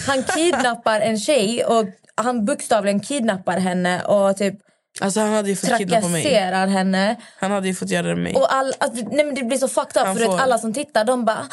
Han 0.06 0.22
kidnappar 0.22 1.00
en 1.00 1.18
tjej 1.18 1.64
och 1.64 1.85
han 2.14 2.44
bokstavligen 2.44 3.00
kidnappar 3.00 3.58
henne 3.58 4.02
och 4.02 4.37
typ 4.37 4.54
Alltså 5.02 5.20
han 5.20 5.32
hade 5.32 5.48
ju 5.48 5.56
fått 5.56 5.78
kidnappa 5.78 6.08
mig. 6.08 6.22
trakasserar 6.22 6.66
henne. 6.66 7.16
Han 7.40 7.50
hade 7.50 7.68
ju 7.68 7.74
fått 7.74 7.88
göra 7.90 8.02
det 8.06 8.14
med 8.14 8.22
mig. 8.22 8.34
Och 8.34 8.54
all, 8.54 8.72
alltså, 8.78 9.04
nej 9.10 9.24
men 9.24 9.34
det 9.34 9.42
blir 9.42 9.58
så 9.58 9.68
fucked 9.68 10.02
up 10.02 10.06
Han 10.06 10.16
för 10.16 10.24
att 10.24 10.30
får- 10.30 10.38
alla 10.40 10.58
som 10.58 10.72
tittar 10.74 11.04
de 11.04 11.24
bara 11.24 11.46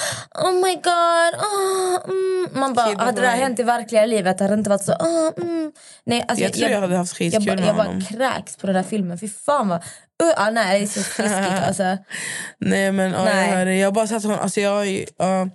Oh 0.44 0.52
my 0.54 0.76
god, 0.76 1.34
ah, 1.40 2.08
mm. 2.08 2.48
Man 2.54 2.74
bara, 2.74 2.86
Kidnappa 2.88 3.06
hade 3.06 3.22
det 3.22 3.28
här 3.28 3.36
mig. 3.36 3.44
hänt 3.44 3.60
i 3.60 3.64
verkliga 3.64 4.06
livet 4.06 4.40
hade 4.40 4.54
det 4.56 4.58
inte 4.60 4.70
varit 4.70 4.84
så 4.84 4.92
ah, 4.94 5.32
mm. 5.38 5.72
nej, 6.04 6.26
alltså, 6.28 6.44
Jag 6.44 6.54
tror 6.54 6.70
jag 6.70 6.82
hade 6.82 6.98
haft 6.98 7.18
skitkul 7.18 7.44
jag, 7.48 7.58
bara- 7.58 7.60
med 7.60 7.70
Jag 7.70 7.76
bara 7.76 7.88
honom. 7.88 8.02
kräks 8.06 8.58
på 8.58 8.68
den 8.68 8.76
där 8.76 8.84
filmen, 8.84 9.20
fy 9.20 9.30
fan 9.30 9.68
vad 9.70 9.78
uh, 10.24 10.34
ah, 10.36 10.50
Nej 10.50 10.80
det 10.80 10.86
är 10.86 10.88
så 10.88 11.00
sliskigt 11.16 11.68
alltså. 11.68 11.98
Nej 12.58 12.92
men 12.92 13.12
jag 13.12 13.26
Nej. 13.26 13.48
hör 13.50 13.66
det. 13.66 13.76
Jag 13.76 13.88
har 13.88 13.92
bara 13.92 14.08
sett 14.08 14.24
honom, 14.24 14.40
alltså 14.40 14.62
jag 14.62 15.06
ja. 15.18 15.50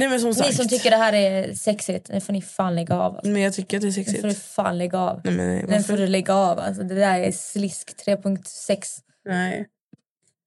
Nej 0.00 0.08
men 0.08 0.20
som 0.20 0.34
sagt. 0.34 0.48
Ni 0.50 0.54
som 0.56 0.68
tycker 0.68 0.90
det 0.90 0.96
här 0.96 1.12
är 1.12 1.54
sexigt, 1.54 2.06
det 2.06 2.20
får 2.20 2.32
ni 2.32 2.42
fan 2.42 2.74
lägga 2.74 2.94
av 2.94 3.14
alltså. 3.16 3.28
Men 3.30 3.42
jag 3.42 3.54
tycker 3.54 3.76
att 3.76 3.80
det 3.82 3.88
är 3.88 3.92
Det 3.92 4.04
får 4.04 4.12
du 4.12 4.34
sexigt. 4.34 4.52
fan 4.54 4.78
lägga 4.78 4.98
av 4.98 5.20
Nej, 5.24 5.34
men, 5.34 5.48
nej, 5.48 5.64
varför? 5.68 5.82
får 5.82 5.96
du 5.96 6.06
lägga 6.06 6.34
av 6.34 6.58
alltså. 6.58 6.82
Det 6.82 6.94
där 6.94 7.18
är 7.20 7.32
slisk 7.32 7.90
3.6 8.06 8.78
Nej. 9.24 9.66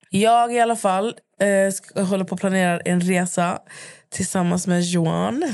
Jag 0.09 0.53
i 0.55 0.59
alla 0.59 0.75
fall 0.75 1.15
eh, 1.41 1.71
ska, 1.73 2.01
håller 2.01 2.25
på 2.25 2.35
att 2.35 2.41
planera 2.41 2.79
en 2.79 3.01
resa 3.01 3.59
tillsammans 4.09 4.67
med 4.67 4.81
Johan. 4.81 5.43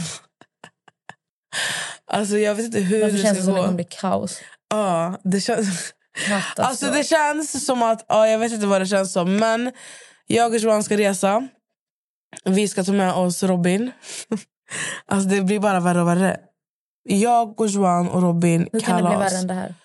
alltså 2.08 2.38
jag 2.38 2.56
vet 2.56 2.66
inte 2.66 2.80
hur 2.80 3.02
Varför 3.02 3.18
det 3.18 3.24
känns 3.24 3.38
ska 3.38 3.40
det 3.42 3.46
som 3.46 3.54
det 3.54 3.60
gå. 3.60 3.66
kommer 3.66 3.76
bli 3.76 3.88
kaos? 3.90 4.40
Ja, 4.70 5.20
det 5.24 5.40
känns... 5.42 5.94
Katastrof. 6.28 6.68
Alltså 6.68 6.86
det 6.92 7.04
känns 7.04 7.66
som 7.66 7.84
att, 7.84 8.06
ja, 8.08 8.28
jag 8.28 8.40
vet 8.40 8.52
inte 8.52 8.66
vad 8.66 8.82
det 8.82 8.86
känns 8.86 9.14
som, 9.14 9.36
men 9.36 9.72
jag 10.28 10.52
och 10.54 10.58
Johan 10.60 10.84
ska 10.84 10.98
resa. 10.98 11.48
Vi 12.46 12.68
ska 12.68 12.84
ta 12.84 12.92
med 12.92 13.14
oss 13.14 13.44
Robin. 13.44 13.92
alltså 15.06 15.30
det 15.30 15.42
blir 15.42 15.60
bara 15.60 15.80
värre 15.80 16.02
och 16.02 16.08
värre. 16.08 16.38
Jag 17.04 17.62
och 17.62 17.68
Johan 17.68 18.10
och 18.10 18.22
Robin 18.22 18.70
Hur 18.72 18.80
kan 18.80 19.04
det 19.04 19.10
bli 19.10 19.18
värre 19.18 19.38
än 19.38 19.48
det 19.48 19.54
här? 19.54 19.76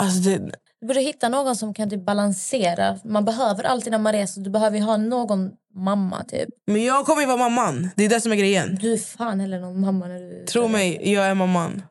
Alltså 0.00 0.20
det, 0.30 0.38
Du 0.80 0.86
borde 0.86 1.00
hitta 1.00 1.28
någon 1.28 1.56
som 1.56 1.74
kan 1.74 1.90
typ 1.90 2.06
balansera. 2.06 2.98
Man 3.04 3.24
behöver 3.24 3.64
alltid 3.64 3.90
när 3.90 3.98
man 3.98 4.12
reser, 4.12 4.40
du 4.40 4.50
behöver 4.50 4.78
ju 4.78 4.82
ha 4.82 4.96
någon 4.96 5.50
mamma 5.74 6.24
typ. 6.24 6.48
men 6.66 6.84
jag 6.84 7.06
kommer 7.06 7.20
ju 7.20 7.26
vara 7.26 7.36
mamman. 7.36 7.90
Det 7.96 8.04
är 8.04 8.08
det 8.08 8.20
som 8.20 8.32
är 8.32 8.36
grejen. 8.36 8.78
Du 8.80 8.92
är 8.92 8.98
fan 8.98 9.40
heller 9.40 9.60
någon 9.60 9.80
mamma 9.80 10.06
när 10.06 10.18
du... 10.18 10.44
Tro 10.46 10.68
mig, 10.68 11.12
jag 11.12 11.26
är 11.26 11.34
mamman. 11.34 11.82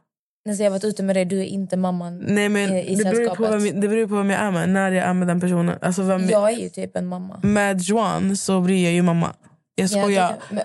När 0.45 0.55
jag 0.55 0.65
har 0.65 0.69
varit 0.69 0.83
ute 0.83 1.03
med 1.03 1.15
dig, 1.15 1.25
du 1.25 1.39
är 1.39 1.45
inte 1.45 1.77
mamman 1.77 2.17
Nej, 2.17 2.49
men 2.49 2.73
i, 2.73 2.91
i 2.91 2.95
det, 2.95 3.03
beror 3.03 3.35
på 3.35 3.43
vem, 3.47 3.81
det 3.81 3.87
beror 3.87 4.07
på 4.07 4.15
vem 4.15 4.29
jag 4.29 4.39
är 4.39 4.51
med. 4.51 4.69
När 4.69 4.91
jag 4.91 5.05
är 5.05 5.13
med 5.13 5.27
den 5.27 5.41
personen. 5.41 5.77
Alltså 5.81 6.01
vem, 6.01 6.29
Jag 6.29 6.51
är 6.51 6.57
ju 6.57 6.69
typ 6.69 6.95
en 6.95 7.07
mamma. 7.07 7.39
Med 7.43 7.81
Johan 7.81 8.37
så 8.37 8.61
blir 8.61 8.83
jag 8.83 8.93
ju 8.93 9.01
mamma. 9.01 9.33
Jag 9.75 9.89
skojar. 9.89 10.35
Ja, 10.49 10.55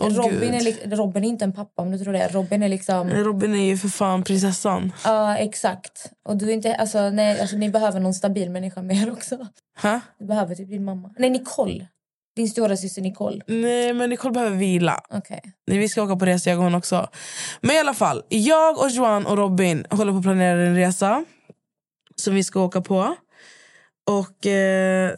men, 0.00 0.14
Robin, 0.14 0.54
är, 0.54 0.96
Robin 0.96 1.24
är 1.24 1.28
inte 1.28 1.44
en 1.44 1.52
pappa 1.52 1.82
om 1.82 1.90
du 1.90 1.98
tror 1.98 2.12
det. 2.12 2.28
Robin 2.28 2.62
är 2.62 2.68
liksom... 2.68 3.10
Robin 3.10 3.54
är 3.54 3.64
ju 3.64 3.76
för 3.76 3.88
fan 3.88 4.22
prinsessan. 4.24 4.92
Ja, 5.04 5.36
exakt. 5.36 6.10
Och 6.24 6.36
du 6.36 6.48
är 6.48 6.52
inte... 6.52 6.74
Alltså, 6.74 7.10
nej, 7.10 7.40
alltså, 7.40 7.56
ni 7.56 7.70
behöver 7.70 8.00
någon 8.00 8.14
stabil 8.14 8.50
människa 8.50 8.82
med 8.82 8.96
er 8.96 9.12
också. 9.12 9.46
Ha? 9.82 10.00
Du 10.18 10.26
behöver 10.26 10.54
typ 10.54 10.68
din 10.68 10.84
mamma. 10.84 11.14
Nej, 11.18 11.30
Nicole. 11.30 11.86
Din 12.36 12.48
stora 12.48 12.76
syster 12.76 13.02
Nicole. 13.02 13.40
Nej, 13.46 13.92
men 13.92 14.10
Nicole 14.10 14.32
behöver 14.32 14.56
vila. 14.56 15.00
Nej, 15.66 15.78
Vi 15.78 15.88
ska 15.88 16.02
åka 16.02 16.16
på 16.16 16.24
resa 16.24 16.50
jag 16.50 16.58
och 16.58 16.64
hon 16.64 16.74
också. 16.74 17.08
Men 17.60 17.76
i 17.76 17.78
alla 17.78 17.94
fall, 17.94 18.22
jag 18.28 18.78
och 18.78 18.90
Johan 18.90 19.26
och 19.26 19.36
Robin 19.36 19.86
håller 19.90 20.12
på 20.12 20.18
att 20.18 20.24
planera 20.24 20.62
en 20.62 20.76
resa. 20.76 21.24
Som 22.16 22.34
vi 22.34 22.44
ska 22.44 22.60
åka 22.60 22.80
på. 22.80 23.16
Och 24.10 24.46
eh, 24.46 25.12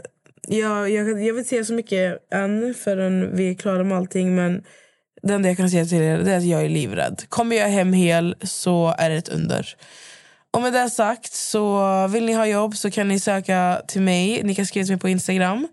jag, 0.46 0.90
jag, 0.90 1.08
jag 1.08 1.14
vill 1.14 1.38
inte 1.38 1.48
säga 1.48 1.64
så 1.64 1.72
mycket 1.72 2.32
än 2.32 2.74
förrän 2.74 3.36
vi 3.36 3.50
är 3.50 3.54
klara 3.54 3.84
med 3.84 3.98
allting. 3.98 4.34
Men 4.34 4.62
det 5.22 5.34
enda 5.34 5.48
jag 5.48 5.56
kan 5.56 5.70
säga 5.70 5.84
till 5.84 6.02
er 6.02 6.28
är 6.28 6.36
att 6.36 6.44
jag 6.44 6.64
är 6.64 6.68
livrädd. 6.68 7.24
Kommer 7.28 7.56
jag 7.56 7.68
hem 7.68 7.92
hel 7.92 8.36
så 8.42 8.94
är 8.98 9.10
det 9.10 9.16
ett 9.16 9.28
under. 9.28 9.76
Och 10.50 10.62
med 10.62 10.72
det 10.72 10.90
sagt 10.90 11.32
så 11.32 12.06
vill 12.06 12.26
ni 12.26 12.32
ha 12.32 12.46
jobb 12.46 12.76
så 12.76 12.90
kan 12.90 13.08
ni 13.08 13.20
söka 13.20 13.82
till 13.88 14.02
mig. 14.02 14.42
Ni 14.42 14.54
kan 14.54 14.66
skriva 14.66 14.84
till 14.84 14.92
mig 14.92 15.00
på 15.00 15.08
Instagram. 15.08 15.68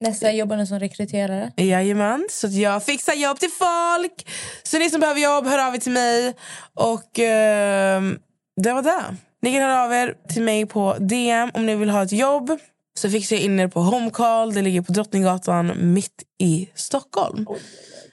Nästa 0.00 0.32
jobbar 0.32 0.56
nu 0.56 0.66
som 0.66 0.78
rekryterare. 0.78 1.52
Jajamän, 1.56 2.26
så 2.30 2.46
att 2.46 2.52
jag 2.52 2.84
fixar 2.84 3.14
jobb 3.14 3.38
till 3.38 3.50
folk. 3.50 4.28
Så 4.62 4.78
ni 4.78 4.90
som 4.90 5.00
behöver 5.00 5.20
jobb, 5.20 5.46
hör 5.46 5.66
av 5.68 5.74
er 5.74 5.78
till 5.78 5.92
mig. 5.92 6.34
Och 6.74 7.18
ehm, 7.18 8.18
det 8.56 8.72
var 8.72 8.82
det. 8.82 9.16
Ni 9.42 9.52
kan 9.52 9.62
höra 9.62 9.84
av 9.84 9.92
er 9.92 10.14
till 10.28 10.42
mig 10.42 10.66
på 10.66 10.96
DM 10.98 11.50
om 11.54 11.66
ni 11.66 11.74
vill 11.74 11.90
ha 11.90 12.02
ett 12.02 12.12
jobb. 12.12 12.58
Så 13.00 13.10
fixar 13.10 13.36
jag 13.36 13.44
in 13.44 13.60
er 13.60 13.68
på 13.68 13.80
Homecall. 13.80 14.54
Det 14.54 14.62
ligger 14.62 14.82
på 14.82 14.92
Drottninggatan 14.92 15.72
mitt 15.94 16.22
i 16.38 16.68
Stockholm. 16.74 17.46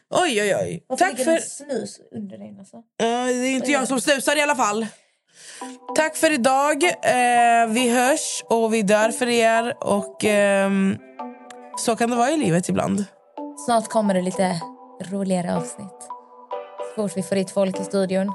Oj, 0.09 0.41
oj, 0.41 0.55
oj. 0.55 0.83
Varför 0.87 1.05
Tack 1.05 1.17
ligger 1.17 1.25
för... 1.25 1.31
det 1.31 1.41
snus 1.41 1.99
under 2.15 2.37
dig? 2.37 2.55
Alltså? 2.59 2.77
Ja, 2.97 3.25
det 3.25 3.47
är 3.47 3.55
inte 3.55 3.71
jag 3.71 3.87
som 3.87 4.01
snusar 4.01 4.37
i 4.37 4.41
alla 4.41 4.55
fall. 4.55 4.87
Tack 5.95 6.15
för 6.15 6.31
idag. 6.31 6.83
Eh, 6.83 7.67
vi 7.69 7.89
hörs 7.89 8.43
och 8.49 8.73
vi 8.73 8.81
dör 8.81 9.11
för 9.11 9.29
er. 9.29 9.73
Och 9.79 10.25
ehm, 10.25 10.97
Så 11.77 11.95
kan 11.95 12.09
det 12.09 12.15
vara 12.15 12.31
i 12.31 12.37
livet 12.37 12.69
ibland. 12.69 13.05
Snart 13.65 13.87
kommer 13.87 14.13
det 14.13 14.21
lite 14.21 14.61
roligare 15.11 15.55
avsnitt. 15.55 16.01
Så 16.95 17.01
fort 17.01 17.17
vi 17.17 17.23
får 17.23 17.35
hit 17.35 17.51
folk 17.51 17.79
i 17.79 17.83
studion. 17.83 18.33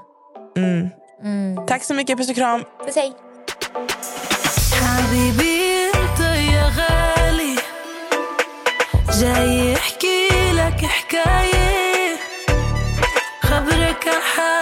Mm. 0.57 0.89
Mm. 1.23 1.67
Tack 1.67 1.85
så 1.85 1.95
mycket. 1.95 2.19
Puss 2.19 2.31
och 2.31 2.37
kram. 2.37 2.65
Puss 2.87 2.97
hej. 2.97 3.13
جاي 9.23 9.73
يحكي 9.73 10.29
لك 10.53 10.85
حكاية 10.85 12.17
خبرك 13.43 14.09
عن 14.39 14.62